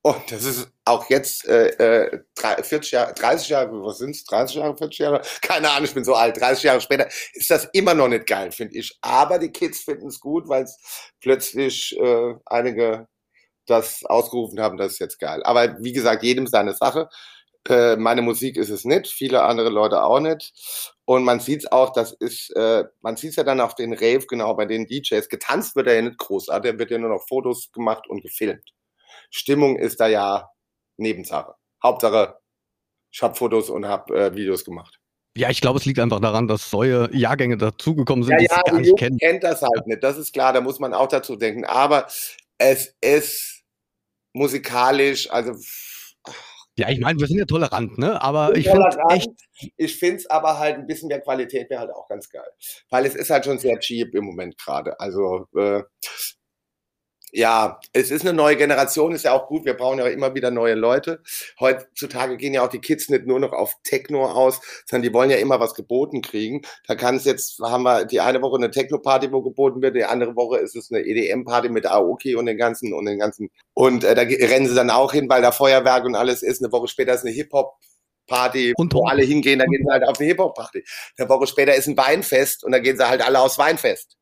Und 0.06 0.32
das 0.32 0.44
ist 0.44 0.72
auch 0.86 1.10
jetzt 1.10 1.48
äh, 1.48 2.20
40 2.36 2.94
äh, 2.94 2.96
Jahre, 2.96 3.13
30 3.15 3.50
Jahre, 3.50 3.84
was 3.84 3.98
sind's? 3.98 4.24
30 4.26 4.58
Jahre, 4.58 4.78
40 4.78 5.00
Jahre? 5.00 5.22
Keine 5.41 5.72
Ahnung, 5.72 5.86
ich 5.86 5.96
bin 5.96 6.04
so 6.04 6.13
alt. 6.13 6.39
30 6.39 6.63
Jahre 6.63 6.80
später 6.80 7.08
ist 7.34 7.50
das 7.50 7.65
immer 7.74 7.96
noch 7.96 8.08
nicht 8.08 8.28
geil, 8.28 8.52
finde 8.52 8.78
ich. 8.78 8.96
Aber 9.02 9.39
die 9.39 9.50
Kids 9.50 9.80
finden 9.80 10.10
es 10.10 10.20
gut, 10.20 10.48
weil 10.48 10.65
es 10.65 10.78
plötzlich 11.22 11.98
äh, 12.00 12.36
einige 12.46 13.08
das 13.65 14.06
ausgerufen 14.06 14.60
haben, 14.60 14.78
das 14.78 14.91
ist 14.94 15.00
jetzt 15.00 15.18
geil. 15.18 15.41
Aber 15.41 15.76
wie 15.84 15.94
gesagt, 15.94 16.22
jedem 16.22 16.46
seine 16.46 16.76
Sache. 16.76 17.10
Äh, 17.68 17.96
meine 17.96 18.22
Musik 18.22 18.58
ist 18.58 18.70
es 18.70 18.86
nicht, 18.86 19.08
viele 19.08 19.41
andere 19.41 19.70
Leute 19.70 20.04
auch 20.04 20.20
nicht. 20.20 20.54
Und 21.06 21.24
man 21.24 21.39
sieht 21.39 21.62
es 21.62 21.72
auch, 21.72 21.94
das 21.94 22.12
ist, 22.12 22.56
äh, 22.56 22.84
man 23.02 23.18
sieht 23.18 23.32
es 23.32 23.38
ja 23.38 23.44
dann 23.44 23.60
auf 23.60 23.74
den 23.74 23.94
Rave, 23.94 24.28
genau 24.28 24.54
bei 24.54 24.68
den 24.68 24.86
DJs. 24.86 25.30
Getanzt 25.30 25.76
wird 25.76 25.88
er 25.88 25.96
ja 25.96 26.04
nicht 26.04 26.20
großartig, 26.20 26.74
da 26.74 26.78
wird 26.78 26.91
ja 26.91 27.00
nur 27.00 27.10
noch 27.10 27.28
Fotos 27.28 27.72
gemacht 27.72 28.08
und 28.08 28.22
gefilmt. 28.22 28.72
Stimmung 29.30 29.78
ist 29.78 30.00
da 30.00 30.08
ja 30.08 30.50
Nebensache. 30.98 31.56
Hauptsache, 31.84 32.38
ich 33.12 33.22
habe 33.22 33.36
Fotos 33.36 33.70
und 33.70 33.88
habe 33.88 34.18
äh, 34.18 34.36
Videos 34.36 34.66
gemacht. 34.66 35.00
Ja, 35.38 35.50
ich 35.50 35.60
glaube, 35.60 35.80
es 35.80 35.86
liegt 35.86 36.00
einfach 36.00 36.22
daran, 36.22 36.48
dass 36.48 36.72
neue 36.72 37.14
Jahrgänge 37.14 37.58
dazugekommen 37.58 38.24
sind, 38.24 38.40
ja, 38.40 38.62
ja, 38.66 38.80
die 38.80 38.90
gar 38.92 39.10
kennt 39.18 39.44
das 39.44 39.62
halt 39.62 39.86
nicht. 39.86 40.02
Das 40.02 40.18
ist 40.18 40.32
klar, 40.32 40.54
da 40.54 40.62
muss 40.62 40.80
man 40.80 40.94
auch 40.94 41.10
dazu 41.10 41.36
denken. 41.36 41.66
Aber 41.66 42.08
es 42.58 42.96
ist 43.02 43.64
musikalisch, 44.34 45.30
also 45.30 45.54
ja, 46.78 46.90
ich 46.90 47.00
meine, 47.00 47.18
wir 47.20 47.28
sind 47.28 47.38
ja 47.38 47.46
tolerant, 47.46 47.98
ne? 47.98 48.22
Aber 48.22 48.52
ich, 48.54 48.66
ich 48.66 48.72
finde 48.72 48.90
echt. 49.10 49.30
Ich 49.78 49.98
finde 49.98 50.18
es 50.18 50.30
aber 50.30 50.60
halt 50.60 50.76
ein 50.76 50.88
bisschen 50.88 51.08
mehr 51.08 51.22
Qualität 51.22 51.70
wäre 51.70 51.80
halt 51.80 51.92
auch 51.92 52.10
ganz 52.10 52.30
geil. 52.30 52.50
Weil 52.90 53.06
es 53.06 53.16
ist 53.16 53.30
halt 53.30 53.46
schon 53.46 53.58
sehr 53.58 53.80
cheap 53.80 54.14
im 54.14 54.26
Moment 54.26 54.58
gerade. 54.58 55.00
Also 55.00 55.48
äh, 55.56 55.84
ja, 57.36 57.82
es 57.91 58.12
ist 58.12 58.21
eine 58.21 58.32
neue 58.32 58.56
Generation, 58.56 59.12
ist 59.12 59.26
ja 59.26 59.34
auch 59.34 59.48
gut. 59.48 59.65
Wir 59.65 59.74
brauchen 59.74 60.00
ja 60.00 60.08
immer 60.08 60.34
wieder 60.36 60.52
neue 60.52 60.74
Leute. 60.74 61.21
Heutzutage 61.60 62.38
gehen 62.38 62.54
ja 62.54 62.63
auch 62.63 62.69
die 62.69 62.80
Kids 62.80 63.10
nicht 63.10 63.26
nur 63.28 63.41
noch 63.41 63.52
auf 63.52 63.74
Techno 63.84 64.26
aus, 64.26 64.62
sondern 64.86 65.04
die 65.04 65.13
wollen 65.13 65.30
ja 65.30 65.36
immer 65.36 65.60
was 65.60 65.74
geboten 65.74 66.21
kriegen. 66.21 66.62
Da 66.88 66.95
kann 66.95 67.17
es 67.17 67.26
jetzt, 67.26 67.60
haben 67.60 67.84
wir 67.84 68.06
die 68.06 68.21
eine 68.21 68.41
Woche 68.41 68.56
eine 68.56 68.71
Techno-Party, 68.71 69.34
wo 69.34 69.41
geboten 69.41 69.82
wird, 69.82 69.98
die 69.98 70.06
andere 70.06 70.38
Woche 70.38 70.60
ist 70.60 70.78
es 70.78 70.89
eine 70.89 71.02
EDM-Party 71.02 71.67
mit 71.67 71.86
Aoki 71.86 72.36
und 72.38 72.45
den 72.45 72.58
ganzen 72.58 72.93
und 72.93 73.06
den 73.06 73.19
ganzen. 73.19 73.50
Und 73.74 74.06
äh, 74.06 74.15
da 74.15 74.21
rennen 74.21 74.69
sie 74.69 74.76
dann 74.76 74.89
auch 74.89 75.12
hin, 75.12 75.28
weil 75.28 75.41
da 75.41 75.52
Feuerwerk 75.52 76.06
und 76.06 76.15
alles 76.15 76.41
ist. 76.41 76.63
Eine 76.63 76.71
Woche 76.71 76.88
später 76.88 77.13
ist 77.13 77.26
eine 77.26 77.34
Hip-Hop 77.34 77.74
Party, 78.28 78.74
und 78.78 78.93
wo 78.93 79.06
alle 79.06 79.24
hingehen, 79.24 79.60
dann 79.60 79.69
gehen 79.69 79.84
sie 79.86 79.91
halt 79.91 80.08
auf 80.08 80.17
eine 80.19 80.28
Hip-Hop-Party. 80.30 80.86
Eine 81.17 81.30
Woche 81.30 81.48
später 81.48 81.76
ist 81.76 81.88
ein 81.88 81.98
Weinfest 81.98 82.63
und 82.63 82.71
dann 82.71 82.82
gehen 82.82 82.98
sie 82.98 83.08
halt 83.08 83.21
alle 83.21 83.41
aufs 83.41 83.58
Weinfest. 83.58 84.15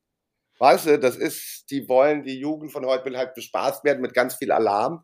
Weißt 0.60 0.86
du, 0.86 1.00
das 1.00 1.16
ist, 1.16 1.63
die 1.70 1.88
wollen, 1.88 2.24
die 2.24 2.40
Jugend 2.40 2.72
von 2.72 2.86
heute 2.86 3.06
will 3.06 3.18
halt 3.18 3.34
bespaßt 3.34 3.84
werden 3.84 4.02
mit 4.02 4.14
ganz 4.14 4.36
viel 4.36 4.52
Alarm. 4.52 5.04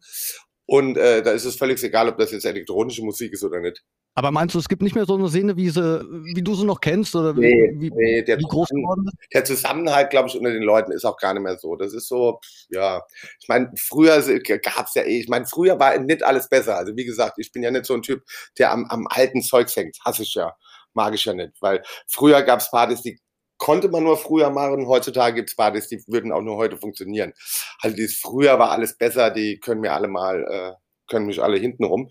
Und 0.65 0.97
äh, 0.97 1.23
da 1.23 1.31
ist 1.31 1.45
es 1.45 1.55
völlig 1.55 1.81
egal, 1.83 2.09
ob 2.09 2.17
das 2.17 2.31
jetzt 2.31 2.45
elektronische 2.45 3.03
Musik 3.03 3.33
ist 3.33 3.43
oder 3.43 3.59
nicht. 3.59 3.83
Aber 4.15 4.31
meinst 4.31 4.53
du, 4.53 4.59
es 4.59 4.67
gibt 4.67 4.81
nicht 4.81 4.95
mehr 4.95 5.05
so 5.05 5.15
eine 5.15 5.29
Szene, 5.29 5.55
wie, 5.55 5.69
sie, 5.69 5.81
wie 5.81 6.43
du 6.43 6.53
sie 6.53 6.65
noch 6.65 6.81
kennst? 6.81 7.15
Oder 7.15 7.33
nee, 7.33 7.71
wie, 7.75 7.89
nee, 7.89 8.21
der, 8.21 8.37
wie 8.37 8.43
groß 8.43 8.67
geworden 8.69 9.05
ist? 9.07 9.33
Der 9.33 9.45
Zusammenhalt, 9.45 10.09
glaube 10.09 10.27
ich, 10.27 10.35
unter 10.35 10.51
den 10.51 10.63
Leuten 10.63 10.91
ist 10.91 11.05
auch 11.05 11.17
gar 11.17 11.33
nicht 11.33 11.43
mehr 11.43 11.57
so. 11.57 11.75
Das 11.75 11.93
ist 11.93 12.07
so, 12.07 12.39
ja. 12.69 13.01
Ich 13.39 13.47
meine, 13.47 13.71
früher 13.77 14.21
gab 14.59 14.87
es 14.87 14.95
ja 14.95 15.03
eh, 15.03 15.21
ich 15.21 15.29
meine, 15.29 15.45
früher 15.45 15.79
war 15.79 15.97
nicht 15.99 16.23
alles 16.23 16.49
besser. 16.49 16.75
Also 16.75 16.95
wie 16.97 17.05
gesagt, 17.05 17.35
ich 17.37 17.51
bin 17.51 17.63
ja 17.63 17.71
nicht 17.71 17.85
so 17.85 17.93
ein 17.93 18.01
Typ, 18.01 18.23
der 18.57 18.71
am, 18.71 18.85
am 18.89 19.07
alten 19.09 19.41
Zeug 19.41 19.73
hängt. 19.75 19.97
Hasse 20.03 20.23
ich 20.23 20.33
ja. 20.33 20.53
Mag 20.93 21.13
ich 21.13 21.23
ja 21.23 21.33
nicht. 21.33 21.53
Weil 21.61 21.81
früher 22.07 22.41
gab 22.41 22.59
es 22.59 22.69
Partys, 22.71 23.01
die 23.01 23.19
konnte 23.59 23.89
man 23.89 24.03
nur 24.03 24.17
früher 24.17 24.49
machen. 24.49 24.87
Heutzutage 24.87 25.35
gibt 25.35 25.49
es 25.49 25.55
Partys, 25.55 25.87
die 25.87 26.01
würden 26.07 26.31
auch 26.31 26.41
nur 26.41 26.57
heute 26.57 26.77
funktionieren. 26.77 27.33
Also 27.81 27.95
dieses 27.95 28.17
früher 28.17 28.57
war 28.57 28.71
alles 28.71 28.97
besser, 28.97 29.29
die 29.29 29.59
können 29.59 29.81
mir 29.81 29.93
alle 29.93 30.07
mal, 30.07 30.43
äh, 30.49 30.73
können 31.07 31.27
mich 31.27 31.43
alle 31.43 31.57
hinten 31.57 31.83
rum. 31.83 32.09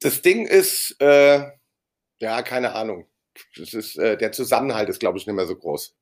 Das 0.00 0.22
Ding 0.22 0.46
ist, 0.46 0.96
äh, 1.00 1.44
ja, 2.20 2.42
keine 2.42 2.74
Ahnung. 2.74 3.06
Das 3.56 3.74
ist, 3.74 3.98
äh, 3.98 4.16
der 4.16 4.32
Zusammenhalt 4.32 4.88
ist, 4.88 5.00
glaube 5.00 5.18
ich, 5.18 5.26
nicht 5.26 5.36
mehr 5.36 5.46
so 5.46 5.56
groß. 5.56 5.94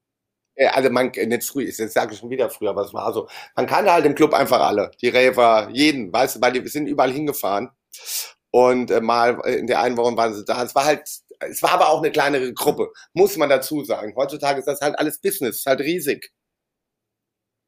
Äh, 0.55 0.69
also 0.69 0.91
man, 0.91 1.11
nicht 1.11 1.45
früh, 1.45 1.65
jetzt 1.65 1.93
sage 1.93 2.13
ich 2.15 2.21
schon 2.21 2.31
wieder 2.31 2.51
früher, 2.51 2.71
aber 2.71 2.83
es 2.83 2.95
war 2.95 3.13
so. 3.13 3.29
Man 3.57 3.67
kannte 3.67 3.93
halt 3.93 4.07
im 4.07 4.15
Club 4.15 4.35
einfach 4.35 4.61
alle. 4.61 4.91
Die 5.01 5.09
Raver, 5.09 5.71
jeden, 5.73 6.13
weißt 6.13 6.37
du, 6.37 6.41
weil 6.41 6.53
die 6.53 6.67
sind 6.69 6.87
überall 6.87 7.13
hingefahren. 7.13 7.71
Und 8.51 8.91
äh, 8.91 9.01
mal 9.01 9.41
in 9.47 9.67
der 9.67 9.81
einen 9.81 9.97
Woche 9.97 10.17
waren 10.17 10.35
sie 10.35 10.45
da. 10.45 10.63
Es 10.63 10.75
war 10.75 10.85
halt, 10.85 11.09
es 11.41 11.63
war 11.63 11.73
aber 11.73 11.89
auch 11.91 11.99
eine 12.03 12.11
kleinere 12.11 12.53
Gruppe, 12.53 12.93
muss 13.13 13.37
man 13.37 13.49
dazu 13.49 13.85
sagen. 13.85 14.15
Heutzutage 14.17 14.59
ist 14.59 14.67
das 14.67 14.81
halt 14.81 14.99
alles 14.99 15.21
Business, 15.21 15.59
ist 15.59 15.67
halt 15.67 15.81
riesig. 15.81 16.33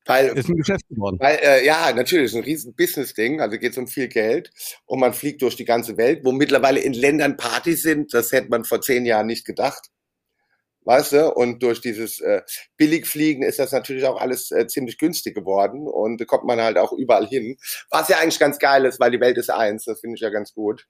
Weil, 0.08 0.28
ist 0.38 0.48
ein 0.48 0.56
Geschäft 0.56 0.88
geworden. 0.88 1.18
Weil, 1.20 1.38
äh, 1.42 1.66
ja, 1.66 1.92
natürlich, 1.92 2.32
ist 2.32 2.34
ein 2.34 2.42
riesen 2.42 2.74
Business-Ding, 2.74 3.42
also 3.42 3.58
geht 3.58 3.72
es 3.72 3.78
um 3.78 3.86
viel 3.86 4.08
Geld 4.08 4.50
und 4.86 5.00
man 5.00 5.12
fliegt 5.12 5.42
durch 5.42 5.54
die 5.54 5.66
ganze 5.66 5.98
Welt, 5.98 6.24
wo 6.24 6.32
mittlerweile 6.32 6.80
in 6.80 6.94
Ländern 6.94 7.36
Partys 7.36 7.82
sind, 7.82 8.14
das 8.14 8.32
hätte 8.32 8.48
man 8.48 8.64
vor 8.64 8.80
zehn 8.80 9.04
Jahren 9.04 9.26
nicht 9.26 9.44
gedacht. 9.44 9.90
Weißt 10.84 11.12
du, 11.12 11.34
und 11.34 11.62
durch 11.62 11.82
dieses 11.82 12.20
äh, 12.20 12.40
Billigfliegen 12.78 13.42
ist 13.42 13.58
das 13.58 13.72
natürlich 13.72 14.06
auch 14.06 14.18
alles 14.18 14.50
äh, 14.50 14.66
ziemlich 14.66 14.96
günstig 14.96 15.34
geworden 15.34 15.86
und 15.86 16.18
da 16.18 16.24
kommt 16.24 16.44
man 16.44 16.62
halt 16.62 16.78
auch 16.78 16.92
überall 16.92 17.26
hin. 17.26 17.58
Was 17.90 18.08
ja 18.08 18.16
eigentlich 18.16 18.38
ganz 18.38 18.58
geil 18.58 18.86
ist, 18.86 18.98
weil 18.98 19.10
die 19.10 19.20
Welt 19.20 19.36
ist 19.36 19.50
eins, 19.50 19.84
das 19.84 20.00
finde 20.00 20.14
ich 20.14 20.22
ja 20.22 20.30
ganz 20.30 20.54
gut. 20.54 20.86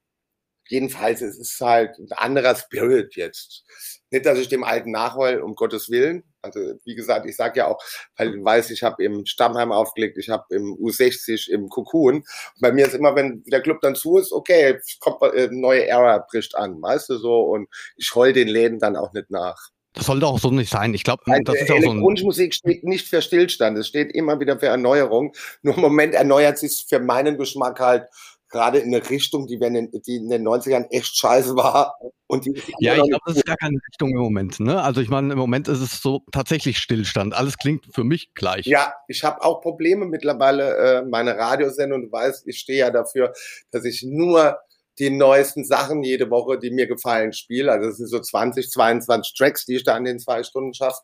Jedenfalls, 0.68 1.22
es 1.22 1.38
ist 1.38 1.60
halt 1.60 1.98
ein 1.98 2.12
anderer 2.12 2.54
Spirit 2.54 3.16
jetzt. 3.16 3.64
Nicht, 4.10 4.24
dass 4.24 4.38
ich 4.38 4.48
dem 4.48 4.64
Alten 4.64 4.90
nachheul, 4.90 5.40
um 5.40 5.54
Gottes 5.54 5.90
Willen. 5.90 6.24
Also 6.40 6.60
wie 6.84 6.94
gesagt, 6.94 7.26
ich 7.26 7.36
sage 7.36 7.60
ja 7.60 7.66
auch, 7.68 7.82
weil 8.16 8.32
du 8.32 8.44
weißt, 8.44 8.70
ich 8.70 8.82
habe 8.82 9.04
im 9.04 9.26
Stammheim 9.26 9.72
aufgelegt, 9.72 10.16
ich 10.18 10.30
habe 10.30 10.44
im 10.50 10.74
U60, 10.74 11.50
im 11.50 11.68
Cocoon. 11.68 12.24
bei 12.60 12.72
mir 12.72 12.86
ist 12.86 12.94
immer, 12.94 13.14
wenn 13.16 13.42
der 13.44 13.60
Club 13.60 13.80
dann 13.82 13.94
zu 13.94 14.18
ist, 14.18 14.32
okay, 14.32 14.78
kommt 15.00 15.22
eine 15.22 15.32
äh, 15.32 15.48
neue 15.50 15.86
Ära 15.86 16.24
bricht 16.30 16.56
an, 16.56 16.80
weißt 16.80 17.10
du 17.10 17.18
so, 17.18 17.40
und 17.40 17.68
ich 17.96 18.14
heul 18.14 18.32
den 18.32 18.48
Läden 18.48 18.78
dann 18.78 18.96
auch 18.96 19.12
nicht 19.12 19.30
nach. 19.30 19.58
Das 19.94 20.06
sollte 20.06 20.26
auch 20.26 20.38
so 20.38 20.50
nicht 20.50 20.70
sein. 20.70 20.94
Ich 20.94 21.02
glaube, 21.02 21.22
das 21.26 21.60
ist 21.60 21.70
auch 21.70 21.82
so 21.82 21.90
ein 21.90 21.98
Musik 21.98 22.54
steht 22.54 22.84
nicht 22.84 23.08
für 23.08 23.20
Stillstand, 23.20 23.76
es 23.78 23.88
steht 23.88 24.12
immer 24.12 24.38
wieder 24.38 24.58
für 24.58 24.66
Erneuerung. 24.66 25.34
Nur 25.62 25.74
im 25.74 25.80
Moment 25.80 26.14
erneuert 26.14 26.58
sich 26.58 26.86
für 26.88 27.00
meinen 27.00 27.36
Geschmack 27.36 27.80
halt 27.80 28.06
gerade 28.48 28.78
in 28.78 28.94
eine 28.94 29.08
Richtung, 29.08 29.46
die, 29.46 29.54
in, 29.54 29.90
die 30.06 30.16
in 30.16 30.28
den 30.28 30.46
90ern 30.46 30.86
echt 30.90 31.16
scheiße 31.16 31.56
war. 31.56 31.98
Und 32.26 32.44
die 32.44 32.62
ja, 32.78 32.94
ich 32.94 33.02
glaube, 33.02 33.22
das 33.26 33.36
ist 33.36 33.46
gar 33.46 33.56
keine 33.56 33.78
Richtung 33.88 34.10
im 34.10 34.18
Moment. 34.18 34.60
Ne? 34.60 34.82
Also 34.82 35.00
ich 35.00 35.08
meine, 35.08 35.32
im 35.32 35.38
Moment 35.38 35.68
ist 35.68 35.80
es 35.80 36.00
so 36.00 36.22
tatsächlich 36.32 36.78
Stillstand. 36.78 37.34
Alles 37.34 37.56
klingt 37.56 37.86
für 37.92 38.04
mich 38.04 38.32
gleich. 38.34 38.66
Ja, 38.66 38.94
ich 39.08 39.24
habe 39.24 39.42
auch 39.42 39.60
Probleme 39.60 40.06
mittlerweile, 40.06 40.76
äh, 40.76 41.02
meine 41.04 41.36
Radiosendung. 41.36 42.02
Du 42.02 42.12
weißt, 42.12 42.46
ich 42.46 42.58
stehe 42.58 42.78
ja 42.78 42.90
dafür, 42.90 43.32
dass 43.70 43.84
ich 43.84 44.02
nur 44.02 44.58
die 44.98 45.10
neuesten 45.10 45.64
Sachen 45.64 46.02
jede 46.02 46.28
Woche, 46.30 46.58
die 46.58 46.70
mir 46.70 46.86
gefallen, 46.86 47.32
spiele. 47.32 47.70
Also 47.70 47.88
es 47.88 47.96
sind 47.98 48.08
so 48.08 48.18
20, 48.18 48.68
22 48.70 49.34
Tracks, 49.36 49.64
die 49.64 49.76
ich 49.76 49.84
da 49.84 49.96
in 49.96 50.04
den 50.04 50.18
zwei 50.18 50.42
Stunden 50.42 50.74
schaffe 50.74 51.00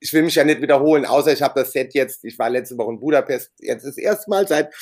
ich 0.00 0.12
will 0.12 0.22
mich 0.22 0.34
ja 0.34 0.44
nicht 0.44 0.62
wiederholen, 0.62 1.04
außer 1.04 1.32
ich 1.32 1.42
habe 1.42 1.60
das 1.60 1.72
Set 1.72 1.94
jetzt, 1.94 2.24
ich 2.24 2.38
war 2.38 2.50
letzte 2.50 2.78
Woche 2.78 2.92
in 2.92 3.00
Budapest, 3.00 3.52
jetzt 3.58 3.84
ist 3.84 3.98
erstmal 3.98 4.46
seit 4.46 4.72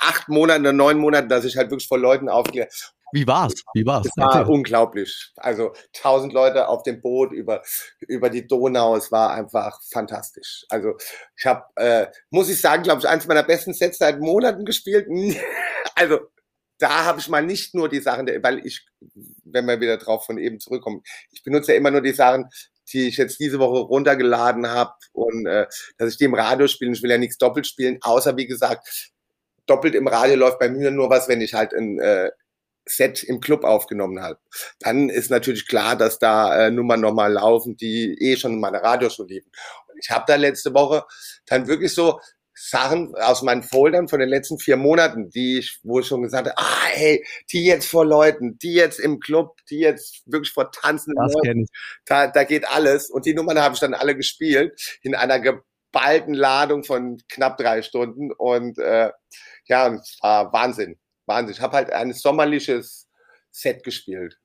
acht 0.00 0.28
Monaten 0.28 0.62
oder 0.62 0.72
neun 0.72 0.98
Monaten, 0.98 1.28
dass 1.28 1.44
ich 1.44 1.56
halt 1.56 1.70
wirklich 1.70 1.88
vor 1.88 1.98
Leuten 1.98 2.28
aufkläre. 2.28 2.68
Wie 3.12 3.26
war's? 3.26 3.54
Wie 3.72 3.86
war's? 3.86 4.06
Es 4.06 4.16
war 4.16 4.40
Erzähl. 4.40 4.52
unglaublich. 4.52 5.32
Also 5.36 5.72
tausend 5.92 6.32
Leute 6.32 6.68
auf 6.68 6.82
dem 6.82 7.00
Boot 7.00 7.32
über 7.32 7.62
über 8.00 8.28
die 8.28 8.46
Donau. 8.46 8.96
Es 8.96 9.10
war 9.10 9.32
einfach 9.32 9.80
fantastisch. 9.90 10.66
Also 10.68 10.94
ich 11.36 11.46
habe, 11.46 11.64
äh, 11.76 12.06
muss 12.30 12.50
ich 12.50 12.60
sagen, 12.60 12.82
glaube 12.82 13.00
ich, 13.00 13.08
eins 13.08 13.26
meiner 13.26 13.44
besten 13.44 13.72
Sets 13.72 13.98
seit 13.98 14.20
Monaten 14.20 14.64
gespielt. 14.64 15.06
also 15.94 16.20
da 16.78 17.04
habe 17.04 17.20
ich 17.20 17.28
mal 17.28 17.44
nicht 17.44 17.74
nur 17.74 17.88
die 17.88 18.00
Sachen, 18.00 18.26
weil 18.42 18.64
ich, 18.64 18.86
wenn 19.44 19.66
wir 19.66 19.80
wieder 19.80 19.96
drauf 19.96 20.26
von 20.26 20.38
eben 20.38 20.60
zurückkommen, 20.60 21.02
ich 21.32 21.42
benutze 21.42 21.72
ja 21.72 21.78
immer 21.78 21.90
nur 21.90 22.02
die 22.02 22.12
Sachen, 22.12 22.48
die 22.92 23.08
ich 23.08 23.16
jetzt 23.16 23.40
diese 23.40 23.58
Woche 23.58 23.80
runtergeladen 23.80 24.68
habe 24.68 24.92
und 25.12 25.46
äh, 25.46 25.66
dass 25.96 26.12
ich 26.12 26.18
die 26.18 26.24
im 26.24 26.34
Radio 26.34 26.68
spielen. 26.68 26.92
Ich 26.92 27.02
will 27.02 27.10
ja 27.10 27.18
nichts 27.18 27.38
doppelt 27.38 27.66
spielen, 27.66 27.98
außer 28.02 28.36
wie 28.36 28.46
gesagt, 28.46 29.10
doppelt 29.68 29.94
im 29.94 30.08
Radio 30.08 30.36
läuft 30.36 30.58
bei 30.58 30.68
mir 30.68 30.90
nur 30.90 31.10
was, 31.10 31.28
wenn 31.28 31.40
ich 31.40 31.54
halt 31.54 31.74
ein 31.74 31.98
äh, 32.00 32.30
Set 32.86 33.22
im 33.22 33.40
Club 33.40 33.64
aufgenommen 33.64 34.22
habe. 34.22 34.38
Dann 34.80 35.08
ist 35.08 35.30
natürlich 35.30 35.66
klar, 35.66 35.96
dass 35.96 36.18
da 36.18 36.66
äh, 36.66 36.70
Nummern 36.70 37.00
nochmal 37.00 37.32
laufen, 37.32 37.76
die 37.76 38.16
eh 38.18 38.36
schon 38.36 38.54
in 38.54 38.60
meiner 38.60 38.82
Radioshow 38.82 39.24
liefen. 39.24 39.50
Und 39.88 39.98
ich 40.02 40.10
habe 40.10 40.24
da 40.26 40.36
letzte 40.36 40.74
Woche 40.74 41.04
dann 41.46 41.68
wirklich 41.68 41.92
so 41.94 42.20
Sachen 42.60 43.14
aus 43.14 43.42
meinen 43.42 43.62
Foldern 43.62 44.08
von 44.08 44.18
den 44.18 44.28
letzten 44.28 44.58
vier 44.58 44.76
Monaten, 44.76 45.30
die 45.30 45.58
ich, 45.58 45.78
wo 45.84 46.00
ich 46.00 46.06
schon 46.06 46.22
gesagt 46.22 46.48
habe, 46.48 46.58
ah, 46.58 46.86
hey, 46.90 47.24
die 47.52 47.64
jetzt 47.64 47.86
vor 47.86 48.04
Leuten, 48.04 48.58
die 48.58 48.72
jetzt 48.72 48.98
im 48.98 49.20
Club, 49.20 49.56
die 49.70 49.78
jetzt 49.78 50.22
wirklich 50.26 50.52
vor 50.52 50.72
tanzenden 50.72 51.28
Leuten, 51.28 51.66
da, 52.04 52.26
da 52.26 52.42
geht 52.42 52.68
alles. 52.68 53.10
Und 53.10 53.26
die 53.26 53.34
Nummern 53.34 53.60
habe 53.60 53.74
ich 53.74 53.80
dann 53.80 53.94
alle 53.94 54.16
gespielt 54.16 54.98
in 55.02 55.14
einer 55.14 55.38
geballten 55.38 56.34
Ladung 56.34 56.82
von 56.82 57.18
knapp 57.28 57.58
drei 57.58 57.82
Stunden 57.82 58.32
und 58.32 58.78
äh, 58.78 59.12
ja, 59.68 59.86
und 59.86 60.00
es 60.00 60.18
war 60.20 60.52
Wahnsinn. 60.52 60.98
Wahnsinn. 61.26 61.54
Ich 61.54 61.60
habe 61.60 61.76
halt 61.76 61.92
ein 61.92 62.12
sommerliches 62.12 63.08
Set 63.50 63.84
gespielt. 63.84 64.38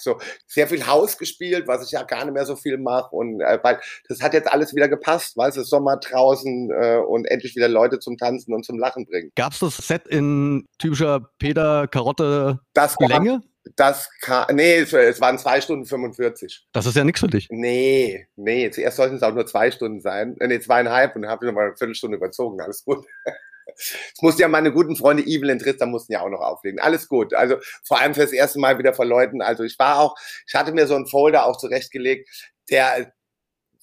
So 0.00 0.18
sehr 0.46 0.68
viel 0.68 0.86
Haus 0.86 1.18
gespielt, 1.18 1.66
was 1.66 1.84
ich 1.84 1.90
ja 1.90 2.02
gar 2.04 2.24
nicht 2.24 2.34
mehr 2.34 2.46
so 2.46 2.54
viel 2.54 2.78
mache 2.78 3.14
und 3.16 3.40
äh, 3.40 3.58
weil 3.62 3.80
das 4.08 4.22
hat 4.22 4.32
jetzt 4.32 4.50
alles 4.50 4.72
wieder 4.72 4.88
gepasst, 4.88 5.36
weißt 5.36 5.56
du, 5.56 5.64
Sommer 5.64 5.96
draußen 5.96 6.70
äh, 6.70 6.98
und 6.98 7.24
endlich 7.24 7.56
wieder 7.56 7.66
Leute 7.66 7.98
zum 7.98 8.16
Tanzen 8.16 8.54
und 8.54 8.64
zum 8.64 8.78
Lachen 8.78 9.06
bringen. 9.06 9.32
Gab 9.34 9.54
es 9.54 9.58
das 9.58 9.76
Set 9.76 10.06
in 10.06 10.66
typischer 10.78 11.28
Peter 11.40 11.88
Karotte 11.88 12.60
das 12.74 12.96
Länge? 13.00 13.40
Das 13.76 14.08
kann, 14.20 14.54
nee, 14.54 14.76
es, 14.76 14.92
es 14.92 15.20
waren 15.20 15.36
zwei 15.36 15.60
Stunden 15.60 15.84
45. 15.84 16.68
Das 16.72 16.86
ist 16.86 16.96
ja 16.96 17.04
nichts 17.04 17.20
für 17.20 17.26
dich. 17.26 17.48
Nee, 17.50 18.26
nee, 18.36 18.70
zuerst 18.70 18.96
sollten 18.96 19.16
es 19.16 19.22
auch 19.22 19.34
nur 19.34 19.46
zwei 19.46 19.70
Stunden 19.72 20.00
sein. 20.00 20.36
Äh, 20.38 20.46
nee, 20.46 20.60
zweieinhalb 20.60 21.16
und 21.16 21.22
dann 21.22 21.30
habe 21.30 21.44
ich 21.44 21.48
nochmal 21.48 21.66
eine 21.66 21.76
Viertelstunde 21.76 22.16
überzogen, 22.18 22.60
alles 22.60 22.84
gut. 22.84 23.04
Es 23.76 24.22
musste 24.22 24.42
ja 24.42 24.48
meine 24.48 24.72
guten 24.72 24.96
Freunde 24.96 25.22
Evil 25.22 25.50
und 25.50 25.60
Tristan 25.60 25.90
mussten 25.90 26.12
ja 26.12 26.22
auch 26.22 26.28
noch 26.28 26.40
auflegen. 26.40 26.80
Alles 26.80 27.08
gut. 27.08 27.34
Also 27.34 27.56
vor 27.84 28.00
allem 28.00 28.14
fürs 28.14 28.32
erste 28.32 28.58
Mal 28.58 28.78
wieder 28.78 28.94
verleuten. 28.94 29.42
Also 29.42 29.64
ich 29.64 29.78
war 29.78 29.98
auch, 29.98 30.16
ich 30.46 30.54
hatte 30.54 30.72
mir 30.72 30.86
so 30.86 30.94
einen 30.94 31.06
Folder 31.06 31.46
auch 31.46 31.56
zurechtgelegt, 31.56 32.28
der 32.70 33.12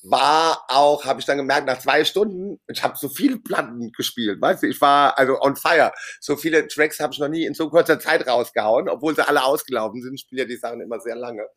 war 0.07 0.63
auch, 0.67 1.05
habe 1.05 1.19
ich 1.19 1.25
dann 1.25 1.37
gemerkt, 1.37 1.67
nach 1.67 1.79
zwei 1.79 2.05
Stunden, 2.05 2.59
ich 2.67 2.83
habe 2.83 2.95
so 2.97 3.09
viele 3.09 3.39
Platten 3.39 3.91
gespielt, 3.91 4.39
weißt 4.39 4.63
du, 4.63 4.67
ich 4.67 4.79
war 4.81 5.17
also 5.17 5.39
on 5.41 5.55
fire. 5.55 5.91
So 6.19 6.35
viele 6.37 6.67
Tracks 6.67 6.99
habe 6.99 7.13
ich 7.13 7.19
noch 7.19 7.27
nie 7.27 7.45
in 7.45 7.53
so 7.53 7.69
kurzer 7.69 7.99
Zeit 7.99 8.27
rausgehauen, 8.27 8.87
obwohl 8.87 9.15
sie 9.15 9.27
alle 9.27 9.43
ausgelaufen 9.43 10.01
sind. 10.01 10.13
Ich 10.15 10.21
spiele 10.21 10.43
ja 10.43 10.47
die 10.47 10.57
Sachen 10.57 10.81
immer 10.81 10.99
sehr 10.99 11.15
lange. 11.15 11.47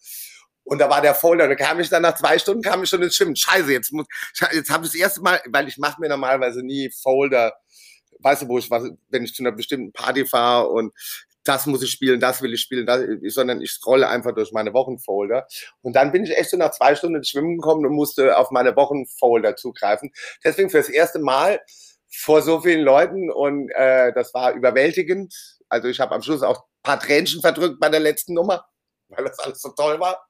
Und 0.65 0.81
da 0.81 0.91
war 0.91 1.01
der 1.01 1.15
Folder, 1.15 1.49
da 1.49 1.55
kam 1.55 1.81
ich 1.81 1.89
dann 1.89 2.03
nach 2.03 2.15
zwei 2.15 2.39
Stunden, 2.39 2.63
kam 2.63 2.83
ich 2.83 2.91
schon 2.91 3.03
ins 3.03 3.17
Schwimmen. 3.17 3.37
Scheiße, 3.37 3.73
jetzt 3.73 3.93
muss, 3.93 4.07
jetzt 4.53 4.71
habe 4.71 4.85
ich 4.85 4.93
das 4.93 5.01
erste 5.01 5.23
Mal, 5.23 5.41
weil 5.47 5.67
ich 5.67 5.79
mache 5.79 6.01
mir 6.01 6.09
normalerweise 6.09 6.63
nie 6.63 6.91
Folder 6.91 7.55
weißt 8.21 8.43
du, 8.43 8.49
wo 8.49 8.59
ich 8.59 8.71
was, 8.71 8.91
wenn 9.09 9.25
ich 9.25 9.35
zu 9.35 9.43
einer 9.43 9.53
bestimmten 9.53 9.93
Party 9.93 10.25
fahre 10.27 10.69
und 10.69 10.93
das 11.45 11.67
muss 11.67 11.83
ich 11.83 11.91
spielen, 11.91 12.21
das 12.21 12.43
will 12.43 12.53
ich 12.53 12.61
spielen, 12.61 12.85
das, 12.85 13.03
sondern 13.29 13.63
ich 13.63 13.71
scrolle 13.71 14.09
einfach 14.09 14.35
durch 14.35 14.53
meine 14.53 14.75
Wochenfolder. 14.75 15.47
Und 15.81 15.97
dann 15.97 16.13
bin 16.13 16.25
ich 16.25 16.37
echt 16.37 16.51
so 16.51 16.59
nach 16.59 16.73
zwei 16.73 16.95
Stunden 16.95 17.17
ins 17.17 17.31
Schwimmen 17.31 17.57
gekommen 17.57 17.87
und 17.87 17.95
musste 17.95 18.37
auf 18.37 18.51
meine 18.51 18.77
Wochenfolder 18.77 19.57
zugreifen. 19.57 20.13
Deswegen 20.45 20.69
für 20.69 20.77
das 20.77 20.91
erste 20.91 21.21
Mal 21.21 21.61
vor 22.11 22.43
so 22.43 22.61
vielen 22.61 22.83
Leuten 22.83 23.31
und 23.31 23.71
äh, 23.71 24.13
das 24.13 24.35
war 24.35 24.53
überwältigend. 24.53 25.35
Also 25.69 25.89
ich 25.89 26.01
habe 26.01 26.15
am 26.15 26.23
Schluss 26.23 26.43
auch 26.43 26.65
paar 26.83 27.01
Tränchen 27.01 27.41
verdrückt 27.41 27.81
bei 27.81 27.89
der 27.89 28.01
letzten 28.01 28.35
Nummer, 28.35 28.67
weil 29.09 29.25
das 29.25 29.39
alles 29.39 29.61
so 29.61 29.71
toll 29.71 30.01
war. 30.01 30.27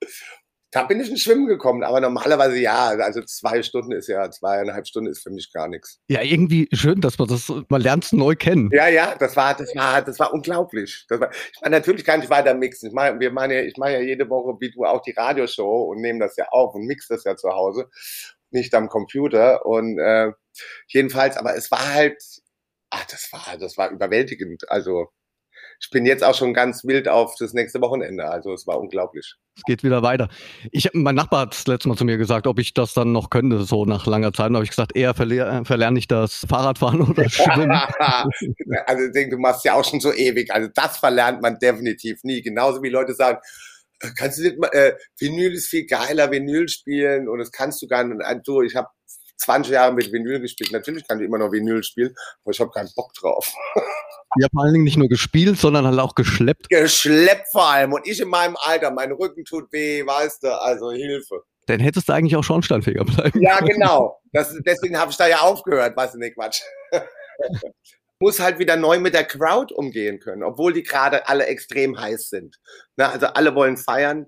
Da 0.70 0.83
bin 0.83 1.00
ich 1.00 1.09
ins 1.09 1.22
Schwimmen 1.22 1.46
gekommen, 1.46 1.83
aber 1.83 2.00
normalerweise 2.00 2.59
ja, 2.59 2.88
also 2.88 3.22
zwei 3.22 3.62
Stunden 3.62 3.92
ist 3.92 4.07
ja, 4.07 4.31
zweieinhalb 4.31 4.87
Stunden 4.87 5.11
ist 5.11 5.22
für 5.22 5.31
mich 5.31 5.50
gar 5.50 5.66
nichts. 5.66 5.98
Ja, 6.09 6.20
irgendwie 6.22 6.68
schön, 6.72 7.00
dass 7.00 7.18
man 7.18 7.28
das, 7.28 7.50
man 7.68 7.81
lernt 7.81 8.04
es 8.04 8.12
neu 8.12 8.35
kennen. 8.35 8.68
Ja, 8.72 8.87
ja, 8.88 9.14
das 9.18 9.35
war, 9.35 9.54
das 9.54 9.74
war, 9.74 10.02
das 10.02 10.18
war 10.18 10.33
unglaublich. 10.35 11.07
Das 11.09 11.20
war, 11.20 11.31
ich 11.31 11.61
meine, 11.62 11.76
natürlich 11.76 12.04
kann 12.04 12.22
ich 12.22 12.28
weiter 12.28 12.52
mixen. 12.52 12.88
Ich 12.88 12.94
meine, 12.94 13.18
wir 13.18 13.31
meine, 13.31 13.62
ich 13.62 13.78
mache 13.78 13.92
ja 13.92 14.00
jede 14.00 14.28
Woche, 14.28 14.59
wie 14.61 14.70
du 14.70 14.85
auch 14.85 15.00
die 15.00 15.12
Radioshow 15.12 15.85
und 15.85 16.02
nehme 16.02 16.18
das 16.18 16.37
ja 16.37 16.48
auf 16.50 16.74
und 16.74 16.85
mix 16.85 17.09
das 17.09 17.24
ja 17.24 17.35
zu 17.35 17.48
Hause, 17.48 17.88
nicht 18.50 18.74
am 18.74 18.90
Computer 18.90 19.64
und 19.64 19.98
äh, 19.98 20.33
jedenfalls, 20.88 21.38
aber 21.38 21.57
es 21.57 21.70
war 21.70 21.94
halt, 21.94 22.22
ach, 22.90 23.07
das 23.07 23.33
war, 23.33 23.57
das 23.59 23.78
war 23.78 23.90
überwältigend. 23.90 24.70
Also 24.70 25.09
ich 25.81 25.91
bin 25.91 26.07
jetzt 26.07 26.25
auch 26.25 26.35
schon 26.35 26.55
ganz 26.55 26.85
wild 26.85 27.09
auf 27.09 27.37
das 27.38 27.53
nächste 27.53 27.81
Wochenende. 27.81 28.29
Also 28.29 28.53
es 28.53 28.67
war 28.67 28.79
unglaublich. 28.79 29.35
Es 29.57 29.62
geht 29.62 29.85
wieder 29.85 30.03
weiter. 30.03 30.29
Ich, 30.73 30.91
mein 30.93 31.14
Nachbar 31.14 31.43
hat 31.43 31.55
das 31.55 31.67
letzte 31.67 31.88
Mal 31.88 31.97
zu 31.97 32.05
mir 32.05 32.17
gesagt, 32.17 32.47
ob 32.47 32.59
ich 32.59 32.75
das 32.75 32.95
dann 32.95 33.12
noch 33.12 33.31
könnte, 33.31 33.62
so 33.62 33.85
nach 33.85 34.07
langer 34.07 34.33
Zeit. 34.33 34.49
Und 34.49 34.57
habe 34.57 34.64
ich 34.64 34.71
gesagt, 34.71 34.97
eher 34.97 35.14
verler 35.14 35.64
verlerne 35.64 35.99
ich 35.99 36.09
das 36.09 36.47
Fahrradfahren 36.49 37.01
oder 37.09 37.29
Schwimmen. 37.29 37.71
also 38.87 39.05
ich 39.05 39.12
denke, 39.12 39.37
du 39.37 39.38
machst 39.38 39.64
ja 39.64 39.75
auch 39.75 39.85
schon 39.85 40.01
so 40.01 40.12
ewig. 40.12 40.53
Also 40.53 40.69
das 40.75 40.99
verlernt 40.99 41.43
man 41.43 41.59
definitiv 41.59 42.24
nie. 42.24 42.43
Genauso 42.43 42.83
wie 42.83 42.89
Leute 42.89 43.14
sagen, 43.14 43.39
äh, 44.01 44.09
kannst 44.16 44.39
du 44.39 44.43
nicht 44.43 44.59
mal, 44.59 44.70
äh, 44.72 44.95
Vinyl 45.18 45.53
ist 45.53 45.68
viel 45.68 45.87
geiler, 45.87 46.31
Vinyl 46.31 46.68
spielen 46.68 47.29
und 47.29 47.39
das 47.39 47.53
kannst 47.53 47.81
du 47.83 47.87
gar 47.87 48.05
nicht. 48.05 48.20
Also 48.22 48.62
ich 48.62 48.74
habe 48.74 48.89
20 49.39 49.72
Jahre 49.72 49.93
mit 49.93 50.12
Vinyl 50.12 50.41
gespielt. 50.41 50.72
Natürlich 50.72 51.07
kann 51.07 51.20
ich 51.20 51.26
immer 51.26 51.39
noch 51.39 51.53
Vinyl 51.53 51.82
spielen, 51.82 52.14
aber 52.45 52.53
ich 52.53 52.61
habe 52.61 52.70
keinen 52.70 52.91
Bock 52.95 53.12
drauf. 53.14 53.53
Ja, 54.36 54.47
vor 54.53 54.62
allen 54.62 54.74
Dingen 54.74 54.84
nicht 54.84 54.99
nur 54.99 55.09
gespielt, 55.09 55.59
sondern 55.59 55.86
halt 55.86 55.99
auch 55.99 56.14
geschleppt. 56.14 56.68
Geschleppt 56.68 57.47
vor 57.51 57.66
allem. 57.66 57.95
Und 57.95 58.07
ich 58.07 58.20
in 58.20 58.28
meinem 58.28 58.57
Alter, 58.61 58.91
mein 58.91 59.11
Rücken 59.12 59.45
tut 59.45 59.72
weh, 59.72 60.05
weißt 60.05 60.43
du, 60.43 60.61
also 60.61 60.91
Hilfe. 60.91 61.43
Dann 61.66 61.80
hättest 61.80 62.09
du 62.09 62.12
eigentlich 62.12 62.36
auch 62.36 62.45
Schornsteinfeger 62.45 63.05
bleiben. 63.05 63.41
Ja, 63.41 63.61
genau. 63.61 64.20
Das, 64.32 64.55
deswegen 64.66 64.99
habe 64.99 65.11
ich 65.11 65.16
da 65.16 65.26
ja 65.26 65.41
aufgehört, 65.41 65.97
weißt 65.97 66.14
du, 66.14 66.18
nicht 66.18 66.34
Quatsch. 66.34 66.61
muss 68.20 68.41
halt 68.41 68.59
wieder 68.59 68.76
neu 68.76 68.99
mit 68.99 69.14
der 69.14 69.24
Crowd 69.24 69.72
umgehen 69.72 70.18
können, 70.18 70.43
obwohl 70.43 70.72
die 70.72 70.82
gerade 70.82 71.28
alle 71.28 71.47
extrem 71.47 71.99
heiß 71.99 72.30
sind. 72.30 72.57
Na, 72.97 73.11
also 73.11 73.26
alle 73.26 73.55
wollen 73.55 73.76
feiern. 73.76 74.26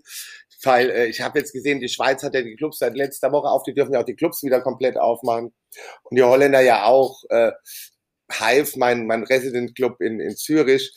Weil 0.64 0.90
äh, 0.90 1.06
ich 1.06 1.20
habe 1.20 1.38
jetzt 1.38 1.52
gesehen, 1.52 1.80
die 1.80 1.88
Schweiz 1.88 2.22
hat 2.22 2.34
ja 2.34 2.42
die 2.42 2.56
Clubs 2.56 2.78
seit 2.78 2.96
letzter 2.96 3.32
Woche 3.32 3.48
auf, 3.48 3.62
die 3.62 3.74
dürfen 3.74 3.94
ja 3.94 4.00
auch 4.00 4.04
die 4.04 4.16
Clubs 4.16 4.42
wieder 4.42 4.60
komplett 4.60 4.98
aufmachen. 4.98 5.52
Und 6.02 6.16
die 6.16 6.22
Holländer 6.22 6.60
ja 6.60 6.84
auch. 6.84 7.22
Äh, 7.28 7.52
Hive, 8.32 8.78
mein, 8.78 9.06
mein 9.06 9.24
Resident 9.24 9.74
Club 9.74 10.00
in, 10.00 10.20
in 10.20 10.36
Zürich, 10.36 10.92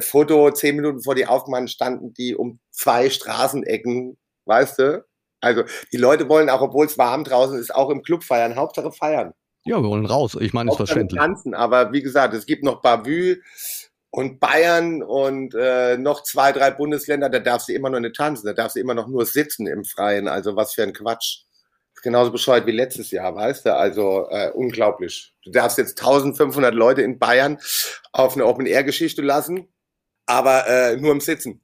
Foto, 0.00 0.50
zehn 0.52 0.76
Minuten 0.76 1.02
vor 1.02 1.16
die 1.16 1.26
aufmachen, 1.26 1.66
standen 1.66 2.14
die 2.14 2.36
um 2.36 2.60
zwei 2.70 3.10
Straßenecken, 3.10 4.16
weißt 4.44 4.78
du? 4.78 5.04
Also 5.40 5.64
die 5.92 5.96
Leute 5.96 6.28
wollen 6.28 6.50
auch, 6.50 6.60
obwohl 6.60 6.86
es 6.86 6.98
warm 6.98 7.24
draußen 7.24 7.58
ist, 7.58 7.74
auch 7.74 7.90
im 7.90 8.02
Club 8.02 8.24
feiern. 8.24 8.56
Hauptsache 8.56 8.92
feiern. 8.92 9.32
Ja, 9.64 9.80
wir 9.82 9.88
wollen 9.88 10.06
raus. 10.06 10.36
Ich 10.40 10.52
meine, 10.52 10.70
ist 10.70 10.76
verständlich. 10.76 11.20
Tanzen, 11.20 11.54
aber 11.54 11.92
wie 11.92 12.02
gesagt, 12.02 12.34
es 12.34 12.46
gibt 12.46 12.64
noch 12.64 12.80
Bavü 12.80 13.40
und 14.18 14.40
Bayern 14.40 15.00
und 15.00 15.54
äh, 15.54 15.96
noch 15.96 16.24
zwei, 16.24 16.50
drei 16.50 16.72
Bundesländer, 16.72 17.30
da 17.30 17.38
darfst 17.38 17.68
du 17.68 17.72
immer 17.72 17.88
noch 17.88 18.00
nicht 18.00 18.16
tanzen, 18.16 18.46
da 18.46 18.52
darfst 18.52 18.74
du 18.74 18.80
immer 18.80 18.94
noch 18.94 19.06
nur 19.06 19.24
sitzen 19.24 19.68
im 19.68 19.84
Freien. 19.84 20.26
Also 20.26 20.56
was 20.56 20.74
für 20.74 20.82
ein 20.82 20.92
Quatsch. 20.92 21.42
Genauso 22.02 22.32
bescheuert 22.32 22.66
wie 22.66 22.72
letztes 22.72 23.12
Jahr, 23.12 23.36
weißt 23.36 23.66
du? 23.66 23.76
Also 23.76 24.26
äh, 24.30 24.50
unglaublich. 24.50 25.36
Du 25.44 25.52
darfst 25.52 25.78
jetzt 25.78 26.00
1500 26.00 26.74
Leute 26.74 27.02
in 27.02 27.20
Bayern 27.20 27.60
auf 28.10 28.34
eine 28.34 28.44
Open-Air-Geschichte 28.46 29.22
lassen, 29.22 29.68
aber 30.26 30.66
äh, 30.66 30.96
nur 30.96 31.12
im 31.12 31.20
Sitzen. 31.20 31.60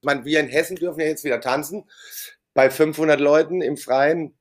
Ich 0.00 0.06
meine, 0.06 0.24
wir 0.24 0.40
in 0.40 0.48
Hessen 0.48 0.76
dürfen 0.76 1.00
ja 1.00 1.06
jetzt 1.06 1.24
wieder 1.24 1.42
tanzen. 1.42 1.84
Bei 2.54 2.70
500 2.70 3.20
Leuten 3.20 3.60
im 3.60 3.76
Freien 3.76 4.38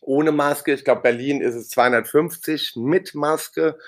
ohne 0.00 0.30
Maske. 0.30 0.74
Ich 0.74 0.84
glaube, 0.84 1.02
Berlin 1.02 1.40
ist 1.40 1.56
es 1.56 1.70
250 1.70 2.74
mit 2.76 3.16
Maske. 3.16 3.80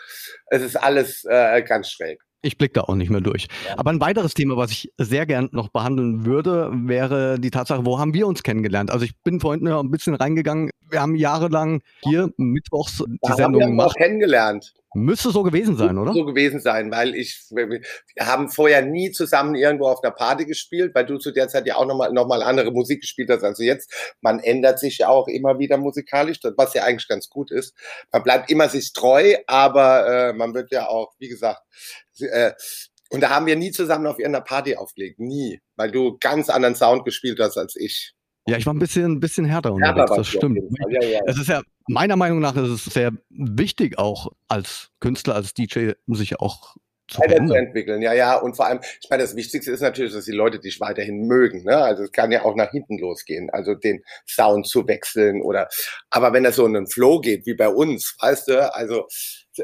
Es 0.46 0.62
ist 0.62 0.74
alles 0.74 1.24
äh, 1.24 1.62
ganz 1.62 1.88
schräg. 1.88 2.23
Ich 2.44 2.58
blicke 2.58 2.74
da 2.74 2.80
auch 2.82 2.94
nicht 2.94 3.10
mehr 3.10 3.22
durch. 3.22 3.48
Ja. 3.66 3.78
Aber 3.78 3.90
ein 3.90 4.00
weiteres 4.00 4.34
Thema, 4.34 4.56
was 4.56 4.70
ich 4.70 4.92
sehr 4.98 5.24
gern 5.24 5.48
noch 5.52 5.68
behandeln 5.68 6.26
würde, 6.26 6.70
wäre 6.74 7.40
die 7.40 7.50
Tatsache, 7.50 7.86
wo 7.86 7.98
haben 7.98 8.12
wir 8.12 8.26
uns 8.26 8.42
kennengelernt? 8.42 8.90
Also 8.90 9.06
ich 9.06 9.16
bin 9.22 9.40
vorhin 9.40 9.66
ein 9.66 9.90
bisschen 9.90 10.14
reingegangen. 10.14 10.70
Wir 10.90 11.00
haben 11.00 11.16
jahrelang 11.16 11.80
hier 12.02 12.30
mittwochs 12.36 13.02
die 13.06 13.18
da 13.22 13.34
Sendung 13.34 13.44
haben 13.44 13.58
wir 13.60 13.66
gemacht. 13.68 13.90
Auch 13.90 13.94
kennengelernt. 13.94 14.74
Müsste 14.94 15.30
so 15.30 15.42
gewesen 15.42 15.76
sein, 15.76 15.98
oder? 15.98 16.12
So 16.12 16.24
gewesen 16.24 16.60
sein, 16.60 16.90
weil 16.90 17.14
ich, 17.14 17.46
wir 17.50 17.80
haben 18.20 18.48
vorher 18.48 18.82
nie 18.82 19.10
zusammen 19.10 19.54
irgendwo 19.54 19.88
auf 19.88 20.02
einer 20.02 20.12
Party 20.12 20.44
gespielt, 20.44 20.94
weil 20.94 21.04
du 21.04 21.18
zu 21.18 21.32
der 21.32 21.48
Zeit 21.48 21.66
ja 21.66 21.76
auch 21.76 21.86
nochmal 21.86 22.12
noch 22.12 22.26
mal 22.26 22.42
andere 22.42 22.70
Musik 22.70 23.00
gespielt 23.00 23.28
hast 23.30 23.42
als 23.42 23.58
jetzt. 23.58 23.92
Man 24.20 24.38
ändert 24.38 24.78
sich 24.78 24.98
ja 24.98 25.08
auch 25.08 25.28
immer 25.28 25.58
wieder 25.58 25.76
musikalisch, 25.76 26.38
was 26.56 26.74
ja 26.74 26.84
eigentlich 26.84 27.08
ganz 27.08 27.28
gut 27.28 27.50
ist. 27.50 27.74
Man 28.12 28.22
bleibt 28.22 28.50
immer 28.50 28.68
sich 28.68 28.92
treu, 28.92 29.34
aber 29.46 30.06
äh, 30.06 30.32
man 30.32 30.54
wird 30.54 30.70
ja 30.70 30.88
auch, 30.88 31.12
wie 31.18 31.28
gesagt, 31.28 31.62
äh, 32.20 32.52
und 33.10 33.20
da 33.20 33.30
haben 33.30 33.46
wir 33.46 33.56
nie 33.56 33.70
zusammen 33.70 34.06
auf 34.06 34.18
irgendeiner 34.18 34.44
Party 34.44 34.76
aufgelegt, 34.76 35.20
nie, 35.20 35.60
weil 35.76 35.90
du 35.90 36.16
ganz 36.18 36.48
anderen 36.50 36.74
Sound 36.74 37.04
gespielt 37.04 37.38
hast 37.40 37.56
als 37.56 37.76
ich. 37.76 38.14
Ja, 38.46 38.58
ich 38.58 38.66
war 38.66 38.74
ein 38.74 38.78
bisschen, 38.78 39.12
ein 39.12 39.20
bisschen 39.20 39.46
härter 39.46 39.72
unterwegs, 39.72 40.12
das 40.14 40.28
stimmt. 40.28 40.58
Ja, 40.90 41.02
ja. 41.02 41.20
Es 41.26 41.38
ist 41.38 41.48
ja, 41.48 41.62
meiner 41.88 42.16
Meinung 42.16 42.40
nach 42.40 42.56
ist 42.56 42.68
es 42.68 42.84
sehr 42.84 43.12
wichtig, 43.30 43.98
auch 43.98 44.32
als 44.48 44.90
Künstler, 45.00 45.34
als 45.34 45.54
DJ, 45.54 45.92
sich 46.08 46.40
auch 46.40 46.76
zu 47.08 47.20
weiterzuentwickeln. 47.20 48.02
Ja, 48.02 48.12
ja, 48.12 48.36
und 48.36 48.56
vor 48.56 48.66
allem, 48.66 48.80
ich 49.00 49.08
meine, 49.10 49.22
das 49.22 49.36
Wichtigste 49.36 49.70
ist 49.70 49.80
natürlich, 49.80 50.12
dass 50.12 50.24
die 50.24 50.32
Leute 50.32 50.58
dich 50.58 50.80
weiterhin 50.80 51.26
mögen. 51.26 51.64
Ne? 51.64 51.76
Also 51.76 52.04
es 52.04 52.12
kann 52.12 52.32
ja 52.32 52.44
auch 52.44 52.54
nach 52.54 52.70
hinten 52.70 52.98
losgehen, 52.98 53.50
also 53.50 53.74
den 53.74 54.02
Sound 54.26 54.66
zu 54.66 54.86
wechseln 54.88 55.42
oder, 55.42 55.68
aber 56.10 56.32
wenn 56.32 56.44
das 56.44 56.56
so 56.56 56.66
in 56.66 56.76
einen 56.76 56.86
Flow 56.86 57.20
geht, 57.20 57.46
wie 57.46 57.54
bei 57.54 57.68
uns, 57.68 58.16
weißt 58.20 58.48
du, 58.48 58.74
also 58.74 59.06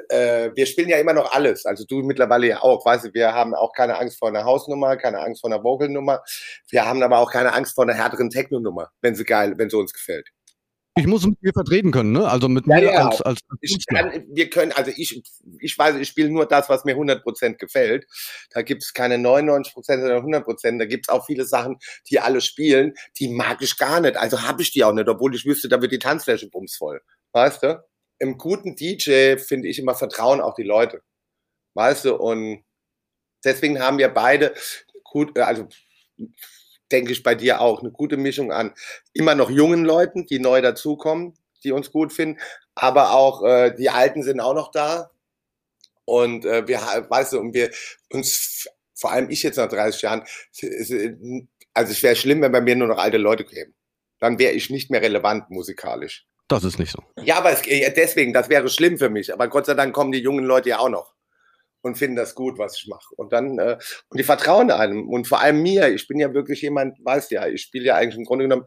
äh, 0.08 0.50
wir 0.54 0.66
spielen 0.66 0.88
ja 0.88 0.98
immer 0.98 1.12
noch 1.12 1.32
alles. 1.32 1.66
Also 1.66 1.84
du 1.84 2.02
mittlerweile 2.02 2.46
ja 2.48 2.62
auch. 2.62 2.84
Weißt 2.84 3.06
du, 3.06 3.14
wir 3.14 3.32
haben 3.32 3.54
auch 3.54 3.72
keine 3.72 3.98
Angst 3.98 4.18
vor 4.18 4.28
einer 4.28 4.44
Hausnummer, 4.44 4.96
keine 4.96 5.20
Angst 5.20 5.40
vor 5.40 5.50
einer 5.50 5.62
Vocalnummer. 5.62 6.22
Wir 6.68 6.86
haben 6.86 7.02
aber 7.02 7.18
auch 7.18 7.30
keine 7.30 7.52
Angst 7.52 7.74
vor 7.74 7.84
einer 7.84 7.94
härteren 7.94 8.30
Techno-Nummer, 8.30 8.90
wenn 9.00 9.14
sie 9.14 9.24
geil, 9.24 9.54
wenn 9.56 9.70
sie 9.70 9.76
uns 9.76 9.92
gefällt. 9.92 10.28
Ich 10.96 11.06
muss 11.06 11.24
mit 11.24 11.40
mir 11.40 11.52
vertreten 11.52 11.92
können, 11.92 12.12
ne? 12.12 12.28
Also 12.28 12.48
mit 12.48 12.66
ja, 12.66 12.76
mir 12.76 12.92
ja. 12.92 13.08
als, 13.08 13.22
als 13.22 13.40
ich 13.60 13.86
kann, 13.86 14.24
wir 14.28 14.50
können, 14.50 14.72
also 14.72 14.90
ich, 14.94 15.22
ich 15.60 15.78
weiß, 15.78 15.96
ich 15.96 16.08
spiele 16.08 16.30
nur 16.30 16.46
das, 16.46 16.68
was 16.68 16.84
mir 16.84 16.96
100% 16.96 17.54
gefällt. 17.54 18.06
Da 18.50 18.62
gibt 18.62 18.82
es 18.82 18.92
keine 18.92 19.14
99% 19.14 19.72
oder 20.04 20.18
100%. 20.18 20.78
Da 20.78 20.84
gibt 20.86 21.06
es 21.06 21.08
auch 21.08 21.24
viele 21.24 21.44
Sachen, 21.44 21.78
die 22.10 22.18
alle 22.18 22.40
spielen, 22.40 22.94
die 23.18 23.28
mag 23.28 23.62
ich 23.62 23.78
gar 23.78 24.00
nicht. 24.00 24.16
Also 24.16 24.42
habe 24.42 24.62
ich 24.62 24.72
die 24.72 24.82
auch 24.82 24.92
nicht, 24.92 25.08
obwohl 25.08 25.34
ich 25.34 25.46
wüsste, 25.46 25.68
da 25.68 25.80
wird 25.80 25.92
die 25.92 25.98
Tanzfläche 26.00 26.48
bumsvoll. 26.48 27.00
Weißt 27.32 27.62
du? 27.62 27.82
Im 28.20 28.38
guten 28.38 28.76
DJ 28.76 29.36
finde 29.38 29.68
ich 29.68 29.78
immer 29.78 29.94
Vertrauen 29.96 30.40
auch 30.40 30.54
die 30.54 30.62
Leute. 30.62 31.02
Weißt 31.74 32.04
du, 32.04 32.16
und 32.16 32.64
deswegen 33.44 33.80
haben 33.80 33.98
wir 33.98 34.08
beide 34.08 34.54
gut, 35.04 35.36
äh, 35.36 35.42
also 35.42 35.68
denke 36.92 37.12
ich 37.12 37.22
bei 37.22 37.34
dir 37.34 37.60
auch, 37.60 37.80
eine 37.80 37.90
gute 37.90 38.16
Mischung 38.16 38.52
an 38.52 38.74
immer 39.12 39.34
noch 39.34 39.50
jungen 39.50 39.84
Leuten, 39.84 40.26
die 40.26 40.38
neu 40.38 40.60
dazukommen, 40.60 41.34
die 41.64 41.72
uns 41.72 41.90
gut 41.92 42.12
finden, 42.12 42.40
aber 42.74 43.12
auch 43.12 43.42
äh, 43.44 43.74
die 43.74 43.90
Alten 43.90 44.22
sind 44.22 44.40
auch 44.40 44.54
noch 44.54 44.70
da. 44.70 45.10
Und 46.04 46.44
äh, 46.44 46.66
wir, 46.66 46.78
weißt 46.80 47.34
du, 47.34 47.40
und 47.40 47.54
wir 47.54 47.70
uns, 48.12 48.68
vor 48.94 49.12
allem 49.12 49.30
ich 49.30 49.42
jetzt 49.42 49.56
nach 49.56 49.68
30 49.68 50.02
Jahren, 50.02 50.24
also 51.74 51.92
es 51.92 52.02
wäre 52.02 52.16
schlimm, 52.16 52.42
wenn 52.42 52.52
bei 52.52 52.60
mir 52.60 52.76
nur 52.76 52.88
noch 52.88 52.98
alte 52.98 53.18
Leute 53.18 53.44
kämen. 53.44 53.74
Dann 54.18 54.38
wäre 54.38 54.52
ich 54.52 54.70
nicht 54.70 54.90
mehr 54.90 55.02
relevant 55.02 55.50
musikalisch. 55.50 56.26
Das 56.50 56.64
ist 56.64 56.80
nicht 56.80 56.90
so. 56.90 57.04
Ja, 57.22 57.36
aber 57.36 57.52
es, 57.52 57.62
deswegen, 57.62 58.32
das 58.32 58.48
wäre 58.48 58.68
schlimm 58.68 58.98
für 58.98 59.08
mich. 59.08 59.32
Aber 59.32 59.46
Gott 59.46 59.66
sei 59.66 59.74
Dank 59.74 59.94
kommen 59.94 60.10
die 60.10 60.18
jungen 60.18 60.44
Leute 60.44 60.70
ja 60.70 60.80
auch 60.80 60.88
noch 60.88 61.14
und 61.80 61.96
finden 61.96 62.16
das 62.16 62.34
gut, 62.34 62.58
was 62.58 62.76
ich 62.76 62.88
mache. 62.88 63.14
Und 63.14 63.32
dann, 63.32 63.56
äh, 63.60 63.78
und 64.08 64.18
die 64.18 64.24
vertrauen 64.24 64.72
einem 64.72 65.08
und 65.08 65.28
vor 65.28 65.40
allem 65.40 65.62
mir. 65.62 65.94
Ich 65.94 66.08
bin 66.08 66.18
ja 66.18 66.34
wirklich 66.34 66.60
jemand, 66.62 66.98
weißt 67.04 67.30
ja, 67.30 67.46
ich 67.46 67.62
spiele 67.62 67.84
ja 67.84 67.94
eigentlich 67.94 68.16
im 68.16 68.24
Grunde 68.24 68.46
genommen, 68.46 68.66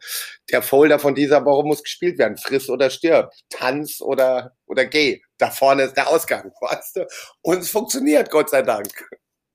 der 0.49 0.61
Folder 0.61 0.97
von 0.97 1.13
dieser 1.13 1.43
Woche 1.43 1.67
muss 1.67 1.83
gespielt 1.83 2.17
werden. 2.17 2.37
Friss 2.37 2.69
oder 2.69 2.89
stirb, 2.89 3.33
tanz 3.49 3.99
oder, 3.99 4.55
oder 4.65 4.85
geh. 4.85 5.21
Da 5.37 5.51
vorne 5.51 5.83
ist 5.83 5.97
der 5.97 6.07
Ausgang, 6.07 6.53
weißt 6.61 6.95
du? 6.95 7.07
Und 7.41 7.59
es 7.59 7.69
funktioniert, 7.69 8.31
Gott 8.31 8.49
sei 8.49 8.61
Dank. 8.61 9.09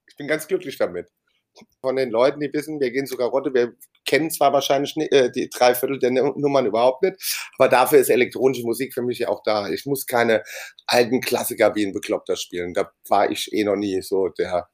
Ich 0.06 0.16
bin 0.18 0.28
ganz 0.28 0.46
glücklich 0.46 0.76
damit 0.76 1.08
von 1.80 1.96
den 1.96 2.10
Leuten, 2.10 2.40
die 2.40 2.52
wissen, 2.52 2.80
wir 2.80 2.90
gehen 2.90 3.06
sogar 3.06 3.28
Rotte, 3.28 3.52
wir 3.54 3.74
kennen 4.04 4.30
zwar 4.30 4.52
wahrscheinlich 4.52 4.94
äh, 4.96 5.30
die 5.30 5.48
drei 5.50 5.74
Viertel 5.74 5.98
der 5.98 6.10
Nummern 6.10 6.66
überhaupt 6.66 7.02
nicht, 7.02 7.16
aber 7.58 7.68
dafür 7.68 7.98
ist 7.98 8.10
elektronische 8.10 8.64
Musik 8.64 8.94
für 8.94 9.02
mich 9.02 9.18
ja 9.18 9.28
auch 9.28 9.42
da. 9.42 9.68
Ich 9.68 9.86
muss 9.86 10.06
keine 10.06 10.42
alten 10.86 11.20
Klassiker 11.20 11.74
wie 11.74 11.86
ein 11.86 11.92
Bekloppter 11.92 12.36
spielen. 12.36 12.74
Da 12.74 12.90
war 13.08 13.30
ich 13.30 13.52
eh 13.52 13.64
noch 13.64 13.76
nie 13.76 14.00
so 14.02 14.28
der 14.28 14.68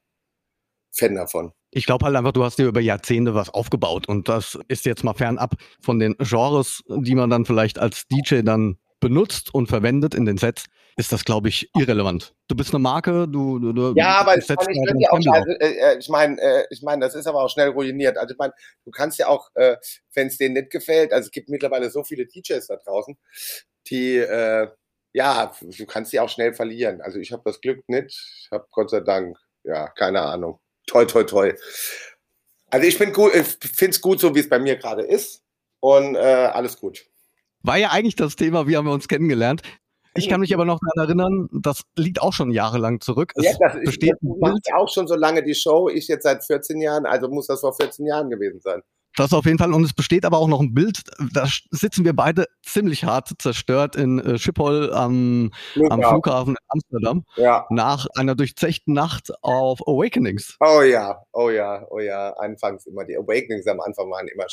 Fan 0.93 1.15
davon. 1.15 1.53
Ich 1.71 1.87
glaube 1.87 2.07
halt 2.07 2.15
einfach, 2.15 2.33
du 2.33 2.45
hast 2.45 2.59
dir 2.59 2.67
über 2.67 2.81
Jahrzehnte 2.81 3.35
was 3.35 3.51
aufgebaut 3.51 4.09
und 4.09 4.29
das 4.29 4.57
ist 4.69 4.85
jetzt 4.85 5.03
mal 5.03 5.15
fernab 5.15 5.55
von 5.81 5.99
den 5.99 6.15
Genres, 6.19 6.83
die 6.89 7.17
man 7.17 7.31
dann 7.31 7.45
vielleicht 7.45 7.81
als 7.81 8.07
DJ 8.07 8.43
dann 8.43 8.79
benutzt 9.01 9.53
und 9.55 9.69
verwendet 9.69 10.15
in 10.15 10.25
den 10.25 10.39
Sets 10.39 10.65
ist 10.97 11.13
das, 11.13 11.25
glaube 11.25 11.49
ich, 11.49 11.69
irrelevant. 11.77 12.35
Du 12.47 12.55
bist 12.55 12.73
eine 12.73 12.79
Marke, 12.79 13.27
du, 13.29 13.59
du, 13.59 13.73
du 13.73 13.95
Ja, 13.97 14.19
aber 14.21 14.39
ich 14.39 14.49
meine, 14.49 14.71
ich, 14.71 15.01
ja 15.01 15.11
auch, 15.11 15.33
also, 15.33 15.51
äh, 15.59 15.99
ich 15.99 16.09
meine, 16.09 16.41
äh, 16.41 16.67
ich 16.71 16.83
meine, 16.83 17.01
das 17.01 17.15
ist 17.15 17.27
aber 17.27 17.43
auch 17.43 17.51
schnell 17.51 17.71
ruiniert. 17.71 18.17
Also 18.17 18.35
ich 18.35 18.39
meine, 18.39 18.55
du 18.85 18.91
kannst 18.93 19.19
ja 19.19 19.27
auch, 19.27 19.51
äh, 19.55 19.77
wenn 20.15 20.29
es 20.29 20.39
denen 20.39 20.55
nicht 20.55 20.71
gefällt, 20.71 21.13
also 21.13 21.27
es 21.27 21.33
gibt 21.33 21.49
mittlerweile 21.49 21.91
so 21.91 22.05
viele 22.05 22.27
DJs 22.27 22.65
da 22.67 22.77
draußen, 22.77 23.17
die 23.89 24.19
äh, 24.19 24.69
ja, 25.15 25.53
du 25.61 25.87
kannst 25.87 26.11
sie 26.11 26.21
auch 26.21 26.29
schnell 26.29 26.55
verlieren. 26.55 27.01
Also 27.01 27.19
ich 27.19 27.33
habe 27.33 27.43
das 27.45 27.61
Glück 27.61 27.89
nicht. 27.89 28.11
Ich 28.11 28.49
habe 28.51 28.67
Gott 28.71 28.91
sei 28.91 29.01
Dank, 29.01 29.39
ja, 29.63 29.89
keine 29.89 30.21
Ahnung. 30.23 30.59
Toi, 30.87 31.05
toi, 31.05 31.23
toi. 31.23 31.55
Also 32.69 32.87
ich 32.87 32.99
finde 32.99 33.15
es 33.15 34.01
gut, 34.01 34.21
so 34.21 34.35
wie 34.35 34.41
es 34.41 34.49
bei 34.49 34.59
mir 34.59 34.77
gerade 34.77 35.03
ist. 35.03 35.43
Und 35.79 36.17
äh, 36.17 36.19
alles 36.19 36.79
gut. 36.79 37.07
War 37.65 37.79
ja 37.79 37.91
eigentlich 37.91 38.15
das 38.15 38.37
Thema, 38.37 38.69
wie 38.69 38.77
haben 38.77 38.87
wir 38.87 38.93
uns 38.93 39.09
kennengelernt. 39.09 39.63
Ich 40.17 40.29
kann 40.29 40.41
mich 40.41 40.55
aber 40.55 40.65
noch 40.65 40.79
daran 40.79 41.09
erinnern, 41.09 41.49
das 41.51 41.83
liegt 41.97 42.23
auch 42.23 42.33
schon 42.33 42.53
jahrelang 42.53 43.01
zurück. 43.01 43.33
Es 43.35 43.45
ja, 43.45 43.53
das 43.59 43.81
besteht 43.85 44.15
ich, 44.21 44.29
macht 44.39 44.61
auch 44.77 44.89
schon 44.89 45.09
so 45.09 45.17
lange 45.17 45.43
die 45.43 45.57
Show. 45.57 45.89
Ich 45.89 46.07
jetzt 46.07 46.23
seit 46.23 46.45
14 46.45 46.81
Jahren, 46.81 47.05
also 47.05 47.29
muss 47.29 47.49
das 47.49 47.61
vor 47.61 47.75
14 47.75 48.07
Jahren 48.07 48.31
gewesen 48.31 48.61
sein. 48.61 48.83
Das 49.17 49.33
auf 49.33 49.45
jeden 49.45 49.59
Fall. 49.59 49.73
Und 49.73 49.85
es 49.85 49.93
besteht 49.93 50.25
aber 50.25 50.39
auch 50.39 50.49
noch 50.49 50.61
ein 50.61 50.75
Bild. 50.75 51.03
Da 51.33 51.47
sitzen 51.71 52.05
wir 52.05 52.15
beide 52.15 52.47
ziemlich 52.63 53.05
hart 53.05 53.31
zerstört 53.39 53.97
in 53.97 54.19
äh, 54.19 54.39
Schiphol 54.39 54.93
am, 54.93 55.53
am, 55.89 56.03
Flughafen 56.03 56.55
in 56.55 56.67
Amsterdam. 56.69 57.25
Ja. 57.37 57.67
Nach 57.71 58.07
einer 58.17 58.35
durchzechten 58.35 58.93
Nacht 58.93 59.33
auf 59.43 59.81
Awakenings. 59.87 60.57
Oh 60.61 60.83
ja, 60.83 61.23
oh 61.33 61.51
ja, 61.51 61.87
oh 61.91 62.01
ja. 62.01 62.33
Anfangs 62.35 62.87
immer. 62.87 63.05
Die 63.05 63.17
Awakenings 63.17 63.67
am 63.69 63.81
Anfang 63.81 64.11
waren 64.11 64.29
immer 64.29 64.47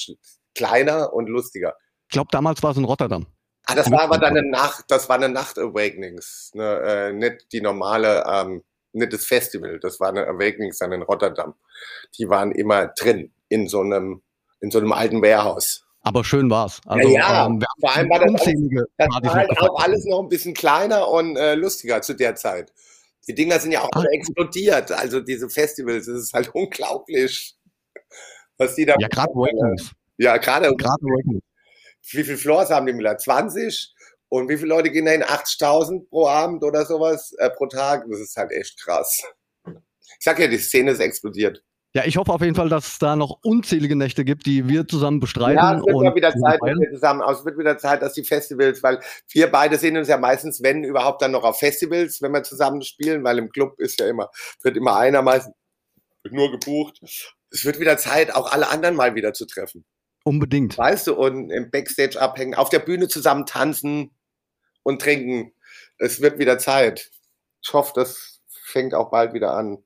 kleiner 0.53 1.11
und 1.13 1.27
lustiger. 1.27 1.75
Ich 2.11 2.13
glaube, 2.13 2.27
damals 2.29 2.61
war 2.61 2.71
es 2.71 2.77
in 2.77 2.83
Rotterdam. 2.83 3.25
Ah, 3.67 3.73
das 3.73 3.89
war 3.89 4.01
aber 4.01 4.17
dann 4.17 4.35
eine 4.35 4.45
Nacht, 4.45 4.83
das 4.89 5.07
war 5.07 5.15
eine 5.15 5.29
Nacht 5.29 5.57
Awakenings, 5.57 6.51
ne, 6.53 6.81
äh, 6.81 7.13
nicht 7.13 7.53
die 7.53 7.61
normale, 7.61 8.25
ähm, 8.27 8.63
nicht 8.91 9.13
das 9.13 9.25
Festival, 9.25 9.79
das 9.79 10.01
war 10.01 10.09
eine 10.09 10.27
Awakenings 10.27 10.79
dann 10.79 10.91
in 10.91 11.03
Rotterdam. 11.03 11.53
Die 12.17 12.27
waren 12.27 12.51
immer 12.51 12.87
drin 12.87 13.31
in 13.47 13.69
so 13.69 13.79
einem, 13.79 14.21
in 14.59 14.71
so 14.71 14.79
einem 14.79 14.91
alten 14.91 15.21
Warehouse. 15.21 15.85
Aber 16.01 16.25
schön 16.25 16.49
war's. 16.49 16.81
Also, 16.85 17.07
ja, 17.07 17.19
ja. 17.19 17.45
Ähm, 17.45 17.63
vor 17.79 17.95
allem 17.95 18.09
war 18.09 18.19
das, 18.19 18.41
alles, 18.41 18.87
das 18.97 19.07
war 19.07 19.33
halt 19.33 19.57
auch 19.61 19.81
alles 19.81 20.03
noch 20.03 20.19
ein 20.21 20.27
bisschen 20.27 20.53
kleiner 20.53 21.07
und 21.07 21.37
äh, 21.37 21.55
lustiger 21.55 22.01
zu 22.01 22.13
der 22.13 22.35
Zeit. 22.35 22.73
Die 23.25 23.35
Dinger 23.35 23.57
sind 23.57 23.71
ja 23.71 23.83
auch 23.83 23.89
alle 23.93 24.09
explodiert. 24.09 24.91
Also 24.91 25.21
diese 25.21 25.49
Festivals, 25.49 26.07
das 26.07 26.23
ist 26.23 26.33
halt 26.33 26.49
unglaublich, 26.53 27.55
was 28.57 28.75
die 28.75 28.85
da. 28.85 28.95
Ja, 28.99 29.07
gerade 29.07 29.31
Awakenings. 29.31 29.91
Ja, 30.17 30.35
gerade. 30.35 30.75
Gerade 30.75 31.05
Awakenings. 31.05 31.43
Wie 32.09 32.23
viele 32.23 32.37
Floors 32.37 32.69
haben 32.69 32.85
die 32.85 32.93
Miller? 32.93 33.17
20? 33.17 33.93
Und 34.29 34.49
wie 34.49 34.57
viele 34.57 34.69
Leute 34.69 34.91
gehen 34.91 35.05
da 35.05 35.11
hin? 35.11 35.23
80.000 35.23 36.07
pro 36.09 36.27
Abend 36.27 36.63
oder 36.63 36.85
sowas 36.85 37.33
äh, 37.37 37.49
pro 37.49 37.67
Tag? 37.67 38.05
Das 38.09 38.19
ist 38.19 38.35
halt 38.37 38.51
echt 38.51 38.79
krass. 38.79 39.23
Ich 39.65 40.25
sag 40.25 40.39
ja, 40.39 40.47
die 40.47 40.57
Szene 40.57 40.91
ist 40.91 40.99
explodiert. 40.99 41.63
Ja, 41.93 42.05
ich 42.05 42.15
hoffe 42.15 42.31
auf 42.31 42.41
jeden 42.41 42.55
Fall, 42.55 42.69
dass 42.69 42.87
es 42.87 42.99
da 42.99 43.17
noch 43.17 43.39
unzählige 43.43 43.97
Nächte 43.97 44.23
gibt, 44.23 44.45
die 44.45 44.69
wir 44.69 44.87
zusammen 44.87 45.19
bestreiten. 45.19 45.57
Ja, 45.57 45.75
es 45.75 45.85
wird 45.85 45.93
und 45.93 46.15
wieder 46.15 46.31
Zeit, 46.31 46.59
dass 46.61 46.79
wir 46.79 46.91
zusammen, 46.91 47.21
also 47.21 47.41
es 47.41 47.45
wird 47.45 47.57
wieder 47.57 47.77
Zeit, 47.77 48.01
dass 48.01 48.13
die 48.13 48.23
Festivals, 48.23 48.81
weil 48.81 49.01
wir 49.29 49.51
beide 49.51 49.77
sehen 49.77 49.97
uns 49.97 50.07
ja 50.07 50.17
meistens, 50.17 50.63
wenn 50.63 50.85
überhaupt, 50.85 51.21
dann 51.21 51.31
noch 51.31 51.43
auf 51.43 51.59
Festivals, 51.59 52.21
wenn 52.21 52.31
wir 52.31 52.43
zusammen 52.43 52.81
spielen, 52.81 53.25
weil 53.25 53.39
im 53.39 53.49
Club 53.49 53.77
ist 53.77 53.99
ja 53.99 54.07
immer, 54.07 54.29
wird 54.61 54.77
immer 54.77 54.95
einer 54.95 55.21
meistens 55.21 55.53
nur 56.29 56.51
gebucht. 56.51 57.01
Es 57.49 57.65
wird 57.65 57.79
wieder 57.81 57.97
Zeit, 57.97 58.33
auch 58.33 58.49
alle 58.49 58.69
anderen 58.69 58.95
mal 58.95 59.13
wieder 59.15 59.33
zu 59.33 59.45
treffen. 59.45 59.83
Unbedingt. 60.23 60.77
Weißt 60.77 61.07
du, 61.07 61.15
und 61.15 61.49
im 61.49 61.71
Backstage 61.71 62.19
abhängen, 62.21 62.53
auf 62.55 62.69
der 62.69 62.79
Bühne 62.79 63.07
zusammen 63.07 63.45
tanzen 63.45 64.11
und 64.83 65.01
trinken. 65.01 65.53
Es 65.97 66.21
wird 66.21 66.37
wieder 66.39 66.57
Zeit. 66.57 67.11
Ich 67.63 67.73
hoffe, 67.73 67.93
das 67.95 68.41
fängt 68.47 68.93
auch 68.93 69.09
bald 69.11 69.33
wieder 69.33 69.53
an. 69.53 69.79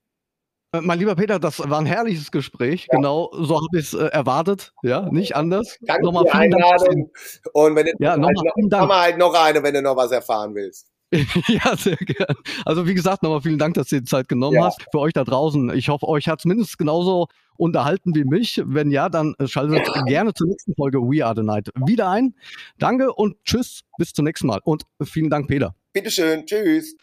Äh, 0.73 0.81
Mein 0.81 0.99
lieber 0.99 1.15
Peter, 1.15 1.39
das 1.39 1.59
war 1.59 1.79
ein 1.79 1.86
herrliches 1.86 2.31
Gespräch. 2.31 2.88
Ja. 2.91 2.97
Genau, 2.97 3.29
so 3.33 3.55
habe 3.55 3.79
ich 3.79 3.86
es 3.86 3.93
äh, 3.93 4.07
erwartet. 4.07 4.73
Ja, 4.83 5.01
nicht 5.09 5.36
anders. 5.36 5.77
Danke 5.81 6.05
Nochmal 6.05 6.25
für 6.25 6.31
die 6.31 6.38
vielen 6.38 6.51
Dank. 6.51 6.63
Einladung. 6.63 7.11
Und 7.53 7.75
wenn 7.75 7.86
du 7.86 7.91
Ja, 7.99 8.17
noch, 8.17 8.31
mach 8.69 8.88
mal 8.88 9.01
halt 9.01 9.17
noch 9.17 9.33
eine, 9.33 9.63
wenn 9.63 9.73
du 9.73 9.81
noch 9.81 9.95
was 9.95 10.11
erfahren 10.11 10.53
willst. 10.55 10.91
Ja, 11.47 11.76
sehr 11.78 11.95
gern. 11.97 12.36
Also 12.66 12.88
wie 12.88 12.93
gesagt, 12.93 13.24
nochmal 13.24 13.41
vielen 13.41 13.57
Dank, 13.59 13.76
dass 13.76 13.88
du 13.89 13.95
dir 13.95 14.01
die 14.01 14.09
Zeit 14.09 14.28
genommen 14.28 14.55
Ja. 14.55 14.66
hast. 14.66 14.82
Für 14.91 14.99
euch 14.99 15.13
da 15.13 15.24
draußen, 15.24 15.72
ich 15.76 15.89
hoffe, 15.89 16.07
euch 16.07 16.28
hat 16.28 16.39
es 16.39 16.45
mindestens 16.45 16.78
genauso 16.78 17.28
unterhalten 17.57 18.13
wie 18.16 18.24
mich. 18.26 18.61
Wenn 18.66 18.91
ja, 18.91 19.09
dann 19.09 19.34
äh, 19.39 19.47
schaltet 19.47 19.88
gerne 20.07 20.34
zur 20.34 20.47
nächsten 20.47 20.74
Folge 20.76 20.99
We 20.99 21.26
Are 21.26 21.34
the 21.36 21.43
Night 21.43 21.70
wieder 21.86 22.09
ein. 22.09 22.36
Danke 22.78 23.13
und 23.13 23.36
tschüss, 23.45 23.82
bis 23.97 24.13
zum 24.13 24.26
nächsten 24.26 24.47
Mal. 24.47 24.59
Und 24.63 24.84
vielen 25.03 25.30
Dank, 25.30 25.47
Peter. 25.47 25.74
Bitteschön, 25.93 26.45
tschüss. 26.45 26.93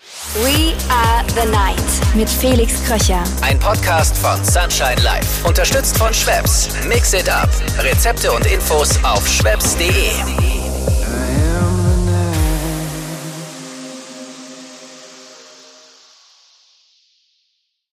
We 0.43 0.75
Are 0.93 1.25
the 1.29 1.49
Night 1.51 2.15
mit 2.15 2.29
Felix 2.29 2.85
Kröcher. 2.85 3.25
Ein 3.41 3.59
Podcast 3.59 4.15
von 4.19 4.37
Sunshine 4.45 5.03
Life. 5.03 5.49
Unterstützt 5.49 5.97
von 5.97 6.13
Schwebs. 6.13 6.69
Mix 6.87 7.15
it 7.15 7.31
up. 7.31 7.49
Rezepte 7.79 8.31
und 8.31 8.45
Infos 8.53 9.03
auf 9.03 9.27
schwebs.de. 9.27 10.52